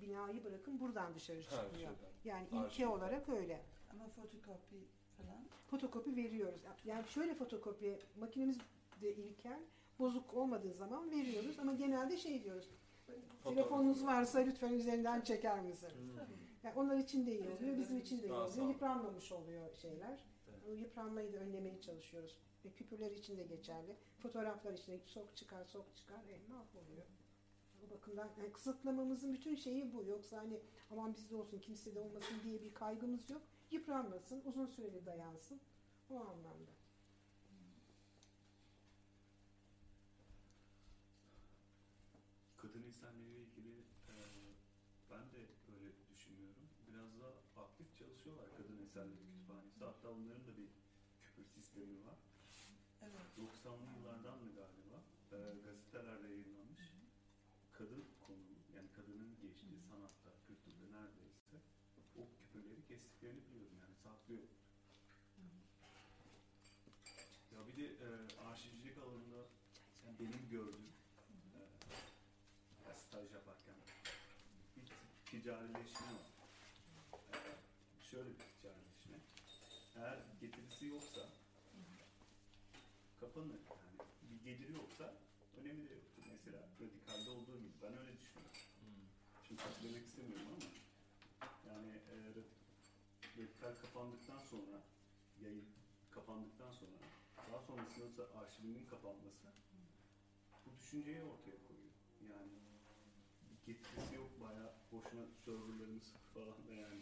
binayı 0.00 0.44
bırakın 0.44 0.80
buradan 0.80 1.14
dışarı 1.14 1.42
çıkmıyor. 1.42 1.72
şeyden. 1.74 2.12
Yani 2.24 2.46
ilki 2.46 2.56
Arşivden. 2.58 2.86
olarak 2.90 3.28
öyle. 3.28 3.64
ama 3.92 4.08
fotokopi 4.08 4.88
falan. 5.16 5.44
Fotokopi 5.66 6.16
veriyoruz. 6.16 6.60
Yani 6.84 7.08
şöyle 7.08 7.34
fotokopi 7.34 7.98
makinemiz 8.20 8.58
de 9.00 9.14
ilkel 9.14 9.60
bozuk 9.98 10.34
olmadığı 10.34 10.72
zaman 10.72 11.10
veriyoruz 11.10 11.58
ama 11.58 11.74
genelde 11.74 12.16
şey 12.16 12.44
diyoruz. 12.44 12.68
Telefonunuz 13.44 14.06
varsa 14.06 14.38
lütfen 14.38 14.72
üzerinden 14.72 15.20
çeker 15.20 15.60
misiniz? 15.60 15.94
Hmm. 15.94 16.36
Yani 16.62 16.74
onlar 16.78 16.96
için 16.96 17.26
de 17.26 17.38
iyi 17.38 17.48
oluyor, 17.48 17.78
bizim 17.78 17.98
için 17.98 18.22
de 18.22 18.26
iyi 18.26 18.32
oluyor. 18.32 18.68
Yıpranmamış 18.68 19.32
oluyor 19.32 19.74
şeyler. 19.74 20.24
Evet. 20.48 20.60
O 20.68 20.72
yıpranmayı 20.72 21.32
da 21.32 21.36
önlemeye 21.36 21.80
çalışıyoruz. 21.80 22.36
E, 22.64 22.70
küpürler 22.70 23.10
için 23.10 23.38
de 23.38 23.42
geçerli. 23.42 23.96
Fotoğraflar 24.18 24.72
için 24.72 24.92
de 24.92 24.98
sok 25.06 25.36
çıkar, 25.36 25.64
sok 25.64 25.96
çıkar. 25.96 26.16
E, 26.16 26.38
mahvoluyor. 26.48 27.06
O 27.86 27.90
bakımdan 27.90 28.28
yani 28.38 28.52
kısıtlamamızın 28.52 29.34
bütün 29.34 29.54
şeyi 29.54 29.94
bu. 29.94 30.04
Yoksa 30.04 30.38
hani 30.38 30.60
aman 30.90 31.14
bizde 31.14 31.36
olsun, 31.36 31.58
kimsede 31.58 32.00
olmasın 32.00 32.36
diye 32.44 32.62
bir 32.62 32.74
kaygımız 32.74 33.30
yok. 33.30 33.42
Yıpranmasın, 33.70 34.42
uzun 34.44 34.66
süreli 34.66 35.06
dayansın. 35.06 35.60
O 36.10 36.20
anlamda. 36.20 36.72
Kadın 42.56 42.82
eserleriyle 42.82 43.42
ilgili 43.42 43.78
e, 44.08 44.14
ben 45.10 45.32
de 45.32 45.38
öyle 45.74 45.92
düşünüyorum. 46.10 46.68
Biraz 46.88 47.20
daha 47.20 47.64
aktif 47.64 47.96
çalışıyorlar 47.98 48.46
Kadın 48.56 48.78
Eserleri 48.78 49.26
Kütüphanesi. 49.26 49.84
Hatta 49.84 50.10
onların 50.10 50.46
da 50.46 50.56
bir 50.56 50.68
küpür 51.22 51.44
sistemi 51.44 52.06
var. 52.06 52.18
Evet. 53.02 53.38
90'lı 53.38 53.86
yıllardan 53.96 54.38
mı 54.38 54.54
galiba 54.54 55.02
e, 55.32 55.38
gazetelerde 55.64 56.28
yayınlanmış. 56.28 56.92
Kadın 57.72 58.04
konumu 58.20 58.56
yani 58.74 58.88
kadının 58.92 59.40
geçtiği 59.40 59.80
sanatta, 59.80 60.30
kültürde 60.46 60.90
neredeyse 60.92 61.56
o 62.16 62.28
kestiklerini 63.26 63.46
biliyorum 63.46 63.76
yani 63.82 63.94
saklıyor. 64.04 64.42
Ya 67.52 67.58
bir 67.68 67.76
de 67.76 67.86
e, 67.86 68.08
arşivcilik 68.48 68.98
alanında 68.98 69.40
yani 70.04 70.18
benim 70.20 70.50
gördüğüm 70.50 70.92
e, 72.86 72.94
staj 72.98 73.32
yaparken 73.32 73.74
bir 74.76 74.84
ticarileşme 75.30 76.06
var. 76.06 76.30
E, 77.32 77.38
şöyle 78.10 78.28
bir 78.28 78.38
ticarileşme. 78.38 79.18
Eğer 79.96 80.18
getirisi 80.40 80.86
yoksa 80.86 81.20
kapanır. 83.20 83.60
Yani 84.22 84.42
geliri 84.44 84.72
yoksa 84.72 85.14
önemi 85.60 85.88
de 85.88 85.94
yoktur. 85.94 86.22
Mesela 86.32 86.62
radikalde 86.80 87.30
olduğu 87.30 87.58
gibi 87.58 87.74
ben 87.82 87.98
öyle 87.98 88.12
düşünüyorum. 88.18 88.56
Şimdi 89.48 89.62
demek 89.82 90.06
istemiyorum 90.06 90.46
ama 90.52 90.65
radikal 93.38 93.74
kapandıktan 93.82 94.38
sonra 94.38 94.82
yayın 95.42 95.64
kapandıktan 96.10 96.72
sonra 96.72 96.98
daha 97.48 97.60
sonrasında 97.60 98.16
da 98.18 98.38
arşivinin 98.38 98.86
kapanması 98.86 99.46
bu 100.66 100.70
düşünceyi 100.78 101.22
ortaya 101.22 101.58
koyuyor. 101.68 101.92
Yani 102.30 102.52
bir 103.50 103.72
getirisi 103.72 104.14
yok 104.14 104.30
bayağı 104.40 104.72
boşuna 104.92 105.26
serverlarımız 105.44 106.12
falan 106.34 106.68
da 106.68 106.74
yani 106.74 107.00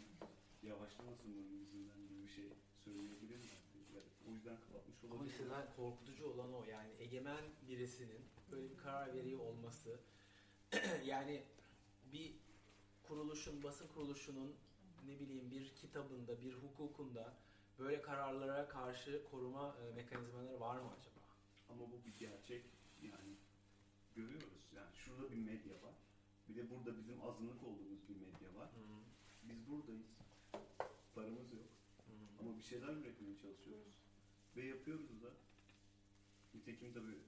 yavaşlamasın 0.63 1.35
bunun 1.35 1.59
yüzünden 1.59 2.07
gibi 2.07 2.23
bir 2.23 2.31
şey 2.31 2.49
söyleyebilir 2.85 3.37
mi? 3.37 3.45
Yani 3.95 4.05
o 4.29 4.31
yüzden 4.31 4.55
kapatmış 4.55 5.03
olabilir. 5.03 5.19
Ama 5.19 5.25
işte 5.25 5.43
zaten 5.47 5.75
korkutucu 5.75 6.25
olan 6.25 6.53
o 6.53 6.63
yani 6.63 6.91
egemen 6.99 7.43
birisinin 7.67 8.25
böyle 8.51 8.69
bir 8.69 8.77
karar 8.77 9.13
veriyor 9.13 9.39
olması 9.39 9.99
yani 11.05 11.43
bir 12.13 12.35
kuruluşun, 13.03 13.63
basın 13.63 13.87
kuruluşunun 13.87 14.55
ne 15.07 15.19
bileyim 15.19 15.51
bir 15.51 15.69
kitabında, 15.75 16.41
bir 16.41 16.53
hukukunda 16.53 17.33
böyle 17.79 18.01
kararlara 18.01 18.67
karşı 18.67 19.23
koruma 19.31 19.75
e, 19.81 19.95
mekanizmaları 19.95 20.59
var 20.59 20.75
mı 20.79 20.89
acaba? 20.99 21.19
Ama 21.69 21.91
bu 21.91 22.05
bir 22.05 22.17
gerçek 22.17 22.65
yani 23.01 23.35
görüyoruz 24.15 24.65
yani 24.75 24.95
şurada 24.95 25.31
bir 25.31 25.37
medya 25.37 25.73
var. 25.73 25.95
Bir 26.49 26.55
de 26.55 26.69
burada 26.69 26.97
bizim 26.97 27.21
azınlık 27.21 27.63
olduğumuz 27.63 28.09
bir 28.09 28.15
medya 28.15 28.55
var. 28.55 28.69
Biz 29.43 29.67
buradayız. 29.69 30.07
Paramız 31.15 31.53
yok. 31.53 31.67
Ama 32.39 32.57
bir 32.57 32.63
şeyler 32.63 32.87
üretmeye 32.87 33.37
çalışıyoruz. 33.37 33.93
Ve 34.55 34.65
yapıyoruz 34.65 35.23
da. 35.23 35.29
Nitekim 36.53 36.93
tabii 36.93 37.19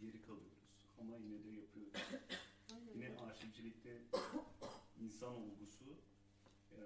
geri 0.00 0.22
kalıyoruz. 0.22 0.66
Ama 1.00 1.16
yine 1.16 1.44
de 1.44 1.50
yapıyoruz. 1.60 1.92
yine 2.94 3.18
arşivcilikte 3.18 4.02
insan 5.00 5.34
olgusu 5.34 5.84
e, 6.76 6.82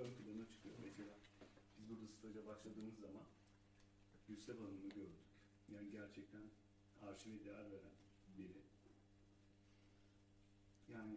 ön 0.00 0.14
plana 0.14 0.50
çıkıyor. 0.50 0.74
Mesela 0.82 1.14
biz 1.78 1.88
burada 1.88 2.06
staja 2.06 2.46
başladığımız 2.46 2.98
zaman 3.00 3.24
Gülsev 4.28 4.58
Hanım'ı 4.58 4.88
gördük. 4.88 5.30
Yani 5.68 5.90
gerçekten 5.90 6.42
arşive 7.02 7.44
değer 7.44 7.64
veren 7.70 7.96
biri. 8.38 8.62
Yani 10.88 11.16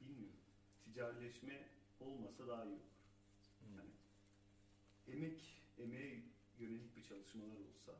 bilmiyorum. 0.00 0.40
Ticarileşme 0.84 1.68
olmasa 2.00 2.48
daha 2.48 2.64
iyi 2.64 2.72
olur. 2.72 2.80
Yani 3.76 3.90
emek, 5.08 5.62
emeğe 5.78 6.22
yönelik 6.58 6.96
bir 6.96 7.02
çalışmalar 7.02 7.56
olsa, 7.56 7.92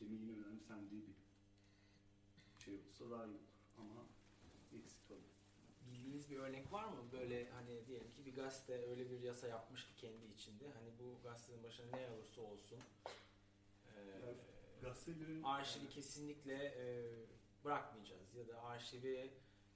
emeğin 0.00 0.44
önemsendiği 0.44 1.02
bir 1.06 2.64
şey 2.64 2.74
olsa 2.74 3.10
daha 3.10 3.26
iyi 3.26 3.30
olur. 3.30 3.40
Ama. 3.78 4.19
Bildiğiniz 6.00 6.30
bir 6.30 6.38
örnek 6.38 6.72
var 6.72 6.84
mı? 6.84 7.12
Böyle 7.12 7.50
hani 7.50 7.86
diyelim 7.86 8.12
ki 8.12 8.26
bir 8.26 8.34
gazete 8.34 8.90
öyle 8.90 9.10
bir 9.10 9.20
yasa 9.20 9.48
yapmış 9.48 9.86
ki 9.86 9.94
kendi 9.96 10.26
içinde. 10.26 10.70
Hani 10.70 10.90
bu 10.98 11.22
gazetenin 11.22 11.64
başına 11.64 11.86
ne 11.96 12.10
olursa 12.10 12.40
olsun 12.40 12.78
e, 13.86 14.00
gazetelerin 14.82 15.42
arşivi 15.42 15.88
kesinlikle 15.88 16.54
e, 16.54 16.84
bırakmayacağız 17.64 18.34
ya 18.34 18.48
da 18.48 18.62
arşivi 18.62 19.30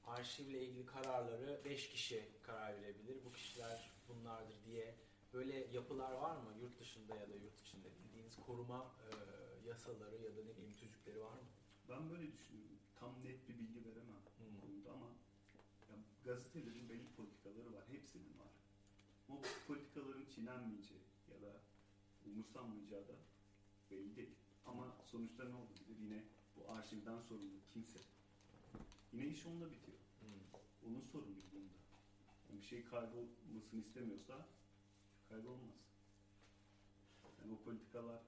arşivle 0.06 0.64
ilgili 0.64 0.86
kararları 0.86 1.60
5 1.64 1.90
kişi 1.90 2.28
karar 2.42 2.82
verebilir. 2.82 3.24
Bu 3.24 3.32
kişiler 3.32 3.90
bunlardır 4.08 4.64
diye 4.64 4.94
böyle 5.32 5.66
yapılar 5.72 6.12
var 6.12 6.36
mı 6.36 6.54
yurt 6.60 6.80
dışında 6.80 7.14
ya 7.14 7.28
da 7.28 7.34
yurt 7.34 7.60
içinde 7.66 7.88
bildiğiniz 7.98 8.36
koruma 8.46 8.94
e, 9.00 9.68
yasaları 9.68 10.16
ya 10.16 10.36
da 10.36 10.44
ne 10.44 10.56
bileyim 10.56 10.74
tüzükleri 10.74 11.20
var 11.20 11.32
mı? 11.32 11.48
Ben 11.88 12.10
böyle 12.10 12.32
düşünüyorum. 12.32 12.78
Tam 12.96 13.24
net 13.24 13.48
bir 13.48 13.58
bilgi 13.58 13.84
veremem 13.84 14.20
bu 14.26 14.60
konuda 14.60 14.92
ama 14.92 15.06
ya 15.88 15.96
gazetelerin 16.24 16.88
belli 16.88 17.08
politikaları 17.16 17.72
var. 17.74 17.84
Hepsinin 17.88 18.38
var. 18.38 18.52
Ama 19.28 19.38
bu 19.38 19.66
politikaların 19.66 20.26
çiğnenmeyeceği 20.34 21.00
ya 21.30 21.42
da 21.42 21.60
umursanmayacağı 22.26 23.08
da 23.08 23.14
belli 23.90 24.16
değil. 24.16 24.34
Ama 24.66 24.96
sonuçta 25.04 25.44
ne 25.44 25.54
olabilir? 25.54 25.96
Yine 26.00 26.24
bu 26.56 26.70
arşivden 26.70 27.20
sorumlu 27.20 27.60
kimse. 27.72 27.98
Yine 29.12 29.26
iş 29.26 29.46
onunla 29.46 29.72
bitiyor. 29.72 29.98
Onun 30.86 31.00
sorumluluğunda. 31.00 31.74
Yani 32.48 32.60
bir 32.60 32.66
şey 32.66 32.84
kaybolmasını 32.84 33.80
istemiyorsa 33.80 34.46
kaybolmaz. 35.28 35.74
Yani 37.40 37.52
o 37.52 37.64
politikalar 37.64 38.20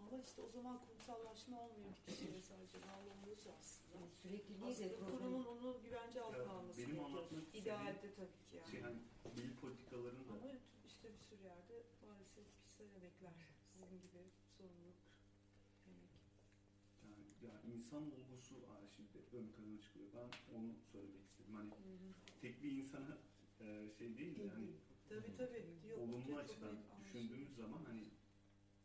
Ama 0.00 0.18
işte 0.18 0.42
o 0.42 0.48
zaman 0.48 0.80
kurumsallaşma 0.80 1.60
olmuyor 1.60 1.90
bir 1.90 2.12
kişiye 2.12 2.42
sadece 2.42 2.78
bağlı 2.78 3.10
oluyorsa 3.22 3.50
aslında. 3.60 3.83
Yani 3.94 4.10
sürekliliği 4.22 4.70
Aslında 4.72 4.90
de 4.90 4.96
problem. 4.96 5.16
kurumun 5.18 5.44
onu 5.44 5.82
güvence 5.82 6.20
altına 6.20 6.52
alması 6.52 6.78
benim 6.78 6.88
gerekiyor. 6.88 7.10
anlatmak 7.10 7.42
istediğim 7.42 7.64
İdealde 7.64 8.14
tabii 8.14 8.38
ki 8.50 8.56
yani. 8.56 8.70
şey 8.70 8.80
hani 8.80 8.98
belli 9.36 9.54
politikaların 9.56 10.28
da 10.28 10.32
Ama 10.32 10.52
işte 10.86 11.08
bir 11.12 11.18
sürü 11.28 11.42
yerde 11.42 11.82
maalesef 12.06 12.44
kişisel 12.56 12.86
emekler, 12.96 13.32
sizin 13.72 14.00
gibi 14.00 14.22
sorumluluk, 14.58 14.96
emek. 15.86 16.10
yani, 17.04 17.24
yani 17.46 17.74
insan 17.74 18.02
olgusu 18.12 18.54
arşivde 18.76 19.18
ön 19.36 19.46
plana 19.52 19.80
çıkıyor. 19.80 20.06
Ben 20.14 20.56
onu 20.58 20.72
söylemek 20.92 21.24
istedim. 21.24 21.54
Hani 21.54 21.70
tek 22.40 22.62
bir 22.62 22.72
insana 22.72 23.18
e, 23.60 23.90
şey 23.98 24.18
değil 24.18 24.38
de 24.38 24.48
hani 24.48 24.66
Tabii 25.08 25.36
tabii. 25.36 25.64
Yok, 25.90 25.98
olumlu 25.98 26.36
açıdan 26.36 26.66
anlaşılıyor. 26.68 27.00
düşündüğümüz 27.04 27.56
zaman 27.56 27.84
hani 27.84 28.04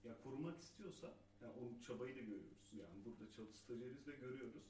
ya 0.03 0.17
korumak 0.23 0.61
istiyorsa 0.61 1.13
yani 1.41 1.53
o 1.61 1.81
çabayı 1.87 2.15
da 2.15 2.19
görüyoruz. 2.21 2.57
Yani 2.73 3.05
burada 3.05 3.31
çalış 3.31 3.55
stajyeriz 3.55 4.07
ve 4.07 4.15
görüyoruz. 4.15 4.63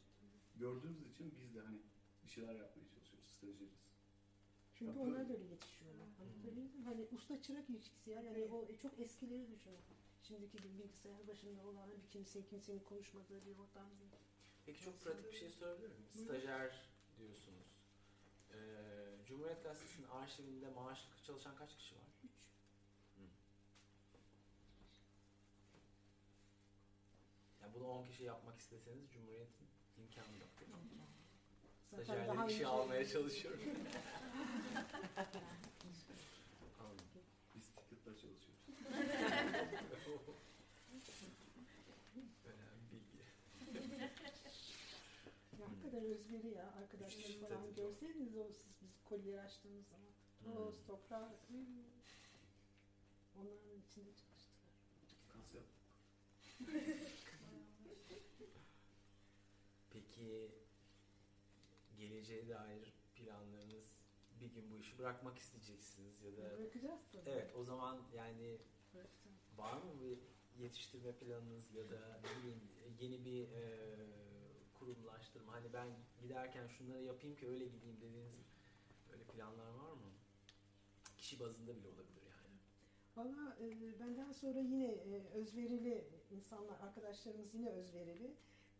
Gördüğümüz 0.59 1.07
için 1.11 1.33
biz 1.37 1.55
de 1.55 1.61
hani 1.61 1.77
bir 2.23 2.29
şeyler 2.29 2.55
yapmaya 2.55 2.87
çalışıyoruz 2.89 3.29
stajyeriz. 3.37 3.79
Çünkü 4.75 4.97
Ya 4.97 5.03
onlar 5.03 5.13
böyle- 5.17 5.29
da 5.29 5.33
öyle 5.33 5.45
yetişiyorlar. 5.45 6.07
Anlatabildim 6.21 6.63
mi? 6.79 6.83
Hani 6.85 7.07
usta 7.11 7.41
çırak 7.41 7.69
ilişkisi 7.69 8.09
ya. 8.09 8.21
Yani 8.21 8.45
o 8.45 8.67
çok 8.81 8.99
eskileri 8.99 9.51
düşünün. 9.51 9.79
Şimdiki 10.23 10.57
bir 10.57 10.63
bilgisayar 10.79 11.27
başında 11.27 11.61
olan 11.67 11.89
bir 11.91 12.11
kimsenin 12.11 12.45
kimsenin 12.45 12.79
konuşmadığı 12.79 13.45
bir 13.45 13.57
ortam 13.57 13.89
değil. 13.99 14.11
Peki 14.65 14.81
çok 14.83 15.01
pratik 15.01 15.31
bir 15.31 15.37
şey 15.37 15.49
sorabilir 15.49 15.87
miyim? 15.89 16.05
Stajyer 16.25 16.89
diyorsunuz. 17.17 17.67
Ee, 18.53 18.57
Cumhuriyet 19.25 19.63
Gazetesi'nin 19.63 20.07
arşivinde 20.07 20.69
maaşlı 20.69 21.09
çalışan 21.25 21.55
kaç 21.55 21.77
kişi 21.77 21.95
var? 21.95 22.07
Üç. 23.25 23.41
Yani 27.61 27.73
bunu 27.73 27.87
10 27.87 28.05
kişi 28.05 28.23
yapmak 28.23 28.59
isteseniz 28.59 29.11
Cumhuriyet'in 29.11 29.67
imkanı 30.01 30.37
yok? 30.39 30.49
Zaten 31.91 32.03
Stajyerleri 32.03 32.51
işe 32.51 32.67
almaya 32.67 33.07
çalışıyorum. 33.07 33.59
Anladım. 36.79 37.05
Biz 37.55 37.63
ticket'la 37.75 38.11
çalışıyoruz. 38.11 38.59
Önemli 42.45 42.91
bilgi. 42.91 43.17
Ya 45.59 45.65
hakikaten 45.67 46.03
özveri 46.03 46.47
ya. 46.55 46.73
Arkadaşları 46.81 47.27
Üç 47.33 47.39
falan 47.39 47.63
tabii. 47.63 47.75
görseydiniz 47.75 48.37
o 48.37 48.47
siz 48.53 48.71
biz 48.81 49.03
kolileri 49.09 49.41
açtığımız 49.41 49.85
zaman. 49.87 50.09
Toz, 50.43 50.75
Hmm. 50.75 50.85
toprak. 50.87 51.31
hmm. 51.47 51.57
Onların 53.39 53.81
içinde 53.87 54.09
çalıştılar. 54.13 54.69
Kas 55.33 55.53
yap. 55.55 55.65
Peki 60.19 60.51
geleceğe 61.97 62.49
dair 62.49 62.93
planlarınız 63.15 63.97
bir 64.41 64.47
gün 64.47 64.71
bu 64.71 64.77
işi 64.79 64.97
bırakmak 64.97 65.37
isteyeceksiniz 65.37 66.21
ya 66.23 66.31
da 66.37 66.57
Bırakacağız 66.59 67.01
tabii. 67.11 67.29
evet 67.29 67.55
o 67.55 67.63
zaman 67.63 68.01
yani 68.15 68.57
Bırakacağız. 68.93 69.37
var 69.57 69.73
mı 69.77 69.99
bir 70.01 70.17
yetiştirme 70.63 71.11
planınız 71.11 71.71
ya 71.73 71.89
da 71.89 72.21
ne 72.23 72.39
bileyim 72.41 72.61
yeni 72.99 73.25
bir 73.25 73.43
e, 73.51 73.63
kurumlaştırma 74.79 75.53
hani 75.53 75.73
ben 75.73 75.87
giderken 76.21 76.67
şunları 76.67 77.03
yapayım 77.03 77.35
ki 77.35 77.47
öyle 77.47 77.65
gideyim 77.65 77.97
dediğiniz 78.01 78.33
böyle 79.11 79.23
planlar 79.23 79.69
var 79.73 79.91
mı? 79.91 80.11
Kişi 81.17 81.39
bazında 81.39 81.75
bile 81.77 81.87
olabilir 81.87 82.23
yani. 82.29 82.55
Valla 83.15 83.57
e, 83.61 83.99
benden 83.99 84.31
sonra 84.31 84.59
yine 84.59 84.91
e, 84.91 85.23
özverili 85.33 86.07
insanlar, 86.31 86.79
arkadaşlarımız 86.79 87.53
yine 87.53 87.69
özverili. 87.69 88.35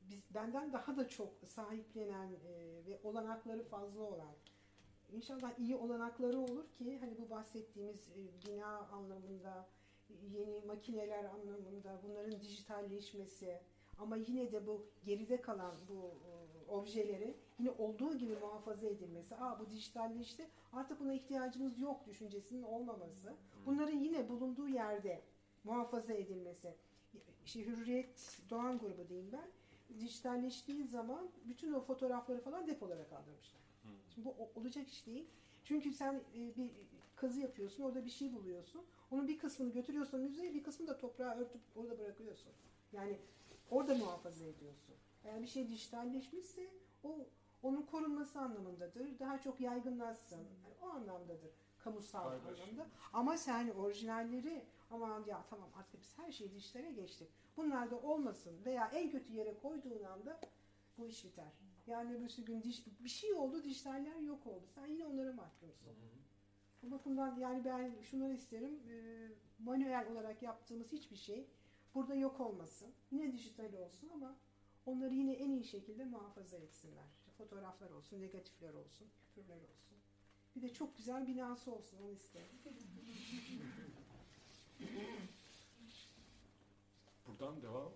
Biz 0.09 0.35
benden 0.35 0.73
daha 0.73 0.97
da 0.97 1.09
çok 1.09 1.33
sahiplenen 1.45 2.27
e, 2.27 2.85
ve 2.87 2.99
olanakları 3.03 3.63
fazla 3.63 4.01
olan. 4.01 4.33
İnşallah 5.11 5.59
iyi 5.59 5.75
olanakları 5.75 6.39
olur 6.39 6.71
ki 6.71 6.99
hani 6.99 7.17
bu 7.17 7.29
bahsettiğimiz 7.29 8.09
e, 8.09 8.47
bina 8.47 8.77
anlamında, 8.77 9.67
yeni 10.31 10.61
makineler 10.65 11.23
anlamında 11.23 11.99
bunların 12.03 12.41
dijitalleşmesi 12.41 13.59
ama 13.99 14.17
yine 14.17 14.51
de 14.51 14.67
bu 14.67 14.85
geride 15.05 15.41
kalan 15.41 15.75
bu 15.89 16.13
e, 16.25 16.71
objeleri 16.71 17.35
yine 17.59 17.71
olduğu 17.71 18.17
gibi 18.17 18.35
muhafaza 18.35 18.87
edilmesi. 18.87 19.35
Aa 19.35 19.59
bu 19.59 19.69
dijitalleşti 19.69 20.47
artık 20.73 20.99
buna 20.99 21.13
ihtiyacımız 21.13 21.79
yok 21.79 22.05
düşüncesinin 22.07 22.63
olmaması. 22.63 23.33
Bunların 23.65 23.97
yine 23.99 24.29
bulunduğu 24.29 24.67
yerde 24.67 25.21
muhafaza 25.63 26.13
edilmesi. 26.13 26.75
İşte 27.45 27.65
Hürriyet 27.65 28.41
Doğan 28.49 28.79
grubu 28.79 29.09
diyeyim 29.09 29.31
ben. 29.31 29.47
Dijitalleştiği 29.99 30.87
zaman 30.87 31.29
bütün 31.45 31.73
o 31.73 31.81
fotoğrafları 31.81 32.41
falan 32.41 32.67
depolara 32.67 33.07
kaldırmışlar. 33.09 33.61
Hı. 33.83 33.87
Şimdi 34.13 34.27
bu 34.27 34.49
olacak 34.55 34.87
iş 34.87 35.05
değil. 35.05 35.25
Çünkü 35.63 35.93
sen 35.93 36.21
e, 36.35 36.55
bir 36.57 36.71
kazı 37.15 37.39
yapıyorsun, 37.39 37.83
orada 37.83 38.05
bir 38.05 38.09
şey 38.09 38.33
buluyorsun. 38.33 38.81
Onun 39.11 39.27
bir 39.27 39.39
kısmını 39.39 39.73
götürüyorsun 39.73 40.21
müzeye, 40.21 40.53
bir 40.53 40.63
kısmını 40.63 40.89
da 40.89 40.97
toprağa 40.97 41.35
örtüp 41.35 41.61
orada 41.75 41.99
bırakıyorsun. 41.99 42.51
Yani 42.93 43.17
orada 43.71 43.95
muhafaza 43.95 44.45
ediyorsun. 44.45 44.95
Eğer 45.25 45.41
bir 45.41 45.47
şey 45.47 45.69
dijitalleşmişse 45.69 46.67
o 47.03 47.17
onun 47.63 47.81
korunması 47.81 48.39
anlamındadır. 48.39 49.19
Daha 49.19 49.41
çok 49.41 49.61
yaygınlaşsın. 49.61 50.37
Yani 50.37 50.75
o 50.81 50.89
anlamdadır. 50.89 51.51
Kamusal 51.79 52.23
Paylaşım. 52.23 52.63
anlamda. 52.63 52.87
Ama 53.13 53.37
sen 53.37 53.69
orijinalleri 53.69 54.65
aman 54.89 55.23
ya 55.27 55.45
tamam 55.49 55.69
artık 55.75 56.01
biz 56.01 56.17
her 56.17 56.31
şeyi 56.31 56.51
dijitale 56.51 56.91
geçtik. 56.91 57.29
Bunlar 57.57 57.91
da 57.91 57.99
olmasın 57.99 58.65
veya 58.65 58.91
en 58.93 59.09
kötü 59.11 59.33
yere 59.33 59.57
koyduğun 59.57 60.03
anda 60.03 60.39
bu 60.97 61.07
iş 61.07 61.25
biter. 61.25 61.51
Yani 61.87 62.15
öbürsü 62.15 62.45
gün 62.45 62.63
diş, 62.63 62.83
bir 63.03 63.09
şey 63.09 63.33
oldu, 63.33 63.63
dijitaller 63.63 64.15
yok 64.19 64.47
oldu. 64.47 64.65
Sen 64.75 64.87
yine 64.87 65.05
onlara 65.05 65.33
mahkumsun. 65.33 65.95
Bu 66.83 66.91
bakımdan 66.91 67.39
yani 67.39 67.65
ben 67.65 68.01
şunları 68.01 68.33
isterim. 68.33 68.79
e, 68.89 69.27
manuel 69.59 70.11
olarak 70.11 70.41
yaptığımız 70.43 70.91
hiçbir 70.91 71.15
şey 71.15 71.47
burada 71.95 72.15
yok 72.15 72.39
olmasın. 72.39 72.93
Yine 73.11 73.33
dijital 73.33 73.73
olsun 73.73 74.09
ama 74.13 74.35
onları 74.85 75.13
yine 75.13 75.33
en 75.33 75.51
iyi 75.51 75.63
şekilde 75.63 76.05
muhafaza 76.05 76.57
etsinler. 76.57 77.05
İşte 77.17 77.31
fotoğraflar 77.31 77.91
olsun, 77.91 78.21
negatifler 78.21 78.73
olsun, 78.73 79.07
küpürler 79.19 79.61
olsun. 79.61 79.97
Bir 80.55 80.61
de 80.61 80.73
çok 80.73 80.97
güzel 80.97 81.27
binası 81.27 81.71
olsun 81.71 81.97
onu 82.03 82.11
isterim. 82.11 82.55
Buradan 87.27 87.61
devam 87.61 87.91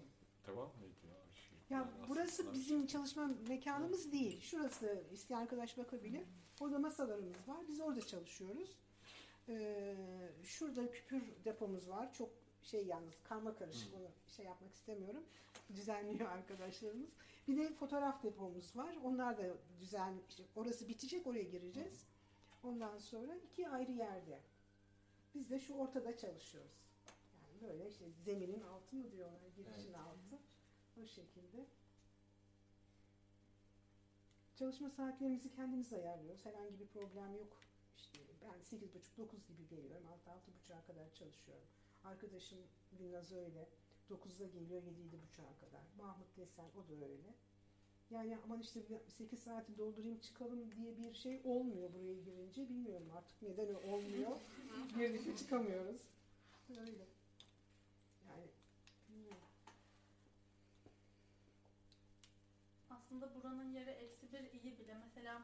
devam 0.47 0.67
mı 0.67 0.85
ediyor 0.85 1.13
arşiv? 1.29 1.55
Ya 1.69 1.77
Yani 1.77 1.91
burası 2.09 2.53
bizim 2.53 2.87
çalışma 2.87 3.29
mekanımız 3.47 4.11
değil. 4.11 4.41
Şurası 4.41 5.03
isteyen 5.11 5.39
arkadaş 5.39 5.77
bakabilir. 5.77 6.23
Orada 6.59 6.79
masalarımız 6.79 7.47
var. 7.47 7.57
Biz 7.67 7.79
orada 7.81 8.01
çalışıyoruz. 8.01 8.77
Ee, 9.49 9.95
şurada 10.43 10.91
küpür 10.91 11.23
depomuz 11.45 11.89
var. 11.89 12.13
Çok 12.13 12.29
şey 12.63 12.85
yalnız 12.85 13.13
karma 13.23 13.55
karışık 13.55 13.93
onu 13.93 14.07
şey 14.35 14.45
yapmak 14.45 14.73
istemiyorum. 14.73 15.23
Düzenliyor 15.75 16.29
arkadaşlarımız. 16.29 17.09
Bir 17.47 17.57
de 17.57 17.73
fotoğraf 17.73 18.23
depomuz 18.23 18.75
var. 18.75 18.95
Onlar 19.03 19.37
da 19.37 19.43
düzen 19.79 20.13
işte 20.29 20.43
orası 20.55 20.87
bitecek 20.89 21.27
oraya 21.27 21.43
gireceğiz. 21.43 22.05
Ondan 22.63 22.97
sonra 22.97 23.35
iki 23.35 23.69
ayrı 23.69 23.91
yerde. 23.91 24.39
Biz 25.35 25.49
de 25.49 25.59
şu 25.59 25.73
ortada 25.73 26.17
çalışıyoruz. 26.17 26.71
Yani 27.41 27.61
böyle 27.61 27.89
işte 27.89 28.05
zeminin 28.25 28.61
altı 28.61 28.95
mı 28.95 29.11
diyorlar, 29.11 29.39
girişin 29.55 29.93
altı. 29.93 30.39
O 31.03 31.05
şekilde. 31.05 31.65
Çalışma 34.55 34.89
saatlerimizi 34.89 35.51
kendimiz 35.51 35.93
ayarlıyoruz. 35.93 36.45
Herhangi 36.45 36.79
bir 36.79 36.87
problem 36.87 37.35
yok. 37.35 37.57
İşte 37.97 38.19
ben 38.41 38.77
8.30-9 38.77 39.47
gibi 39.47 39.67
geliyorum. 39.69 40.07
6-6.30'a 40.27 40.85
kadar 40.87 41.13
çalışıyorum. 41.13 41.67
Arkadaşım 42.03 42.59
Gülnaz 42.99 43.31
öyle. 43.31 43.67
9'da 44.09 44.45
geliyor 44.45 44.81
7-7.30'a 44.81 45.55
kadar. 45.59 45.81
Mahmut 45.97 46.37
Desen 46.37 46.69
o 46.75 46.89
da 46.89 47.05
öyle. 47.05 47.33
Yani 48.13 48.37
aman 48.45 48.59
işte 48.59 48.79
8 49.07 49.39
saati 49.39 49.77
doldurayım 49.77 50.19
çıkalım 50.19 50.71
diye 50.75 50.95
bir 50.97 51.13
şey 51.13 51.41
olmuyor 51.43 51.93
buraya 51.93 52.13
girince. 52.13 52.69
Bilmiyorum 52.69 53.11
artık 53.17 53.41
neden 53.41 53.73
olmuyor. 53.73 54.31
Girdik 54.95 55.37
çıkamıyoruz. 55.37 56.01
Öyle. 56.69 57.05
Yani 58.29 58.47
bilmiyorum. 59.09 59.37
Aslında 62.89 63.35
buranın 63.35 63.73
yeri 63.73 63.89
eksi 63.89 64.31
bir 64.33 64.61
iyi 64.61 64.79
bile. 64.79 64.97
Mesela 65.03 65.41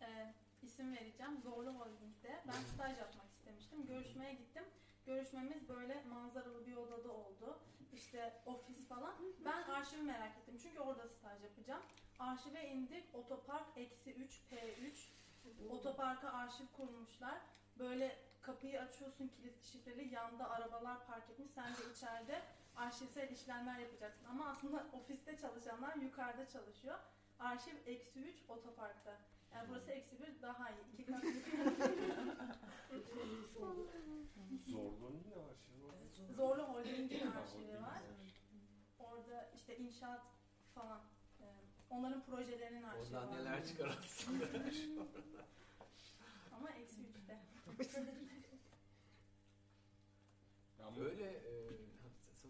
e, 0.00 0.34
isim 0.62 0.92
vereceğim. 0.92 1.40
Zorlu 1.42 1.70
Holding'de. 1.70 2.42
Ben 2.48 2.62
staj 2.74 2.98
yapmak 2.98 3.30
istemiştim. 3.32 3.86
Görüşmeye 3.86 4.32
gittim. 4.34 4.64
Görüşmemiz 5.06 5.68
böyle 5.68 6.04
manzaralı 6.04 6.66
bir 6.66 6.76
odada 6.76 7.12
oldu. 7.12 7.58
İşte 7.92 8.42
ofis 8.46 8.88
falan. 8.88 9.14
Ben 9.44 9.62
arşivi 9.62 10.02
merak 10.02 10.38
ettim. 10.38 10.58
Çünkü 10.62 10.80
orada 10.80 11.08
staj 11.08 11.42
yapacağım. 11.42 11.82
Arşive 12.20 12.68
indik. 12.68 13.14
Otopark 13.14 13.66
eksi 13.76 14.14
3 14.14 14.40
P3. 14.50 15.08
Otoparka 15.70 16.28
arşiv 16.32 16.66
kurmuşlar. 16.76 17.40
Böyle 17.78 18.18
kapıyı 18.42 18.80
açıyorsun 18.80 19.28
kilitli 19.28 19.66
şifreli. 19.66 20.14
Yanda 20.14 20.50
arabalar 20.50 21.06
park 21.06 21.30
etmiş. 21.30 21.50
Sen 21.50 21.72
de 21.72 21.92
içeride 21.92 22.42
arşivsel 22.76 23.30
işlemler 23.30 23.78
yapacaksın. 23.78 24.24
Ama 24.24 24.46
aslında 24.48 24.86
ofiste 24.92 25.36
çalışanlar 25.36 25.96
yukarıda 25.96 26.48
çalışıyor. 26.48 26.98
Arşiv 27.38 27.76
eksi 27.86 28.20
3 28.20 28.36
otoparkta. 28.48 29.16
Yani 29.54 29.68
burası 29.68 29.90
eksi 29.90 30.20
1 30.22 30.42
daha 30.42 30.70
iyi. 30.70 30.92
İki 30.92 31.06
kat. 31.06 31.24
Zorluğun 34.66 35.24
ne 35.28 35.34
arşivi 35.50 35.84
var? 35.84 35.94
Zorlu 36.36 36.62
Holding'in 36.62 37.30
arşivi 37.30 37.82
var. 37.82 38.02
Orada 38.98 39.50
işte 39.54 39.76
inşaat 39.76 40.22
falan. 40.74 41.00
Onların 41.90 42.24
projelerinin 42.24 42.82
arşivi 42.82 43.16
Oradan 43.16 43.28
var. 43.28 43.36
neler 43.38 43.66
çıkar 43.66 43.98
aslında. 44.00 44.44
Ama 46.56 46.70
eksi 46.70 47.00
3'te. 47.02 47.38
Yani 50.80 50.96
Böyle 51.00 51.24
e, 51.30 51.42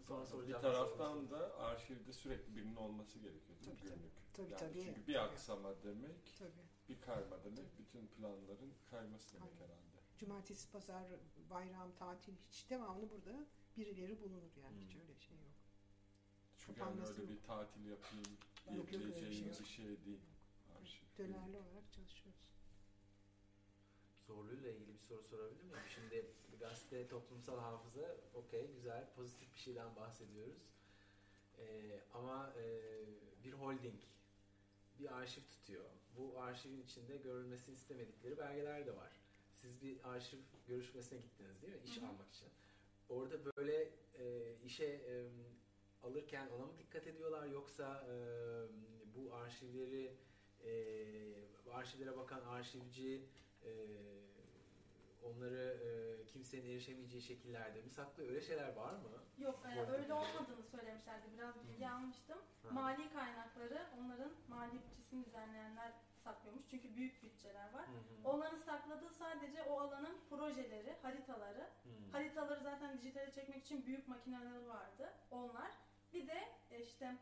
sonra 0.07 0.21
bir 0.21 0.25
soracağım. 0.27 0.61
taraftan 0.61 1.29
da 1.31 1.57
arşivde 1.59 2.13
sürekli 2.13 2.55
birinin 2.55 2.75
olması 2.75 3.19
gerekiyor? 3.19 3.57
Tabii, 3.65 3.77
tabii. 3.77 3.89
günlük. 3.89 4.11
Tabii, 4.33 4.51
yani 4.51 4.59
tabii. 4.59 4.83
Çünkü 4.83 5.07
bir 5.07 5.15
aksama 5.15 5.83
demek, 5.83 6.35
Tabii. 6.39 6.51
bir 6.89 7.01
kayma 7.01 7.43
demek, 7.43 7.79
bütün 7.79 8.07
planların 8.07 8.73
kayması 8.89 9.33
demek 9.33 9.49
Aynen. 9.53 9.63
herhalde. 9.63 9.81
Cumartesi, 10.19 10.71
pazar, 10.71 11.03
bayram, 11.49 11.91
tatil 11.99 12.33
hiç 12.51 12.69
devamlı 12.69 13.09
burada 13.09 13.45
birileri 13.77 14.21
bulunur 14.21 14.51
yani 14.63 14.79
hiç 14.85 14.93
Hmm. 14.93 15.01
öyle 15.01 15.19
şey 15.19 15.37
yok. 15.37 15.45
Çünkü 16.57 16.79
yani 16.79 17.01
öyle 17.07 17.21
yok. 17.21 17.29
bir 17.31 17.41
tatil 17.47 17.85
yapayım 17.85 18.37
Yok, 18.67 18.93
yok, 18.93 19.01
öyle 19.01 19.07
bir 19.07 19.31
şey 19.31 19.47
yok. 19.47 19.59
bir 19.59 19.65
şey 19.65 19.85
değil. 19.85 20.19
Arşiv. 20.81 21.05
Dönerli 21.17 21.57
olarak 21.57 21.91
çalışıyoruz. 21.91 22.41
Zorlu'yla 24.27 24.71
ilgili 24.71 24.93
bir 24.93 24.99
soru 24.99 25.23
sorabilir 25.23 25.63
miyim? 25.63 25.77
Şimdi 25.95 26.25
gazete 26.59 27.07
toplumsal 27.07 27.59
hafıza 27.59 28.15
okey 28.33 28.73
güzel 28.73 29.13
pozitif 29.15 29.53
bir 29.53 29.59
şeyden 29.59 29.95
bahsediyoruz. 29.95 30.61
Ee, 31.59 31.99
ama 32.13 32.53
e, 32.57 32.65
bir 33.43 33.53
holding 33.53 34.01
bir 34.99 35.17
arşiv 35.17 35.41
tutuyor. 35.41 35.85
Bu 36.17 36.39
arşivin 36.39 36.81
içinde 36.81 37.17
görülmesini 37.17 37.75
istemedikleri 37.75 38.37
belgeler 38.37 38.85
de 38.85 38.95
var. 38.95 39.11
Siz 39.61 39.81
bir 39.81 40.09
arşiv 40.09 40.37
görüşmesine 40.67 41.19
gittiniz 41.19 41.61
değil 41.61 41.73
mi? 41.73 41.79
İş 41.85 41.97
Hı 41.97 42.01
hı. 42.01 42.07
almak 42.07 42.29
için. 42.29 42.47
Orada 43.09 43.45
böyle 43.57 43.91
e, 44.19 44.55
işe 44.65 44.85
e, 44.85 45.29
alırken 46.03 46.47
ona 46.47 46.65
mı 46.65 46.77
dikkat 46.77 47.07
ediyorlar 47.07 47.45
yoksa 47.45 48.03
e, 48.09 48.13
bu 49.15 49.35
arşivleri 49.35 50.17
e, 50.63 50.71
arşivlere 51.73 52.17
bakan 52.17 52.41
arşivci 52.41 53.25
e, 53.63 53.71
onları 55.23 55.77
e, 55.83 56.25
kimsenin 56.25 56.65
erişemeyeceği 56.65 57.21
şekillerde 57.21 57.81
mi 57.81 57.89
saklıyor? 57.89 58.29
Öyle 58.29 58.41
şeyler 58.41 58.75
var 58.75 58.93
mı? 58.93 59.09
Yok 59.37 59.59
e, 59.75 59.91
öyle 59.91 60.13
olmadığını 60.13 60.63
söylemişlerdi. 60.71 61.27
Biraz 61.33 61.55
bilgi 61.63 61.89
almıştım. 61.89 62.37
Ha. 62.63 62.69
Mali 62.71 63.13
kaynakları 63.13 63.87
onların 63.99 64.31
mali 64.49 64.73
bütçesini 64.73 65.25
düzenleyenler 65.25 65.93
saklıyormuş. 66.23 66.63
Çünkü 66.69 66.95
büyük 66.95 67.23
bütçeler 67.23 67.73
var. 67.73 67.87
Hı 67.87 67.91
hı. 67.91 68.29
Onların 68.29 68.57
sakladığı 68.57 69.09
sadece 69.09 69.63
o 69.63 69.79
alanın 69.79 70.17
projeleri, 70.29 70.95
haritaları. 71.01 71.61
Hı. 71.83 71.89
Haritaları 72.11 72.63
zaten 72.63 72.97
dijitale 72.97 73.31
çekmek 73.31 73.65
için 73.65 73.85
büyük 73.85 74.07
makineleri 74.07 74.67
vardı. 74.67 75.13
Onlar. 75.31 75.71
Bir 76.13 76.27
de 76.27 76.49
e, 76.71 76.81
işte 76.81 77.15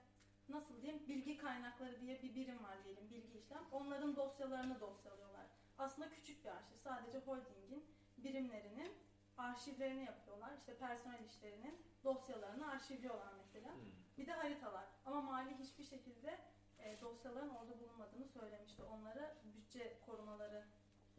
nasıl 0.50 0.82
diyeyim 0.82 1.08
bilgi 1.08 1.38
kaynakları 1.38 2.02
diye 2.02 2.22
bir 2.24 2.36
birim 2.36 2.64
var 2.64 2.84
diyelim 2.84 3.10
bilgi 3.10 3.38
işlem. 3.38 3.64
Onların 3.72 4.16
dosyalarını 4.16 4.80
dosyalıyorlar. 4.80 5.46
Aslında 5.78 6.10
küçük 6.10 6.46
bir 6.46 6.50
arşiv. 6.50 6.78
Sadece 6.84 7.18
holdingin 7.18 7.86
birimlerinin 8.18 8.94
arşivlerini 9.38 10.04
yapıyorlar. 10.04 10.58
İşte 10.58 10.78
personel 10.78 11.26
işlerinin 11.26 11.82
dosyalarını 12.04 12.72
arşivliyorlar 12.72 13.34
mesela. 13.38 13.70
Hı. 13.70 13.80
Bir 14.18 14.28
de 14.28 14.32
haritalar. 14.32 14.86
Ama 15.06 15.22
mali 15.22 15.60
hiçbir 15.60 15.84
şekilde 15.84 16.40
e, 16.80 17.02
dosyaların 17.02 17.50
orada 17.50 17.80
bulunmadığını 17.80 18.28
söylemişti. 18.28 18.84
Onları 18.84 19.34
bütçe 19.44 20.00
korumaları 20.06 20.66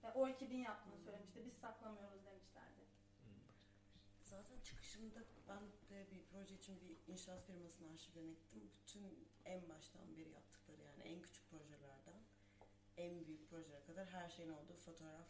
ve 0.05 0.13
o 0.13 0.29
ekibin 0.29 0.59
yaptığını 0.59 0.99
söylemişti. 0.99 1.45
Biz 1.45 1.53
saklamıyoruz 1.53 2.27
demişlerdi. 2.27 2.40
Zaten 4.31 4.61
çıkışımda 4.61 5.21
ben 5.49 5.63
de 5.91 6.07
bir 6.11 6.23
proje 6.25 6.55
için 6.55 6.81
bir 6.81 7.13
inşaat 7.13 7.47
firmasının 7.47 7.93
arşivlerine 7.93 8.33
gittim. 8.33 8.71
Bütün 8.75 9.29
en 9.45 9.69
baştan 9.69 10.17
beri 10.17 10.31
yaptıkları 10.31 10.83
yani 10.83 11.03
en 11.03 11.23
küçük 11.23 11.51
projelerden 11.51 12.23
en 12.97 13.27
büyük 13.27 13.51
projelere 13.51 13.83
kadar 13.83 14.07
her 14.07 14.31
şeyin 14.31 14.51
olduğu 14.51 14.77
fotoğraf, 14.77 15.29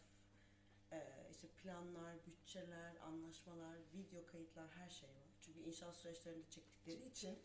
e, 0.91 1.27
işte 1.31 1.47
planlar, 1.47 2.25
bütçeler, 2.25 2.95
anlaşmalar, 2.95 3.77
video 3.93 4.25
kayıtlar 4.25 4.69
her 4.69 4.89
şey 4.89 5.09
var. 5.09 5.29
Çünkü 5.41 5.59
inşaat 5.59 5.95
süreçlerinde 5.95 6.49
çektikleri 6.49 7.07
için 7.07 7.39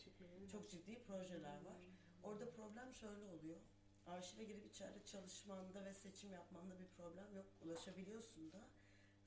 çok 0.53 0.71
ciddi 0.71 1.03
projeler 1.03 1.65
var. 1.65 1.83
Orada 2.23 2.51
problem 2.51 2.95
şöyle 2.95 3.25
oluyor. 3.25 3.61
Arşive 4.07 4.45
girip 4.45 4.67
içeride 4.67 5.05
çalışmanda 5.05 5.85
ve 5.85 5.95
seçim 5.95 6.31
yapmanda 6.31 6.79
bir 6.79 6.87
problem 6.87 7.35
yok. 7.35 7.47
Ulaşabiliyorsun 7.63 8.53
da. 8.53 8.69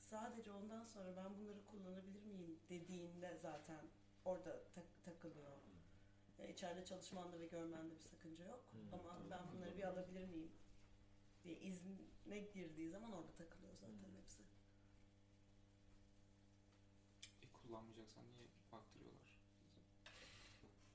Sadece 0.10 0.52
ondan 0.52 0.84
sonra 0.84 1.16
ben 1.18 1.38
bunları 1.38 1.66
kullanabilir 1.66 2.24
miyim 2.26 2.60
dediğinde 2.70 3.38
zaten 3.42 3.86
orada 4.26 4.64
tak- 4.76 5.04
takılıyor. 5.06 5.52
Ya 6.38 6.48
içeride 6.48 6.86
çalışmanda 6.86 7.40
ve 7.40 7.48
görmende 7.48 7.96
bir 7.96 8.02
sakınca 8.02 8.46
yok. 8.46 8.64
Hmm. 8.72 9.00
Ama 9.00 9.18
ben 9.30 9.40
bunları 9.54 9.78
bir 9.78 9.84
alabilir 9.84 10.26
miyim 10.26 10.52
diye 11.44 11.60
izne 11.60 12.40
girdiği 12.40 12.90
zaman 12.90 13.14
orada 13.14 13.32
takılıyor 13.32 13.74
zaten 13.74 14.12
hepsi. 14.22 14.44
E, 17.42 17.46
kullanmayacaksan 17.54 18.24
niye 18.24 18.48
baktırıyorlar? 18.72 19.34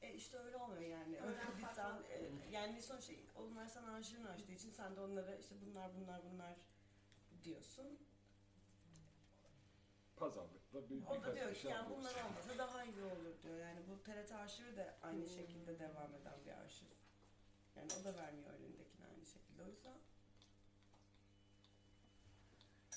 E 0.03 0.15
işte 0.15 0.39
öyle 0.39 0.57
olmuyor 0.57 0.83
yani. 0.83 1.21
Öyle 1.21 1.41
bir 1.59 1.67
sen, 1.75 2.03
e, 2.11 2.31
yani 2.51 2.83
sonuçta 2.83 3.13
onlar 3.37 3.67
sana 3.67 3.93
arşivini 3.93 4.29
açtığı 4.29 4.53
için 4.53 4.71
sen 4.71 4.97
de 4.97 5.01
onlara 5.01 5.37
işte 5.37 5.55
bunlar 5.67 5.91
bunlar 5.97 6.21
bunlar 6.33 6.57
diyorsun. 7.45 7.99
Pazarlıkta 10.25 10.89
bir, 10.91 11.03
O 11.07 11.11
da 11.11 11.15
birkaç 11.17 11.35
diyor 11.37 11.49
bir 11.51 11.55
ki 11.55 11.61
şey 11.61 11.71
yani 11.71 11.91
bunlar 11.91 12.15
olmasa 12.25 12.59
daha 12.59 12.85
iyi 12.85 13.03
olur 13.03 13.35
diyor. 13.43 13.59
Yani 13.59 13.81
bu 13.91 14.03
TRT 14.03 14.33
arşivi 14.33 14.77
de 14.77 14.95
aynı 15.03 15.27
şekilde 15.29 15.79
devam 15.79 16.15
eden 16.15 16.39
bir 16.47 16.51
arşiv. 16.51 16.87
Yani 17.77 17.91
o 18.01 18.05
da 18.05 18.15
vermiyor 18.15 18.55
elindekini 18.55 19.07
aynı 19.07 19.25
şekilde. 19.27 19.63
O 19.63 19.67
yüzden 19.69 19.99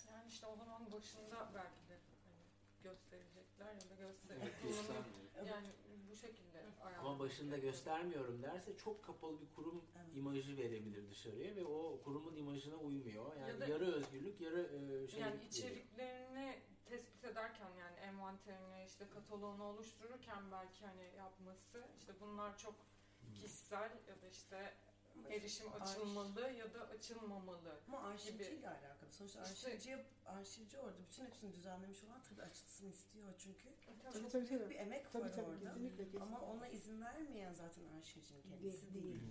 Yani 0.08 0.28
işte 0.30 0.46
o 0.46 0.56
zaman 0.56 0.92
başında 0.92 1.50
belki 1.56 1.90
de 1.90 1.98
hani 2.26 2.44
gösterecekler 2.84 3.74
ya 3.74 3.90
da 3.90 3.96
göster 4.08 4.36
Evet, 4.42 4.54
kullanım- 4.62 4.78
göstermiyor. 4.78 5.56
yani 5.56 5.68
bu 6.12 6.16
şekilde 6.16 6.64
Ama 7.00 7.20
başında 7.20 7.58
göstermiyorum 7.58 8.44
derse 8.44 8.78
çok 8.78 9.04
kapalı 9.04 9.42
bir 9.42 9.54
kurum 9.56 9.84
Evet. 9.96 10.16
imajı 10.16 10.58
verebilir 10.58 11.10
dışarıya 11.10 11.56
ve 11.56 11.64
o 11.66 12.02
kurumun 12.04 12.36
imajına 12.36 12.76
uymuyor. 12.76 13.36
Yani 13.36 13.50
Ya 13.50 13.60
da- 13.60 13.66
yarı 13.68 13.86
özgürlük, 13.86 14.42
yarı 14.42 14.62
e, 14.62 15.08
şey 15.08 15.20
yani 15.20 15.34
veriyor. 15.36 15.50
içeriklerini 15.52 16.60
tespit 16.90 17.24
ederken 17.24 17.70
yani 17.80 17.96
envanterini 17.96 18.86
işte 18.86 19.10
kataloğunu 19.10 19.64
oluştururken 19.64 20.52
belki 20.52 20.86
hani 20.86 21.04
yapması 21.18 21.84
işte 21.98 22.14
bunlar 22.22 22.58
çok 22.58 22.76
kişisel 23.34 23.92
ya 24.08 24.22
da 24.22 24.28
işte 24.28 24.74
erişim 25.30 25.74
açılmalı 25.82 26.42
ya 26.52 26.74
da 26.74 26.82
açılmamalı. 26.88 27.80
Ama 27.88 28.04
arşivciyle 28.04 28.56
gibi. 28.56 28.68
alakalı. 28.68 29.12
Sonuçta 29.12 29.42
arşivci, 29.42 30.06
arşivci 30.26 30.80
orada 30.80 30.98
bütün 31.10 31.26
hepsini 31.26 31.54
düzenlemiş 31.54 32.04
olan 32.04 32.22
tabii 32.30 32.42
açılsın 32.42 32.90
istiyor 32.92 33.34
çünkü. 33.38 33.70
Tabii 34.04 34.22
Çok 34.22 34.32
tabii 34.32 34.48
büyük 34.48 34.62
tabii. 34.62 34.70
bir 34.74 34.80
emek 34.80 35.12
Tabii 35.12 35.24
var 35.24 35.32
tabii 35.32 35.46
orada. 35.46 35.60
kesinlikle 35.60 35.98
kesinlikle. 35.98 36.24
Ama 36.24 36.42
ona 36.42 36.68
izin 36.68 37.02
vermeyen 37.02 37.54
zaten 37.54 37.84
arşivcinin 38.00 38.42
kendisi 38.42 38.94
Değil, 38.94 39.04
değil. 39.04 39.22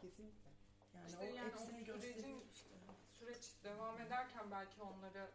Kesinlikle. 0.00 0.50
Yani 0.94 1.06
İşte 1.06 1.18
o 1.18 1.22
yani 1.22 1.40
o 1.40 1.44
hepsini 1.44 1.66
sürecin- 1.80 1.84
gösteriyor 1.84 2.40
işte. 2.52 2.70
Süreç 3.18 3.52
devam 3.64 4.00
ederken 4.00 4.50
belki 4.50 4.82
onlara 4.82 5.30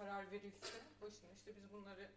karar 0.00 0.30
verilse 0.30 0.80
başına 1.00 1.30
işte 1.32 1.56
biz 1.56 1.72
bunları 1.72 2.10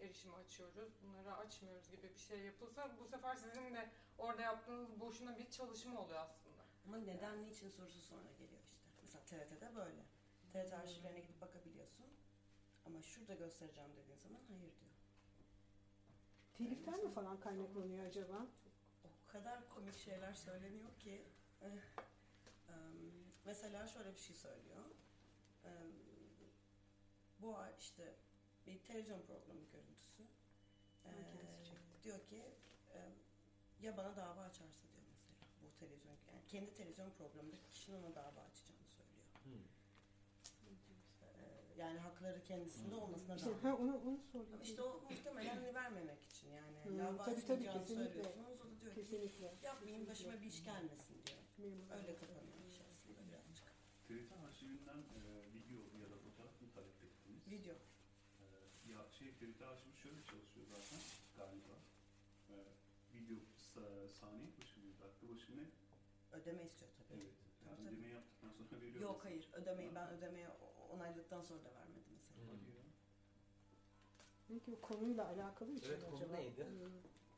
erişime 0.00 0.34
açıyoruz, 0.34 0.92
bunları 1.02 1.36
açmıyoruz 1.36 1.90
gibi 1.90 2.14
bir 2.14 2.18
şey 2.18 2.40
yapılsa 2.40 2.96
bu 3.00 3.06
sefer 3.06 3.36
sizin 3.36 3.74
de 3.74 3.90
orada 4.18 4.42
yaptığınız 4.42 5.00
boşuna 5.00 5.38
bir 5.38 5.50
çalışma 5.50 6.00
oluyor 6.00 6.20
aslında. 6.20 6.62
Ama 6.86 6.96
neden 6.96 7.44
niçin 7.44 7.68
sorusu 7.68 8.00
sonra 8.00 8.30
geliyor 8.38 8.60
işte. 8.62 8.86
Mesela 9.02 9.24
TRT'de 9.24 9.76
böyle. 9.76 10.02
TRT 10.52 10.72
arşivlerine 10.72 11.20
gidip 11.20 11.40
bakabiliyorsun. 11.40 12.06
Ama 12.86 13.02
şurada 13.02 13.34
göstereceğim 13.34 13.90
dediğin 13.96 14.18
zaman 14.18 14.40
hayır 14.48 14.60
diyor. 14.80 14.90
Teliften 16.54 17.04
mi 17.04 17.10
falan 17.12 17.40
kaynaklanıyor 17.40 18.06
acaba? 18.06 18.46
O 19.04 19.32
kadar 19.32 19.68
komik 19.68 19.98
şeyler 19.98 20.34
söyleniyor 20.34 20.98
ki. 20.98 21.24
eh, 21.62 21.70
mesela 23.44 23.86
şöyle 23.86 24.14
bir 24.14 24.20
şey 24.20 24.36
söylüyor. 24.36 24.84
Bu 27.42 27.56
işte 27.78 28.14
bir 28.66 28.78
televizyon 28.78 29.20
programı 29.22 29.60
görüntüsü. 29.72 30.22
Ee, 31.04 31.08
Herkes 31.10 31.64
çekti. 31.70 32.02
diyor 32.04 32.20
ki 32.26 32.42
ya 33.80 33.96
bana 33.96 34.16
dava 34.16 34.40
açarsa 34.40 34.82
diyor 34.92 35.02
mesela 35.10 35.40
bu 35.62 35.78
televizyon 35.78 36.12
yani 36.32 36.46
kendi 36.46 36.74
televizyon 36.74 37.10
programındaki 37.10 37.70
kişinin 37.70 37.96
ona 38.02 38.14
dava 38.14 38.40
açacağını 38.40 38.86
söylüyor. 38.96 39.26
Hmm. 39.44 39.64
Ee, 41.22 41.80
yani 41.80 41.98
hakları 41.98 42.42
kendisinde 42.44 42.94
Hmm. 42.94 43.02
olmasına 43.02 43.34
İşte 43.36 43.50
rağmen. 43.50 43.62
ha, 43.62 43.76
onu, 43.76 43.96
onu. 43.96 44.20
Ama 44.34 44.62
işte 44.62 44.82
o 44.82 45.00
muhtemelen 45.10 45.56
hani 45.56 45.74
vermemek 45.74 46.22
için 46.24 46.48
yani. 46.50 46.84
Hmm, 46.84 46.98
dava 46.98 47.24
tabii, 47.24 47.46
tabii, 47.46 47.64
kesinlikle. 47.64 48.22
söylüyorsunuz. 48.22 48.46
O 48.46 48.58
da 48.58 48.80
diyor 48.80 48.94
ki 48.94 49.00
Kesinlikle. 49.00 49.54
yapmayayım 49.62 50.08
başıma 50.08 50.32
bir 50.32 50.46
iş 50.46 50.64
gelmesin 50.64 51.14
diyor. 51.26 51.38
Memnun 51.58 51.90
Öyle 51.90 52.16
kapanıyor 52.16 52.58
iş 52.68 52.80
aslında 52.92 53.18
birazcık. 53.28 53.66
TRT 54.08 54.32
arşivinden 54.48 54.98
e, 54.98 55.20
video 55.54 55.80
ya 56.02 56.10
da 56.10 56.16
fotoğraf 56.24 56.60
mı 56.62 56.68
talep 56.74 57.02
ettiniz? 57.04 57.39
Video. 57.50 57.74
E, 58.40 58.44
ya 58.92 58.98
şey 59.18 59.28
TRT 59.34 59.62
arşivi 59.62 59.96
şöyle 60.02 60.22
çalışıyor 60.24 60.66
zaten 60.74 61.00
galiba. 61.36 61.76
E, 62.50 62.54
video 63.14 63.36
sa- 63.74 64.08
saniye 64.08 64.48
başı 64.58 64.80
mı, 64.80 64.92
dakika 65.02 65.28
başı 65.34 65.52
mı? 65.52 65.62
Ödeme 66.32 66.64
istiyor 66.64 66.90
tabii. 66.98 67.18
Evet. 67.20 67.32
Yani 67.66 67.76
Tabii, 67.76 67.84
tabii. 67.84 67.88
ödemeyi 67.96 68.14
yaptıktan 68.14 68.52
sonra 68.52 68.80
veriyor. 68.80 69.00
Yok 69.02 69.10
musun? 69.16 69.22
hayır 69.28 69.48
ödemeyi 69.52 69.94
ben 69.94 70.08
ödemeye 70.10 70.48
onayladıktan 70.90 71.42
sonra 71.42 71.64
da 71.64 71.74
vermedim 71.74 72.12
mesela. 72.14 72.40
Hmm. 72.40 72.60
Belki 74.50 74.72
o 74.72 74.80
konuyla 74.80 75.26
alakalı 75.28 75.74
bir 75.76 75.80
şey 75.80 75.88
Evet, 75.90 76.02
mi 76.02 76.10
konu 76.10 76.16
acaba? 76.24 76.36
neydi? 76.36 76.64
Hmm. 76.64 76.90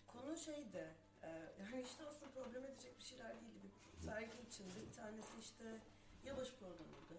Konu 0.06 0.36
şeydi, 0.36 0.94
e, 1.22 1.28
yani 1.60 1.82
işte 1.82 2.04
aslında 2.06 2.32
problem 2.32 2.64
edecek 2.64 2.98
bir 2.98 3.02
şeyler 3.04 3.34
değildi. 3.40 3.68
Bir 3.96 4.02
sergi 4.06 4.42
içinde 4.48 4.86
bir 4.88 4.92
tanesi 4.92 5.32
işte 5.40 5.80
yılbaşı 6.24 6.56
programıydı. 6.58 7.14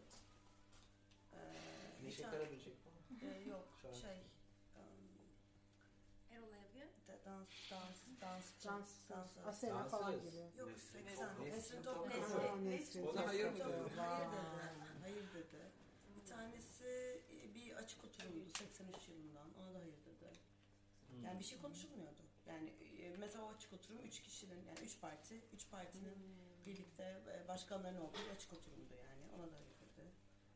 E, 1.33 1.39
bir 2.01 2.05
Neşe 2.07 2.21
tane- 2.21 2.37
Karaböcek 2.37 2.82
falan. 3.23 3.35
e, 3.35 3.49
yok 3.49 3.67
Şarkı. 3.81 3.97
şey, 3.97 4.17
um, 4.75 4.83
Erol 6.31 6.47
Evgen. 6.53 6.89
de- 7.07 7.21
dans, 7.25 7.47
dans, 7.71 7.97
dans, 8.21 8.65
Dans, 8.65 9.09
dans, 9.09 9.35
dans, 9.35 9.47
Asena 9.47 9.79
Dans 9.79 9.91
falan 9.91 10.13
ediyoruz. 10.13 10.31
gibi. 10.33 10.59
Yok 10.59 10.69
Nesrin 10.69 11.05
80. 11.05 11.83
Toprak. 11.83 12.07
Nesrin 12.17 12.65
Nesrin 12.71 13.15
da 13.17 13.27
hayır 13.27 13.45
mı 13.45 13.55
dedi? 13.55 13.63
Hayır 13.97 14.27
dedi. 14.31 14.37
Hayır 15.01 15.33
dedi. 15.33 15.61
Bir 16.15 16.25
tanesi 16.25 17.21
e, 17.31 17.55
bir 17.55 17.73
açık 17.75 18.03
oturumdu 18.03 18.45
83 18.59 19.07
yılından. 19.07 19.47
Ona 19.59 19.73
da 19.73 19.79
hayır 19.79 19.97
dedi. 20.05 20.29
Hmm. 21.09 21.23
Yani 21.25 21.39
bir 21.39 21.43
şey 21.45 21.61
konuşulmuyordu. 21.61 22.23
Yani 22.45 22.69
e, 22.99 23.17
mesela 23.17 23.45
o 23.45 23.49
açık 23.55 23.73
oturum 23.73 23.99
üç 24.05 24.21
kişinin 24.21 24.65
yani 24.65 24.79
üç 24.79 24.99
parti, 25.01 25.41
üç 25.53 25.69
partinin 25.71 26.17
birlikte 26.65 27.21
e, 27.33 27.47
başkanların 27.47 27.97
olduğu 27.97 28.17
bir 28.29 28.35
açık 28.35 28.53
oturumdu 28.53 28.93
yani. 28.93 29.21
Ona 29.35 29.51
da 29.51 29.55
hayır. 29.55 29.72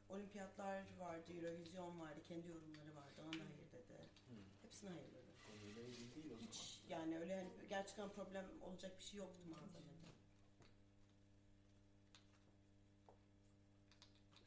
Olimpiyatlar 0.09 0.83
vardı, 0.99 1.33
Eurovision 1.33 1.99
vardı, 1.99 2.19
kendi 2.27 2.47
yorumları 2.47 2.95
vardı. 2.95 3.21
Ona 3.23 3.33
da 3.33 3.43
hayır 3.43 3.71
dedi. 3.73 3.97
Hmm. 4.27 4.35
Hepsine 4.61 4.89
hayır 4.89 5.03
dedi. 5.11 5.31
Konuyla 5.51 5.81
ilgili 5.81 6.15
değil 6.15 6.25
o 6.25 6.29
zaman. 6.29 6.41
Hiç 6.47 6.79
yani 6.89 7.19
öyle 7.19 7.35
hani 7.35 7.49
gerçekten 7.69 8.09
problem 8.09 8.45
olacak 8.61 8.97
bir 8.97 9.03
şey 9.03 9.17
yoktu 9.19 9.43
malzemede. 9.49 10.07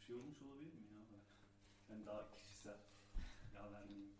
Şey 0.07 0.17
olmuş 0.17 0.43
olabilir 0.43 0.75
mi 0.75 0.87
ya? 0.95 1.19
Yani 1.91 2.07
daha 2.07 2.31
kişisel. 2.31 2.79
Ya 3.55 3.73
vermeyeyim. 3.73 4.11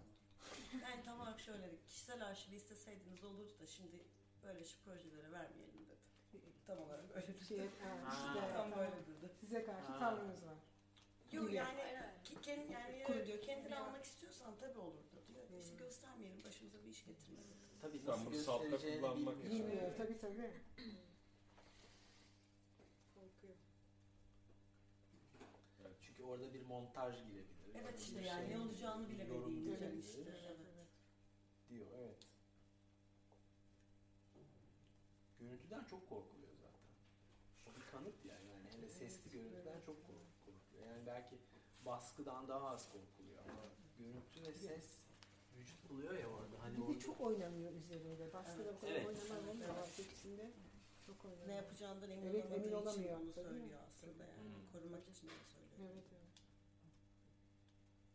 Yani 0.83 1.03
tam 1.05 1.21
olarak 1.21 1.41
şöyle 1.41 1.63
dedi. 1.63 1.77
Kişisel 1.87 2.27
arşivi 2.27 2.57
isteseydiniz 2.57 3.25
olurdu 3.25 3.53
da 3.61 3.67
şimdi 3.67 3.97
böyle 4.43 4.65
şu 4.65 4.79
projelere 4.85 5.33
vermeyelim 5.33 5.87
dedi. 5.87 6.01
Tam 6.67 6.79
olarak 6.79 7.05
öyle 7.15 7.27
dedi. 7.29 7.45
Şey, 7.45 7.57
işte, 7.67 7.75
Tam 8.57 8.71
böyle 8.73 8.91
tamam. 8.91 9.07
dedi. 9.07 9.31
Size 9.41 9.65
karşı 9.65 9.87
Ha. 9.93 9.99
tavrınız 9.99 10.47
var. 10.47 10.57
Yok 11.33 11.53
yani 11.53 11.81
Hayır, 11.81 11.97
hayır. 11.97 12.25
ki, 12.25 12.35
kendi, 12.43 12.73
yani 12.73 13.03
Kuru- 13.07 13.27
diyor 13.27 13.43
kendini 13.43 13.77
almak 13.77 14.05
istiyorsan 14.05 14.55
tabii 14.61 14.79
olurdu 14.79 15.23
diyor. 15.29 15.45
İşte 15.61 15.71
Hmm. 15.73 15.79
göstermeyelim 15.79 16.45
başımıza 16.45 16.79
bir 16.85 16.91
iş 16.91 17.05
getirmeyelim. 17.05 17.57
Tabii 17.81 18.01
Ben 18.07 18.13
nasıl 18.13 18.27
bunu 18.27 18.35
saltta 18.41 18.65
göstereceğini 18.65 19.01
kullanmak 19.01 19.37
bilmiyor. 19.37 19.55
için- 19.55 19.69
Bilmiyor 19.69 19.97
tabii 19.97 20.19
tabii. 20.19 20.51
Korkuyor. 23.15 23.55
Çünkü 26.03 26.23
orada 26.23 26.55
bir 26.55 26.63
montaj 26.67 27.17
girebilir. 27.27 27.75
Evet 27.75 27.95
bir 27.95 27.99
işte 28.01 28.21
yani 28.21 28.47
şey, 28.47 28.57
ne 28.57 28.61
olacağını 28.61 29.09
bir 29.09 29.15
bilemediğin 29.15 29.39
yorum 29.41 29.53
için 29.57 29.65
girebilir 29.65 30.05
işte. 30.05 30.21
Evet. 30.31 30.67
Diyor 31.71 31.87
evet. 31.99 32.17
Görüntüden 35.41 35.85
çok 35.85 36.09
korkuluyor 36.09 36.53
zaten. 36.55 36.91
O 37.67 37.75
bir 37.77 37.81
kanıt 37.91 38.25
yani. 38.25 38.49
yani 38.49 38.69
hele 38.77 38.89
sesli 38.89 39.31
görüntüden 39.31 39.81
çok 39.81 39.87
kork- 39.87 40.07
korkuluyor. 40.07 40.30
Belki 41.11 41.39
baskıdan 41.87 42.49
daha 42.49 42.69
az 42.69 42.89
korkuluyor 42.93 43.39
ama 43.49 43.63
görüntü 43.99 44.43
ve 44.47 44.53
ses 44.55 45.03
vücut 45.59 45.89
buluyor 45.91 46.15
ya 46.15 46.29
orada. 46.29 46.63
Hani 46.63 46.77
Bir 46.77 46.83
orada 46.83 46.95
de 46.95 47.01
çok 47.01 47.21
oynanıyor 47.21 47.73
üzerinde. 47.73 48.33
Baskıda 48.33 48.75
bu 48.75 48.81
kadar 48.81 48.93
Evet. 48.93 49.07
oynamaz. 49.51 49.99
İkisinde 49.99 50.51
çok 51.07 51.25
oynanıyor. 51.25 51.49
Ne 51.49 51.55
yapacağından 51.55 52.11
emin 52.11 52.27
Evet, 52.27 52.35
olamadığı 52.45 52.55
emin 52.57 52.67
için 52.69 52.77
olamıyor. 52.77 53.21
onu 53.21 53.33
Tabii. 53.35 53.45
söylüyor 53.49 53.81
aslında 53.87 54.25
yani. 54.25 54.43
Hmm. 54.49 54.73
Korumak 54.73 55.09
için 55.09 55.29
onu 55.29 55.45
söylüyor. 55.53 55.93
Evet 55.95 56.05
evet. 56.13 56.31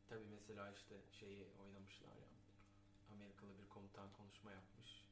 Tabii 0.10 0.26
mesela 0.26 0.72
işte 0.72 0.96
şeyi 1.12 1.48
oynamışlar 1.64 2.16
ya. 2.16 2.30
Amerikalı 3.14 3.58
bir 3.60 3.70
komutan 3.70 4.14
konuşma 4.14 4.52
yapmış. 4.52 5.04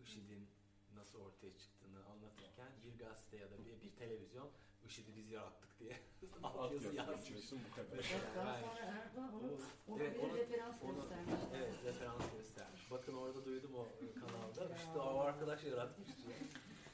IŞİD'in 0.00 0.48
nasıl 0.96 1.20
ortaya 1.20 1.58
çıktığını 1.58 2.04
anlatırken 2.04 2.72
bir 2.84 2.98
gazete 2.98 3.36
ya 3.36 3.50
da 3.50 3.64
bir, 3.64 3.82
bir 3.82 3.96
televizyon 3.96 4.50
IŞİD'i 4.84 5.16
biz 5.16 5.30
yarattık 5.30 5.71
diye 5.82 5.96
alt 6.42 6.72
yazı 6.72 6.94
yazmış. 6.94 7.52
bu 7.52 7.74
kadar. 7.76 8.04
Daha 8.36 8.60
sonra 8.60 8.80
Erdoğan 8.80 9.34
onu, 9.34 9.52
ona 9.88 10.02
evet, 10.02 10.14
bir 10.16 10.22
onu- 10.28 10.36
referans 10.36 10.82
onu- 10.82 10.94
göstermiş. 10.94 11.34
Evet 11.56 11.74
referans 11.84 12.22
göstermiş. 12.38 12.90
Bakın 12.90 13.14
orada 13.14 13.44
duydum 13.44 13.70
o 13.74 13.86
e, 14.04 14.12
kanalda. 14.14 14.76
İşte 14.76 14.98
o 14.98 15.18
arkadaş 15.20 15.64
yaratmış 15.64 16.08
diye. 16.08 16.36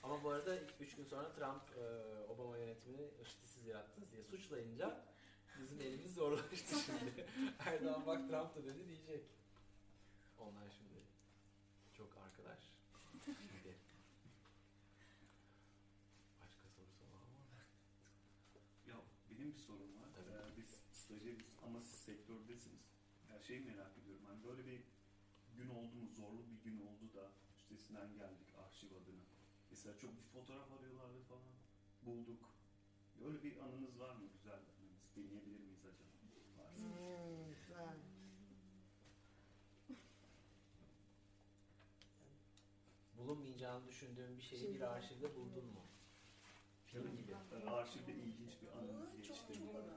Ama 0.02 0.24
bu 0.24 0.30
arada 0.30 0.58
3 0.80 0.96
gün 0.96 1.04
sonra 1.04 1.32
Trump 1.32 1.62
e, 1.78 1.82
Obama 2.32 2.58
yönetimini 2.58 3.10
IŞİD'i 3.22 3.48
siz 3.48 3.66
yarattınız 3.66 4.12
diye 4.12 4.22
suçlayınca 4.22 5.04
bizim 5.60 5.80
elimiz 5.80 6.14
zorlaştı 6.14 6.76
şimdi. 6.86 7.26
Erdoğan 7.58 8.06
bak 8.06 8.28
Trump 8.28 8.54
da 8.56 8.64
dedi 8.64 8.86
diyecek. 8.88 9.24
Onlar 10.38 10.70
şimdi 10.78 11.00
çok 11.96 12.08
arkadaş. 12.26 12.58
Şimdi. 13.24 13.76
Başka 16.40 16.68
sorusu 16.76 17.04
var 17.14 17.22
mı? 17.32 17.38
Ya 18.88 18.96
benim 19.30 19.52
bir 19.54 19.58
sorum 19.58 19.96
var. 19.96 20.08
Tabii. 20.16 20.30
Ee, 20.30 20.56
biz 20.56 20.70
stajyeriz 20.92 21.46
ama 21.66 21.80
siz 21.82 22.00
sektördesiniz. 22.00 22.82
Ya 23.30 23.37
şeyi 23.48 23.60
merak 23.60 23.98
ediyorum. 23.98 24.24
Hani 24.28 24.44
böyle 24.44 24.66
bir 24.66 24.80
gün 25.56 25.68
oldu 25.68 25.94
mu, 25.96 26.08
zorlu 26.16 26.42
bir 26.50 26.60
gün 26.70 26.78
oldu 26.86 27.14
da 27.14 27.30
üstesinden 27.58 28.14
geldik 28.14 28.48
arşiv 28.64 28.90
adına. 28.92 29.24
Mesela 29.70 29.98
çok 29.98 30.10
bir 30.18 30.22
fotoğraf 30.32 30.72
arıyorlardı 30.72 31.20
falan. 31.28 31.52
Bulduk. 32.02 32.42
Öyle 33.24 33.42
bir 33.42 33.56
anınız 33.56 34.00
var 34.00 34.14
mı? 34.14 34.24
Güzel 34.32 34.52
anınız. 34.54 35.00
Dinleyebilir 35.16 35.60
miyiz 35.60 35.84
acaba? 35.84 36.08
Varsa. 36.58 36.86
Hmm, 36.88 37.54
güzel. 37.60 37.96
Bulunmayacağını 43.18 43.86
düşündüğün 43.86 44.36
bir 44.38 44.42
şeyi 44.42 44.60
Şey 44.60 44.74
bir 44.74 44.80
var. 44.80 44.96
arşivde 44.96 45.36
buldun 45.36 45.64
mu? 45.64 45.80
Film 46.86 47.16
gibi. 47.16 47.32
Ee, 47.52 47.68
Arşivde 47.70 48.12
ilginç 48.12 48.62
bir 48.62 48.68
anınız 48.68 49.10
Çok 49.28 49.36
geçti 49.48 49.60
mi? 49.60 49.68
bulundu. 49.68 49.92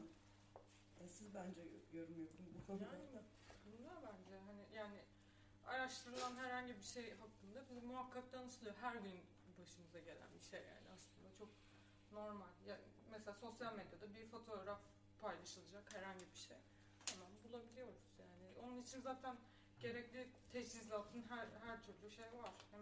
E, 1.02 1.08
Siz 1.10 1.34
bence 1.34 1.62
yorum 1.94 2.22
yapın 2.22 2.46
bu 2.56 2.66
konuda. 2.68 2.84
Yani 2.84 2.96
hani 2.96 3.26
yani 4.82 5.00
araştırılan 5.66 6.36
herhangi 6.36 6.78
bir 6.80 6.84
şey 6.84 7.14
hakkında 7.18 7.70
bize 7.70 7.82
muhakkak 7.82 8.34
danışılıyor. 8.34 8.76
Her 8.82 8.96
gün 8.96 9.20
başımıza 9.60 10.00
gelen 10.00 10.30
bir 10.36 10.46
şey 10.52 10.60
yani 10.60 10.88
aslında 10.96 11.30
çok 11.40 11.50
normal. 12.12 12.52
Ya, 12.68 12.78
mesela 13.12 13.34
sosyal 13.34 13.76
medyada 13.76 14.14
bir 14.16 14.28
fotoğraf 14.28 14.80
paylaşılacak 15.22 15.96
herhangi 15.96 16.26
bir 16.34 16.38
şey. 16.38 16.58
Hemen 17.10 17.32
bulabiliyoruz 17.44 18.14
yani. 18.20 18.48
Onun 18.64 18.82
için 18.82 19.02
zaten 19.02 19.36
gerekli 19.80 20.28
teçhizatın 20.52 21.24
her, 21.30 21.48
her 21.66 21.84
türlü 21.84 22.12
şey 22.12 22.34
var. 22.34 22.54
Hem 22.72 22.82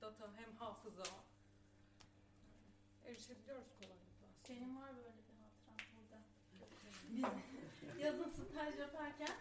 data 0.00 0.28
hem 0.36 0.56
hafıza. 0.56 1.04
Erişebiliyoruz 3.04 3.68
kolaylıkla 3.78 4.26
aslında. 4.30 4.60
Benim 4.60 4.80
var 4.80 4.96
böyle 4.96 5.08
bir 5.28 5.36
hatıram 5.42 5.76
burada. 5.96 6.18
Biz 7.08 7.24
yazın 8.04 8.30
staj 8.30 8.78
yaparken 8.78 9.36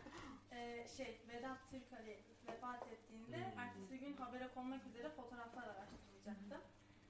e, 0.85 0.87
şey 0.97 1.21
Vedat 1.29 1.57
Türkali 1.71 2.19
vefat 2.47 2.87
ettiğinde 2.87 3.37
Hmm. 3.37 3.59
ertesi 3.59 3.99
gün 3.99 4.13
habere 4.17 4.47
konmak 4.53 4.85
üzere 4.85 5.09
fotoğraflar 5.09 5.63
araştırılacaktı. 5.63 6.57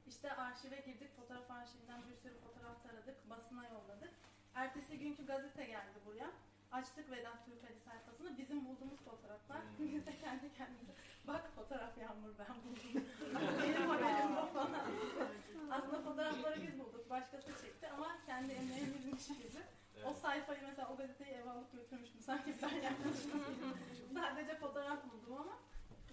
İşte 0.07 0.31
arşive 0.35 0.76
girdik, 0.85 1.15
fotoğraf 1.15 1.52
arşivinden 1.52 2.02
bir 2.10 2.15
sürü 2.15 2.38
fotoğraf 2.39 2.84
taradık, 2.84 3.30
basına 3.30 3.64
yolladık. 3.68 4.11
Ertesi 4.56 4.99
günkü 4.99 5.26
gazete 5.26 5.65
geldi 5.65 5.99
buraya. 6.06 6.31
Açtık 6.72 7.11
Vedat 7.11 7.45
Türkali 7.45 7.80
sayfasını, 7.80 8.38
bizim 8.38 8.65
bulduğumuz 8.65 8.99
fotoğraflar. 8.99 9.61
Hmm. 9.61 9.91
Biz 9.91 10.06
de 10.06 10.18
kendi 10.18 10.53
kendimize, 10.53 10.93
bak 11.27 11.52
fotoğraf 11.56 11.97
yağmur 11.97 12.31
ben 12.39 12.56
buldum. 12.64 13.07
Benim 13.64 13.89
haberim 13.89 14.34
yok 14.35 14.53
falan. 14.53 14.85
Aslında 15.72 16.02
fotoğrafları 16.02 16.61
biz 16.61 16.80
bulduk, 16.80 17.10
başkası 17.10 17.61
çekti 17.61 17.89
ama 17.89 18.18
kendi 18.26 18.53
emeğimizmiş 18.53 19.27
gibi. 19.27 19.60
O 20.06 20.14
sayfayı 20.14 20.61
mesela 20.68 20.94
o 20.94 20.98
gazeteyi 20.98 21.32
eve 21.32 21.49
alıp 21.49 21.72
götürmüştüm 21.72 22.22
sanki 22.22 22.56
ben 22.61 22.82
yapmışım 22.82 23.32
gibi. 23.32 24.14
Sadece 24.14 24.56
fotoğraf 24.56 25.11
buldum 25.11 25.34
ama 25.38 25.60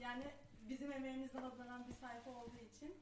yani 0.01 0.25
bizim 0.69 0.93
emeğimizden 0.93 1.43
alınan 1.43 1.89
bir 1.89 1.93
sayfa 1.93 2.31
olduğu 2.31 2.59
için 2.59 2.97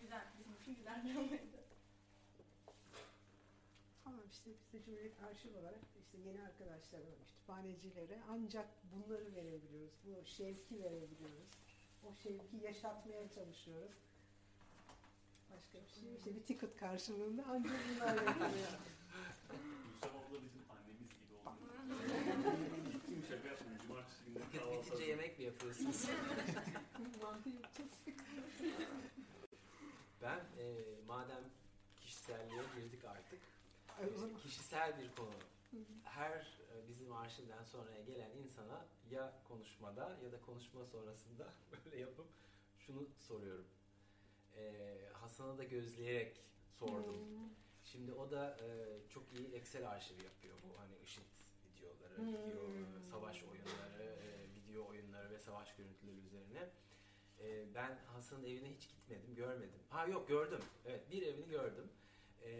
güzel, 0.00 0.24
bizim 0.38 0.54
için 0.54 0.74
güzel 0.74 1.04
bir 1.04 1.10
anıydı. 1.10 1.60
Ama 4.06 4.18
işte 4.30 4.50
biz 4.50 4.72
de 4.72 4.84
Cumhuriyet 4.84 5.22
Arşiv 5.22 5.56
olarak 5.56 5.80
işte 5.98 6.18
yeni 6.18 6.42
arkadaşlara, 6.42 7.02
kütüphanecilere 7.26 8.18
ancak 8.30 8.66
bunları 8.92 9.34
verebiliyoruz. 9.34 9.94
Bu 10.04 10.26
şevki 10.26 10.82
verebiliyoruz. 10.82 11.50
O 12.04 12.14
şevki 12.14 12.56
yaşatmaya 12.56 13.30
çalışıyoruz. 13.30 13.92
Başka 15.50 15.78
bir 15.78 15.88
şey 15.88 16.14
işte 16.14 16.36
bir 16.36 16.42
ticket 16.42 16.76
karşılığında 16.76 17.44
ancak 17.48 17.76
bunlar 17.94 18.14
yapılıyor. 18.14 18.78
Gülsem 19.10 20.10
abla 20.16 20.38
bizim 20.44 20.62
annemiz 20.70 21.08
gibi 21.08 21.34
oldu. 21.36 22.92
Gittim 22.92 23.24
şaka 23.28 23.48
yapmıyorum. 23.48 23.86
Cumartesi 23.86 24.24
günleri 24.26 24.50
kahvaltı 24.58 24.86
bitince 24.86 25.04
yemek 25.04 25.38
mi 25.38 25.44
yapıyorsunuz? 25.44 26.04
Mantı 27.22 27.48
yapacağız. 27.56 27.90
ben 30.22 30.38
e, 30.58 30.64
madem 31.06 31.44
kişiselliğe 32.00 32.62
girdik 32.76 33.04
artık. 33.04 33.40
Kişisel 34.42 34.98
bir 35.00 35.14
konu. 35.16 35.34
Her 36.04 36.32
e, 36.74 36.88
bizim 36.88 37.12
arşivden 37.12 37.64
sonraya 37.64 38.02
gelen 38.02 38.30
insana 38.42 38.86
ya 39.10 39.32
konuşmada 39.48 40.16
ya 40.24 40.32
da 40.32 40.40
konuşma 40.40 40.84
sonrasında 40.84 41.52
böyle 41.84 42.00
yapıp 42.00 42.26
şunu 42.78 43.06
soruyorum. 43.28 43.66
E, 44.56 44.72
Hasan'ı 45.12 45.58
da 45.58 45.64
gözleyerek 45.64 46.36
sordum. 46.78 47.16
Şimdi 47.92 48.12
o 48.12 48.30
da 48.30 48.56
e, 48.60 48.66
çok 49.08 49.22
iyi 49.32 49.54
Excel 49.54 49.90
arşivi 49.90 50.22
yapıyor 50.24 50.54
bu 50.64 50.80
hani 50.80 50.94
IŞİD 51.04 51.22
videoları, 51.64 52.16
Hmm. 52.16 52.26
video, 52.26 52.64
e, 52.70 53.00
savaş 53.10 53.42
oyunları, 53.42 54.02
e, 54.02 54.54
video 54.54 54.86
oyunları 54.86 55.30
ve 55.30 55.38
savaş 55.38 55.74
görüntüleri 55.76 56.16
üzerine. 56.16 56.68
E, 57.40 57.74
ben 57.74 57.98
Hasan'ın 58.12 58.44
evine 58.44 58.70
hiç 58.74 58.88
gitmedim, 58.88 59.34
görmedim. 59.34 59.80
Ha 59.88 60.06
yok 60.06 60.28
gördüm. 60.28 60.60
Evet 60.86 61.10
bir 61.10 61.22
evini 61.22 61.48
gördüm. 61.48 61.88
E, 62.44 62.50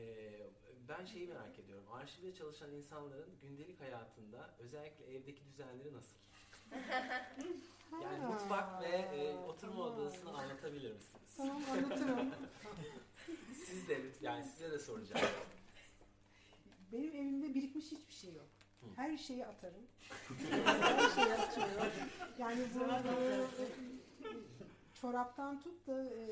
ben 0.89 1.05
şeyi 1.05 1.27
merak 1.27 1.59
ediyorum. 1.59 1.85
Arşivde 1.93 2.35
çalışan 2.35 2.73
insanların 2.73 3.31
gündelik 3.43 3.81
hayatında 3.81 4.55
özellikle 4.59 5.05
evdeki 5.15 5.45
düzenleri 5.45 5.93
nasıl? 5.95 6.17
Yani 8.03 8.27
mutfak 8.27 8.83
ve 8.83 8.89
e, 8.89 9.35
oturma 9.37 9.83
odasını 9.85 10.39
anlatabilir 10.39 10.93
misiniz? 10.93 11.35
Tamam 11.37 11.63
anlatırım. 11.73 12.31
Siz 13.67 13.89
de 13.89 14.01
yani 14.21 14.45
size 14.45 14.71
de 14.71 14.79
soracağım. 14.79 15.27
Benim 16.93 17.13
evimde 17.17 17.55
birikmiş 17.55 17.85
hiçbir 17.85 18.15
şey 18.15 18.33
yok. 18.33 18.47
Hı. 18.81 18.87
Her 18.97 19.17
şeyi 19.17 19.47
atarım. 19.47 19.83
Her 20.83 21.11
şeyi 21.11 21.35
atıyorum. 21.35 21.93
Yani 22.39 22.61
bu 22.75 22.81
çoraptan 25.01 25.61
tut 25.61 25.87
da 25.87 26.05
e, 26.05 26.27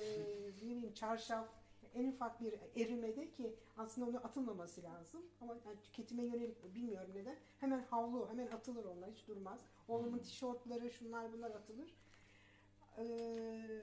ne 0.63 0.71
bileyim 0.71 0.95
çarşaf 0.95 1.49
en 1.95 2.09
ufak 2.09 2.41
bir 2.41 2.55
erimede 2.77 3.31
ki 3.31 3.55
aslında 3.77 4.07
onun 4.07 4.17
atılmaması 4.17 4.83
lazım 4.83 5.23
ama 5.41 5.55
yani 5.67 5.77
tüketime 5.83 6.25
yönelik 6.25 6.75
bilmiyorum 6.75 7.11
neden 7.15 7.37
hemen 7.61 7.85
havlu 7.91 8.29
hemen 8.31 8.47
atılır 8.47 8.85
onlar 8.85 9.11
hiç 9.11 9.29
durmaz. 9.29 9.61
Oğlumun 9.89 10.19
tişörtleri 10.19 10.91
şunlar 10.91 11.33
bunlar 11.33 11.51
atılır. 11.51 11.95
Ee, 12.99 13.83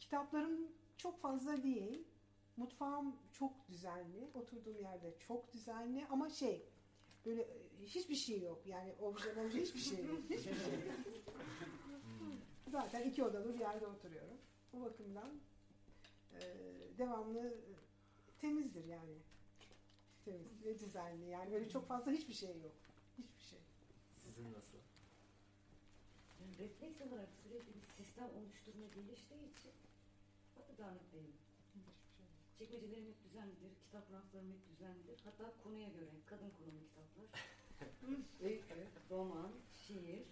kitaplarım 0.00 0.68
çok 0.96 1.20
fazla 1.20 1.62
değil. 1.62 2.04
Mutfağım 2.60 3.16
çok 3.32 3.68
düzenli. 3.68 4.30
Oturduğum 4.34 4.80
yerde 4.80 5.14
çok 5.28 5.52
düzenli 5.52 6.06
ama 6.10 6.30
şey 6.30 6.66
böyle 7.26 7.42
e, 7.42 7.84
hiçbir 7.84 8.14
şey 8.14 8.40
yok. 8.40 8.66
Yani 8.66 8.94
obje 9.00 9.34
obje 9.40 9.60
hiçbir 9.60 9.80
şey 9.80 10.04
yok. 10.04 10.18
Hiçbir 10.30 10.42
şey 10.42 10.72
yok. 10.72 10.82
Zaten 12.72 13.10
iki 13.10 13.24
odalı 13.24 13.54
bir 13.54 13.60
yerde 13.60 13.86
oturuyorum. 13.86 14.36
O 14.72 14.80
bakımdan 14.80 15.30
e, 16.32 16.40
devamlı 16.98 17.48
e, 17.48 17.72
temizdir 18.40 18.84
yani. 18.84 19.14
Temiz 20.24 20.64
ve 20.64 20.78
düzenli. 20.78 21.30
Yani 21.30 21.52
böyle 21.52 21.68
çok 21.68 21.88
fazla 21.88 22.12
hiçbir 22.12 22.34
şey 22.34 22.60
yok. 22.60 22.76
Hiçbir 23.18 23.44
şey. 23.44 23.58
Sizin 24.12 24.52
nasıl? 24.52 24.78
Yani 26.40 26.58
refleks 26.58 27.00
olarak 27.00 27.28
sürekli 27.42 27.74
bir 27.74 28.04
sistem 28.04 28.28
oluşturma 28.38 28.86
geliştiği 28.86 29.50
için 29.50 29.72
hatta 30.54 30.78
dağınık 30.78 31.12
benim. 31.12 31.49
Çekmecelerim 32.60 33.06
hep 33.06 33.24
düzenlidir, 33.24 33.74
kitap 33.84 34.12
raflarım 34.12 34.52
hep 34.52 34.68
düzenlidir. 34.68 35.20
Hatta 35.24 35.52
konuya 35.62 35.88
göre 35.88 36.10
kadın 36.26 36.50
konulu 36.50 36.80
kitaplar. 36.88 37.26
Öykü, 38.46 38.88
roman, 39.10 39.52
şiir, 39.72 40.26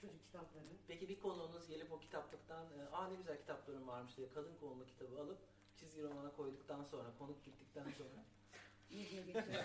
çocuk 0.00 0.22
kitapları. 0.22 0.76
Peki 0.88 1.08
bir 1.08 1.20
konuğunuz 1.20 1.68
gelip 1.68 1.92
o 1.92 2.00
kitaplıktan 2.00 2.66
e, 2.78 2.88
aa 2.92 3.08
ne 3.08 3.14
güzel 3.14 3.38
kitaplarım 3.38 3.88
varmış 3.88 4.16
diye 4.16 4.28
kadın 4.28 4.56
konulu 4.60 4.86
kitabı 4.86 5.20
alıp 5.20 5.38
çizgi 5.76 6.02
romana 6.02 6.36
koyduktan 6.36 6.84
sonra 6.84 7.18
konuk 7.18 7.44
gittikten 7.44 7.90
sonra 7.98 8.24
İyi 8.90 9.10
diye 9.10 9.22
geçiyor. 9.22 9.46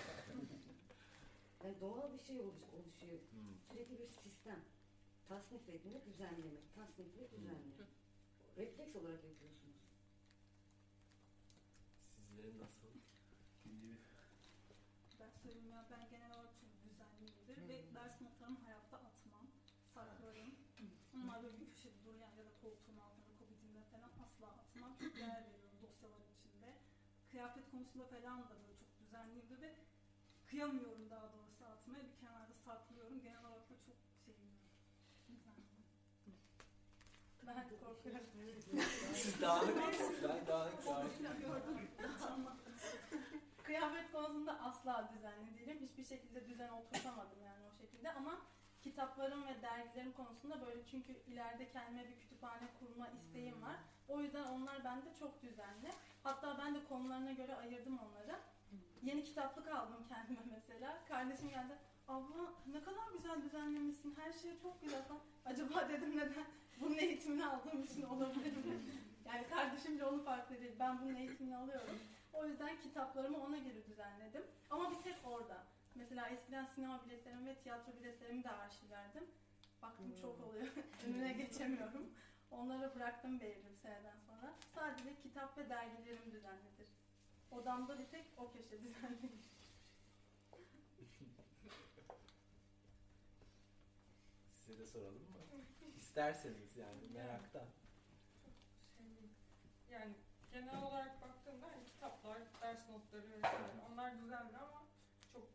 yani 1.63 1.81
doğal 1.81 2.13
bir 2.13 2.19
şey 2.19 2.39
oluş, 2.39 2.63
oluşuyor. 2.73 3.19
Hmm. 3.31 3.57
Sürekli 3.69 3.99
bir 3.99 4.07
sistem. 4.07 4.59
Tasnif 5.27 5.69
etme, 5.69 6.05
düzenleme, 6.05 6.59
tasnif 6.75 7.17
ve 7.17 7.31
düzenle. 7.31 7.85
Refleks 8.57 8.95
olarak 8.95 9.23
yapıyorsunuz. 9.23 9.60
Senin 12.41 12.59
nasıl? 12.59 12.93
Ben 15.19 15.29
söyleyeyim 15.43 15.69
ya 15.69 15.85
ben 15.91 16.09
genel 16.09 16.31
olarak 16.35 16.53
çok 16.61 16.71
düzenliyimdir 16.85 17.57
ve 17.69 17.95
ders 17.95 18.21
notlarımı 18.21 18.59
hayatta 18.65 18.97
atmam, 18.97 19.47
saklarım. 19.93 20.51
Onlar 21.15 21.43
böyle 21.43 21.59
bir 21.59 21.69
köşede 21.73 22.03
duruyor 22.05 22.27
ya 22.37 22.45
da 22.45 22.51
koltuğun 22.61 22.97
altında, 22.97 23.31
kobitimde 23.39 23.81
falan 23.91 24.11
asla 24.23 24.47
atmam. 24.47 24.91
Çok 24.99 25.15
değer 25.15 25.43
veriyorum 25.45 25.77
dosyaların 25.81 26.31
içinde. 26.39 26.69
Kıyafet 27.31 27.71
konusunda 27.71 28.05
falan 28.05 28.39
da 28.43 28.49
böyle 28.49 28.73
çok 28.81 28.91
düzenliyimdir 28.99 29.61
ve 29.61 29.75
kıyamıyorum 30.49 31.09
daha 31.09 31.33
doğrusu 31.33 31.65
atmaya. 31.65 32.03
Bir 32.03 32.17
kenarda 32.19 32.53
saklıyorum. 32.65 33.21
Genel 33.21 33.45
olarak 33.45 33.69
da 33.69 33.75
çok 33.85 33.97
şeyim. 34.25 34.51
Ben 37.47 37.69
korkuyorum. 37.83 38.25
Siz 39.13 39.41
dağınık 39.41 39.75
Ben 40.23 40.47
dağınık 40.47 40.85
dağınık. 40.87 41.80
Kıyafet 43.71 44.11
konusunda 44.11 44.59
asla 44.59 45.09
düzenli 45.13 45.57
değilim. 45.57 45.77
Hiçbir 45.81 46.05
şekilde 46.05 46.47
düzen 46.47 46.69
oturtamadım 46.69 47.41
yani 47.45 47.65
o 47.73 47.77
şekilde 47.81 48.13
ama 48.13 48.41
kitaplarım 48.81 49.47
ve 49.47 49.61
dergilerim 49.61 50.13
konusunda 50.13 50.61
böyle 50.65 50.85
çünkü 50.85 51.13
ileride 51.27 51.71
kendime 51.71 52.09
bir 52.09 52.19
kütüphane 52.19 52.67
kurma 52.79 53.07
isteğim 53.09 53.61
var. 53.61 53.75
O 54.07 54.21
yüzden 54.21 54.43
onlar 54.43 54.83
bende 54.83 55.13
çok 55.19 55.41
düzenli. 55.41 55.89
Hatta 56.23 56.57
ben 56.57 56.75
de 56.75 56.79
konularına 56.89 57.31
göre 57.31 57.55
ayırdım 57.55 57.99
onları. 57.99 58.39
Yeni 59.03 59.23
kitaplık 59.23 59.67
aldım 59.67 60.05
kendime 60.09 60.41
mesela. 60.51 60.97
Kardeşim 61.07 61.49
geldi. 61.49 61.77
Abla 62.07 62.53
ne 62.73 62.83
kadar 62.83 63.11
güzel 63.17 63.41
düzenlemişsin. 63.43 64.15
Her 64.19 64.33
şey 64.33 64.59
çok 64.59 64.81
güzel 64.81 65.03
falan. 65.03 65.21
Acaba 65.45 65.89
dedim 65.89 66.17
neden 66.17 66.45
bunun 66.81 66.97
eğitimini 66.97 67.45
aldığım 67.45 67.83
için 67.83 68.03
olabilir 68.03 68.57
mi? 68.57 68.63
Yani 69.25 69.47
kardeşimce 69.47 70.05
onu 70.05 70.23
farklı 70.23 70.61
değil. 70.61 70.75
Ben 70.79 71.01
bunun 71.01 71.15
eğitimini 71.15 71.57
alıyorum. 71.57 71.99
O 72.33 72.45
yüzden 72.45 72.81
kitaplarımı 72.81 73.43
ona 73.43 73.57
göre 73.57 73.87
düzenledim. 73.87 74.43
Ama 74.69 74.91
bir 74.91 75.01
tek 75.03 75.15
orada. 75.25 75.63
Mesela 75.95 76.29
eskiden 76.29 76.65
sinema 76.65 77.05
biletlerimi 77.05 77.45
ve 77.45 77.55
tiyatro 77.55 77.93
biletlerimi 77.99 78.43
de 78.43 78.49
arşivlerdim. 78.49 79.23
Baktım 79.81 80.15
çok 80.21 80.39
oluyor. 80.47 80.67
Önüne 81.05 81.33
geçemiyorum. 81.33 82.09
Onları 82.51 82.95
bıraktım 82.95 83.39
belirli 83.39 83.71
bir 83.71 83.77
seneden 83.77 84.17
sonra. 84.27 84.53
Sadece 84.75 85.15
kitap 85.21 85.57
ve 85.57 85.69
dergilerim 85.69 86.31
düzenlidir. 86.31 86.87
Odamda 87.51 87.99
bir 87.99 88.05
tek 88.05 88.25
o 88.37 88.51
köşe 88.51 88.81
düzenlidir. 88.83 89.51
Size 94.57 94.79
de 94.79 94.87
soralım 94.87 95.21
mı? 95.21 95.37
İsterseniz 95.97 96.77
yani 96.77 97.07
meraktan. 97.13 97.65
Şey, 98.97 99.29
yani 99.89 100.13
genel 100.51 100.83
olarak 100.83 101.20
kitaplar, 102.01 102.41
ders 102.61 102.89
notları 102.89 103.31
vesaire 103.31 103.71
onlar 103.91 104.19
düzenli 104.21 104.57
ama 104.57 104.83
çok 105.33 105.47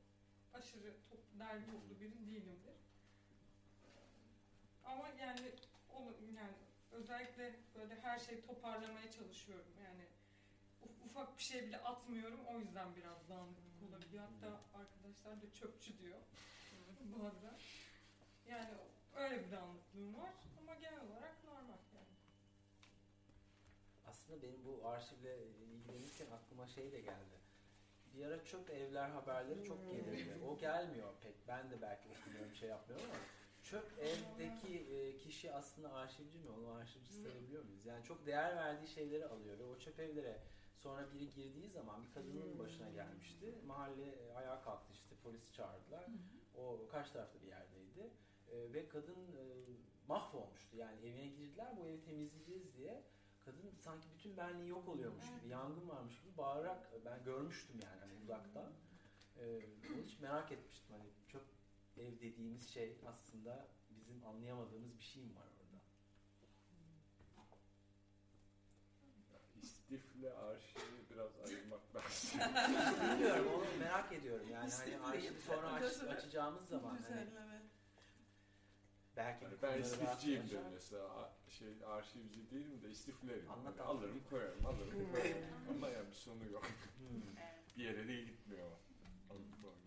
aşırı 0.55 0.95
top, 1.11 1.21
derli 1.39 1.67
toplu 1.67 2.01
biri 2.01 2.27
değilimdir. 2.27 2.75
Ama 4.85 5.09
yani 5.09 5.53
onu 5.89 6.13
yani 6.37 6.57
özellikle 6.93 7.55
böyle 7.75 8.01
her 8.01 8.19
şeyi 8.19 8.47
toparlamaya 8.47 9.11
çalışıyorum. 9.11 9.73
Yani 9.85 10.07
uf- 10.83 11.05
ufak 11.05 11.39
bir 11.39 11.43
şey 11.43 11.67
bile 11.67 11.79
atmıyorum. 11.79 12.41
O 12.47 12.59
yüzden 12.59 12.97
biraz 12.97 13.29
dağınıklık 13.29 13.83
olabiliyor. 13.89 14.25
Hatta 14.25 14.61
arkadaşlar 14.79 15.43
da 15.43 15.53
çöpçü 15.55 15.99
diyor 15.99 16.19
bazen. 17.01 17.59
Yani 18.47 18.71
öyle 19.15 19.47
bir 19.47 19.51
dağınıklığım 19.51 20.19
var 20.19 20.33
ama 20.61 20.75
genel 20.75 21.01
olarak 21.01 21.45
normal 21.45 21.79
yani. 21.95 22.17
Aslında 24.27 24.43
benim 24.43 24.65
bu 24.65 24.89
arşivle 24.89 25.39
ilgilenirken 25.73 26.27
aklıma 26.31 26.67
şey 26.67 26.93
de 26.93 27.01
geldi. 27.01 27.37
Bir 28.15 28.25
ara 28.25 28.45
çöp 28.45 28.71
evler 28.71 29.09
haberleri 29.09 29.65
çok 29.65 29.91
gelirdi. 29.91 30.45
O 30.49 30.59
gelmiyor 30.59 31.13
pek. 31.23 31.35
Ben 31.49 31.71
de 31.71 31.83
belki 31.83 32.09
okumuyorum 32.09 32.55
şey 32.55 32.69
yapmıyorum 32.69 33.07
ama 33.11 33.19
çöp 33.63 33.93
evdeki 33.99 34.95
e, 34.95 35.17
kişi 35.17 35.53
aslında 35.53 35.93
arşivci 35.93 36.39
mi? 36.39 36.51
Onu 36.51 36.69
arşivci 36.69 37.13
sayabiliyor 37.15 37.65
muyuz? 37.65 37.87
Yani 37.87 38.05
çok 38.05 38.27
değer 38.27 38.57
verdiği 38.57 38.89
şeyleri 38.89 39.27
alıyor 39.27 39.59
ve 39.59 39.65
o 39.65 39.79
çöp 39.79 40.01
evlere 40.01 40.41
sonra 40.77 41.13
biri 41.13 41.31
girdiği 41.31 41.69
zaman 41.69 42.05
bir 42.05 42.13
kadının 42.13 42.59
başına 42.59 42.91
gelmişti. 42.91 43.55
Mahalle 43.67 44.07
e, 44.07 44.33
ayağa 44.33 44.63
kalktı 44.63 44.93
işte 44.93 45.15
polisi 45.23 45.53
çağırdılar. 45.53 46.07
O 46.57 46.89
kaç 46.91 47.11
tarafta 47.11 47.43
bir 47.43 47.47
yerdeydi. 47.47 48.11
E, 48.53 48.73
ve 48.73 48.89
kadın 48.89 49.17
mahvolmuştu. 50.09 50.77
Yani 50.77 51.01
evine 51.01 51.27
girdiler 51.27 51.77
bu 51.77 51.87
evi 51.87 52.03
temizleyeceğiz 52.03 52.77
diye. 52.77 53.03
Kadın 53.47 53.71
sanki 53.85 54.09
bütün 54.15 54.37
benliği 54.37 54.69
yok 54.69 54.89
oluyormuş 54.89 55.25
gibi, 55.27 55.49
yangın 55.49 55.89
varmış 55.89 56.21
gibi 56.21 56.37
bağırarak 56.37 56.91
ben 57.05 57.25
görmüştüm 57.25 57.77
yani 57.83 58.01
hani 58.01 58.13
uzaktan. 58.23 58.73
Ee, 59.37 59.61
onu 59.95 60.03
hiç 60.07 60.21
merak 60.21 60.53
etmiştim 60.53 60.97
hani 60.99 61.11
çöp 61.29 61.45
ev 61.97 62.21
dediğimiz 62.21 62.69
şey 62.69 62.97
aslında 63.07 63.69
bizim 63.91 64.27
anlayamadığımız 64.27 64.99
bir 64.99 65.03
şey 65.05 65.23
mi 65.23 65.35
var 65.37 65.43
orada? 65.61 65.81
İstifle 69.63 70.33
arşivi 70.33 71.11
biraz 71.11 71.31
ayırmak 71.47 71.81
lazım. 71.95 72.41
Bilmiyorum 73.13 73.47
onu 73.57 73.65
merak 73.79 74.13
ediyorum 74.13 74.47
yani 74.53 74.73
hani 74.73 74.99
arşivi 74.99 75.41
sonra 75.41 75.73
aç- 75.73 76.03
açacağımız 76.03 76.69
zaman 76.69 76.99
hani. 77.09 77.27
Belki 79.17 79.45
Yani 79.45 79.55
ben 79.63 79.81
istifçiyimdir 79.81 80.51
konuşalım. 80.51 80.73
mesela. 80.75 81.33
Şey, 81.49 81.69
arşivci 81.87 82.51
değilim 82.51 82.83
de 82.83 82.89
istiflerim. 82.89 83.51
Anlat 83.51 83.75
abi. 83.75 83.83
alırım 83.83 84.23
koyarım, 84.31 84.67
alırım 84.67 85.13
koyarım. 85.13 85.39
Ama 85.71 85.89
yani 85.89 86.09
bir 86.09 86.15
sonu 86.15 86.45
yok. 86.53 86.65
Hmm. 86.99 87.23
bir 87.79 87.85
yere 87.85 88.09
de 88.09 88.17
gitmiyor. 88.17 88.71
Alıp 89.31 89.63
koyarım. 89.63 89.81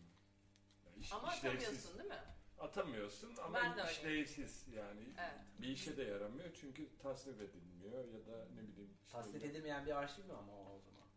Yani 0.86 1.00
iş- 1.00 1.14
Ama 1.14 1.34
işlevsiz. 1.36 1.68
atamıyorsun 1.68 1.98
değil 2.00 2.10
mi? 2.10 2.20
Atamıyorsun 2.60 3.36
ama 3.44 3.54
Ben 3.54 3.78
de 3.78 3.92
işlevsiz 3.92 4.68
yani. 4.68 5.02
Evet. 5.18 5.40
Bir 5.62 5.68
işe 5.68 5.98
de 5.98 6.04
yaramıyor 6.04 6.50
çünkü 6.62 6.98
tasnif 7.00 7.42
edilmiyor 7.42 8.08
ya 8.08 8.26
da 8.34 8.46
ne 8.56 8.68
bileyim. 8.68 8.92
işte 9.06 9.18
Tasnif 9.18 9.44
edilmeyen 9.44 9.86
bir 9.86 9.92
arşiv 9.98 10.26
mi 10.26 10.34
ama 10.34 10.52
o, 10.54 10.76
o 10.76 10.80
zaman? 10.80 11.08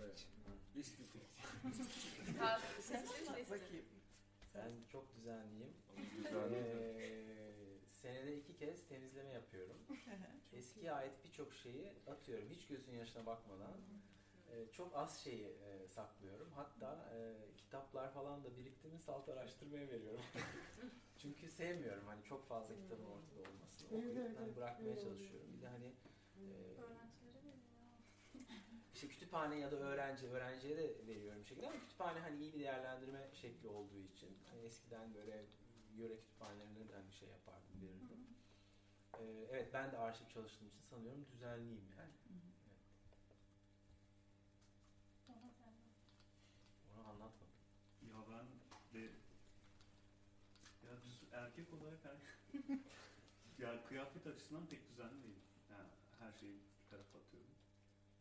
Evet. 0.00 0.26
İstifçi. 0.74 1.18
Sen 2.80 3.02
de 3.04 3.50
Bakayım. 3.50 3.84
Ben 4.54 4.72
çok 4.92 5.16
düzenliyim. 5.16 5.74
Ee, 6.52 7.80
senede 7.90 8.36
iki 8.36 8.56
kez 8.56 8.88
temizleme 8.88 9.30
yapıyorum. 9.30 9.76
Eskiye 10.52 10.92
ait 10.92 11.24
birçok 11.24 11.54
şeyi 11.54 11.92
atıyorum. 12.06 12.48
Hiç 12.50 12.66
gözün 12.66 12.92
yaşına 12.92 13.26
bakmadan. 13.26 13.76
Ee, 14.50 14.72
çok 14.72 14.96
az 14.96 15.20
şeyi 15.20 15.44
e, 15.46 15.88
saklıyorum. 15.88 16.50
Hatta 16.54 17.10
e, 17.14 17.34
kitaplar 17.56 18.12
falan 18.12 18.44
da 18.44 18.56
biriktirme 18.56 18.98
salt 18.98 19.28
araştırmaya 19.28 19.88
veriyorum. 19.88 20.24
Çünkü 21.18 21.48
sevmiyorum 21.48 22.06
hani 22.06 22.24
çok 22.24 22.48
fazla 22.48 22.76
kitabın 22.76 23.04
ortada 23.04 23.40
olmasını. 23.40 23.88
Okuyup 23.88 24.16
evet, 24.16 24.36
hani 24.38 24.56
bırakmaya 24.56 24.98
çalışıyorum. 24.98 25.48
Bir 25.56 25.62
de 25.62 25.68
hani 25.68 25.86
e, 26.36 26.42
Öğrencilere 26.80 27.44
veriyor. 27.44 27.98
işte 28.94 29.08
kütüphane 29.08 29.58
ya 29.58 29.72
da 29.72 29.76
öğrenci, 29.76 30.28
öğrenciye 30.28 30.76
de 30.76 31.06
veriyorum 31.06 31.42
bir 31.42 31.46
şekilde 31.46 31.66
ama 31.66 31.80
kütüphane 31.80 32.20
hani 32.20 32.40
iyi 32.40 32.54
bir 32.54 32.60
değerlendirme 32.60 33.28
şekli 33.32 33.68
olduğu 33.68 34.00
için 34.00 34.38
hani 34.50 34.60
eskiden 34.62 35.14
böyle 35.14 35.44
yöre 36.00 36.16
kütüphanelerinde 36.20 36.88
de 36.88 36.94
hani 36.94 37.12
şey 37.12 37.28
yapardım, 37.28 37.82
verirdim. 37.82 38.26
Ee, 39.18 39.22
evet 39.50 39.74
ben 39.74 39.92
de 39.92 39.98
arşiv 39.98 40.26
çalıştığım 40.34 40.68
için 40.68 40.82
sanıyorum 40.90 41.26
düzenliyim 41.32 41.84
yani. 41.98 42.00
Evet, 42.00 42.14
Ona 45.28 45.50
sen 45.58 45.72
de. 45.72 45.88
onu 46.94 47.08
anlatmadım. 47.08 47.60
Ya 48.02 48.16
ben 48.30 48.46
de 48.94 49.10
ya 50.86 51.02
düz 51.04 51.22
erkek 51.32 51.72
olarak 51.72 51.98
her 52.04 52.16
ya 53.58 53.84
kıyafet 53.84 54.26
açısından 54.26 54.66
pek 54.66 54.88
düzenli 54.90 55.22
değilim. 55.22 55.42
Yani 55.70 55.88
her 56.18 56.32
şeyi 56.32 56.54
bir 56.54 56.90
tarafa 56.90 57.18
atıyorum. 57.18 57.50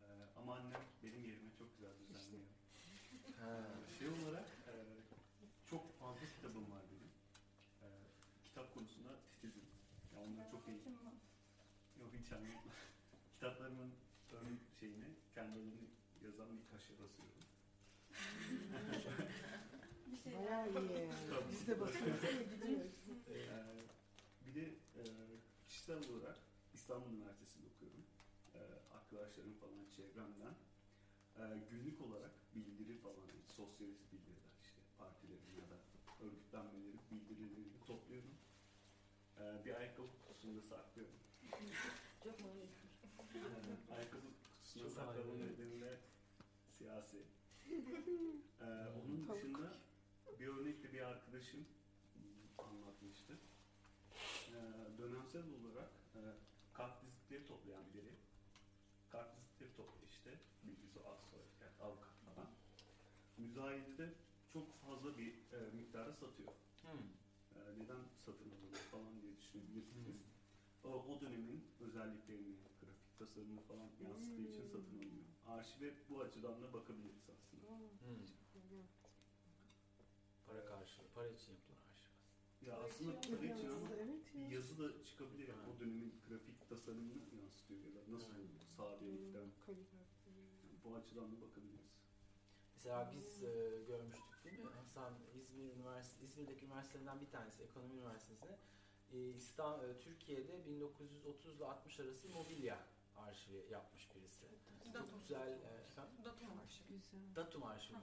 Ee, 0.02 0.06
ama 0.36 0.56
annem 0.56 0.82
benim 1.04 1.26
yerime 1.26 1.52
çok 1.58 1.78
güzel 1.78 1.94
düzenliyor. 2.00 2.44
Ha. 3.40 3.66
Şey 4.00 4.08
olarak 4.08 4.48
e, 4.68 4.74
çok 5.70 6.00
fazla 6.00 6.26
kitabım 6.36 6.72
var 6.72 6.82
benim. 6.92 7.12
E, 7.82 7.88
kitap 8.60 8.74
konusunda 8.74 9.10
titizim. 9.32 9.64
Ya 10.14 10.20
onları 10.20 10.52
çok 10.52 10.68
iyi. 10.68 10.80
Yok 12.00 12.12
hiç 12.20 12.32
anlatma. 12.32 12.72
Kitaplarımın 13.34 13.92
ön 14.32 14.60
şeyini, 14.80 15.06
kendi 15.36 15.60
adını 15.60 15.86
yazan 16.24 16.48
bir 16.58 16.68
kaşe 16.72 16.94
basıyorum. 16.94 17.44
Bir 20.12 20.18
şey 20.18 20.34
Bayağı 20.34 20.68
iyi. 20.70 20.74
Tabii. 20.74 21.10
Biz 21.52 21.68
de 21.68 21.80
basıyoruz 21.80 22.24
ama 22.24 22.42
gidiyoruz. 22.42 22.92
Ee, 23.28 23.34
bir 24.46 24.56
de 24.56 24.62
e, 25.00 25.02
kişisel 25.68 25.98
olarak 26.10 26.38
İstanbul 26.74 27.14
Üniversitesi'nde 27.14 27.66
okuyorum. 27.76 28.04
Ee, 28.56 28.60
arkadaşlarım 28.98 29.54
falan 29.54 29.86
çevremden. 29.96 30.54
Ee, 31.38 31.42
günlük 31.72 32.02
olarak 32.02 32.32
bildiri 32.56 32.98
falan, 32.98 33.16
sosyalist 33.58 34.12
bildiriler 34.12 34.50
işte 34.62 34.80
partilerin 34.98 35.52
ya 35.62 35.70
da 35.70 35.78
örgütlenmeleri 36.26 36.90
bildirilerini 36.90 36.90
topluyorum. 36.90 37.09
Ee, 37.09 37.09
bir 39.66 39.76
ayakkabı 39.76 40.08
kutusunda 40.28 40.62
saklıyorum. 40.62 41.16
Çok. 42.24 42.40
Ee, 42.40 43.94
ayakkabı 43.96 44.28
kutusunda 44.64 44.90
sakladığım 44.90 45.40
nedeniyle 45.40 46.00
Siyasi. 46.78 47.18
Ee, 48.62 48.66
onun 48.66 49.18
dışında 49.22 49.74
bir 50.40 50.48
örnekte 50.48 50.94
bir 50.94 51.02
arkadaşım 51.02 51.66
anlatmıştı. 52.58 53.34
Ee, 54.14 54.98
dönemsel 54.98 55.42
olarak 55.42 55.90
e, 56.16 56.20
kartvizitleri 56.74 57.48
toplayan 57.48 57.94
biri. 57.94 58.14
Kartvizitleri 59.10 59.76
topluyor 59.76 60.08
işte. 60.10 60.30
Bilgisi 60.64 61.00
az 61.00 61.20
sonra 61.32 61.44
yani 61.62 61.76
avukat 61.82 62.14
falan. 62.26 62.48
Müzayedede 63.38 64.14
çok 64.54 64.82
fazla 64.82 65.18
bir 65.18 65.34
e, 65.34 65.72
miktara 65.76 66.14
satıyor. 66.14 66.52
Hmm. 66.82 67.20
Ee, 67.56 67.60
neden 67.80 68.02
satın 68.26 68.50
alınıyor 68.52 68.84
falan 68.92 69.19
düşünebilirsiniz. 69.54 70.16
O, 70.84 70.90
o 70.90 71.22
dönemin 71.22 71.64
özelliklerini, 71.80 72.56
grafik 72.82 73.18
tasarımını 73.20 73.62
falan 73.62 73.90
yansıttığı 74.00 74.42
için 74.42 74.64
satın 74.64 74.98
alınıyor. 74.98 75.26
Arşive 75.48 75.94
bu 76.10 76.22
açıdan 76.22 76.62
da 76.62 76.74
bakabiliriz 76.74 77.30
aslında. 77.30 77.68
Para 80.46 80.66
karşılığı, 80.66 81.08
para 81.16 81.28
için 81.28 81.52
yapılan 81.52 81.78
arşiv 81.92 82.10
aslında. 82.24 82.72
Ya 82.72 82.78
aslında 82.78 83.22
para 83.22 83.46
için 83.46 83.70
ama 83.70 83.88
Evet 83.96 84.34
bir 84.34 84.40
ya. 84.40 84.50
yazı 84.50 84.80
da 84.80 85.06
çıkabilir. 85.06 85.48
Yani 85.48 85.68
o 85.76 85.80
dönemin 85.80 86.22
grafik 86.28 86.70
tasarımını 86.70 87.18
yansıtıyor 87.42 87.80
ya 87.84 87.96
da 87.96 88.12
nasıl 88.12 88.34
sadelikten. 88.78 89.50
Kaligrafi. 89.66 90.30
Yani 90.30 90.84
bu 90.84 90.96
açıdan 90.96 91.32
da 91.32 91.42
bakabiliriz. 91.42 91.90
Mesela 92.76 93.12
biz 93.14 93.44
e, 93.44 93.84
görmüştük 93.88 94.44
değil 94.44 94.60
mi? 94.60 94.70
Hasan 94.70 95.14
İzmir 95.36 95.74
Üniversitesi, 95.74 96.26
İzmir'deki 96.26 96.66
üniversitelerinden 96.66 97.22
bir 97.22 97.30
tanesi, 97.30 97.64
Ekonomi 97.64 97.94
Üniversitesi'ne 97.94 98.52
e, 98.52 98.58
İstanbul, 99.14 99.94
Türkiye'de 100.04 100.66
1930 100.66 101.56
ile 101.58 101.66
60 101.66 102.00
arası 102.00 102.30
mobilya 102.30 102.78
arşivi 103.18 103.66
yapmış 103.72 104.10
birisi. 104.16 104.46
Çok 104.84 104.94
Datum. 104.94 105.20
güzel, 105.20 105.52
e? 105.52 105.96
Datum 106.26 106.60
arşivi. 106.64 106.88
Güzel. 107.12 107.36
Datum 107.36 107.64
arşivi. 107.64 107.98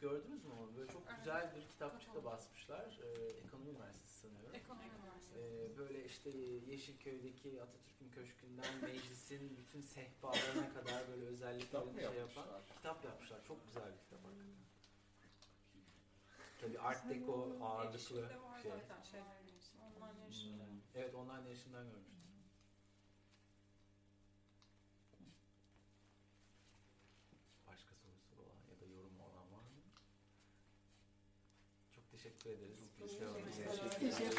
Gördünüz 0.00 0.44
mü 0.44 0.52
onu? 0.60 0.76
Böyle 0.76 0.92
çok 0.92 1.02
güzel 1.18 1.54
bir 1.56 1.68
kitapçıkla 1.68 2.24
basmışlar. 2.24 2.98
E, 3.02 3.08
Ekonomi 3.46 3.70
Üniversitesi 3.70 4.18
sanıyorum. 4.20 4.54
Ekonomi 4.54 4.84
Üniversitesi. 4.84 5.38
Ee, 5.38 5.78
böyle 5.78 6.04
işte 6.04 6.30
Yeşilköy'deki 6.70 7.62
Atatürk'ün 7.62 8.10
köşkünden 8.10 8.74
meclisin 8.82 9.56
bütün 9.56 9.80
sehpalarına 9.80 10.72
kadar 10.74 11.08
böyle 11.08 11.24
özelliklerini 11.24 11.94
şey 11.94 12.02
yapan 12.04 12.16
yapmışlar? 12.18 12.62
kitap 12.76 13.04
yapmışlar. 13.04 13.44
Çok 13.44 13.66
güzel 13.66 13.92
bir 13.92 13.98
kitap 13.98 14.20
hakikaten. 14.24 14.68
Tabii 16.60 16.78
Art 16.78 17.08
Deco 17.10 17.58
ağırlıklı 17.62 17.98
şey. 18.62 18.70
zaten 18.70 19.02
şey. 19.02 19.20
Evet 20.98 21.14
online 21.14 21.48
yarışımdan 21.48 21.90
görmüştüm. 21.90 22.18
Başka 27.66 27.94
sorusu 27.94 28.34
olan 28.42 28.58
ya 28.70 28.80
da 28.80 28.86
yorumu 28.94 29.22
olan 29.24 29.52
var 29.52 29.62
mı? 29.62 29.82
Çok 31.94 32.10
teşekkür 32.10 32.50
ederiz. 32.50 32.78
Çok 32.98 33.08
teşekkür 33.08 34.06
de 34.06 34.24
ederiz. 34.24 34.37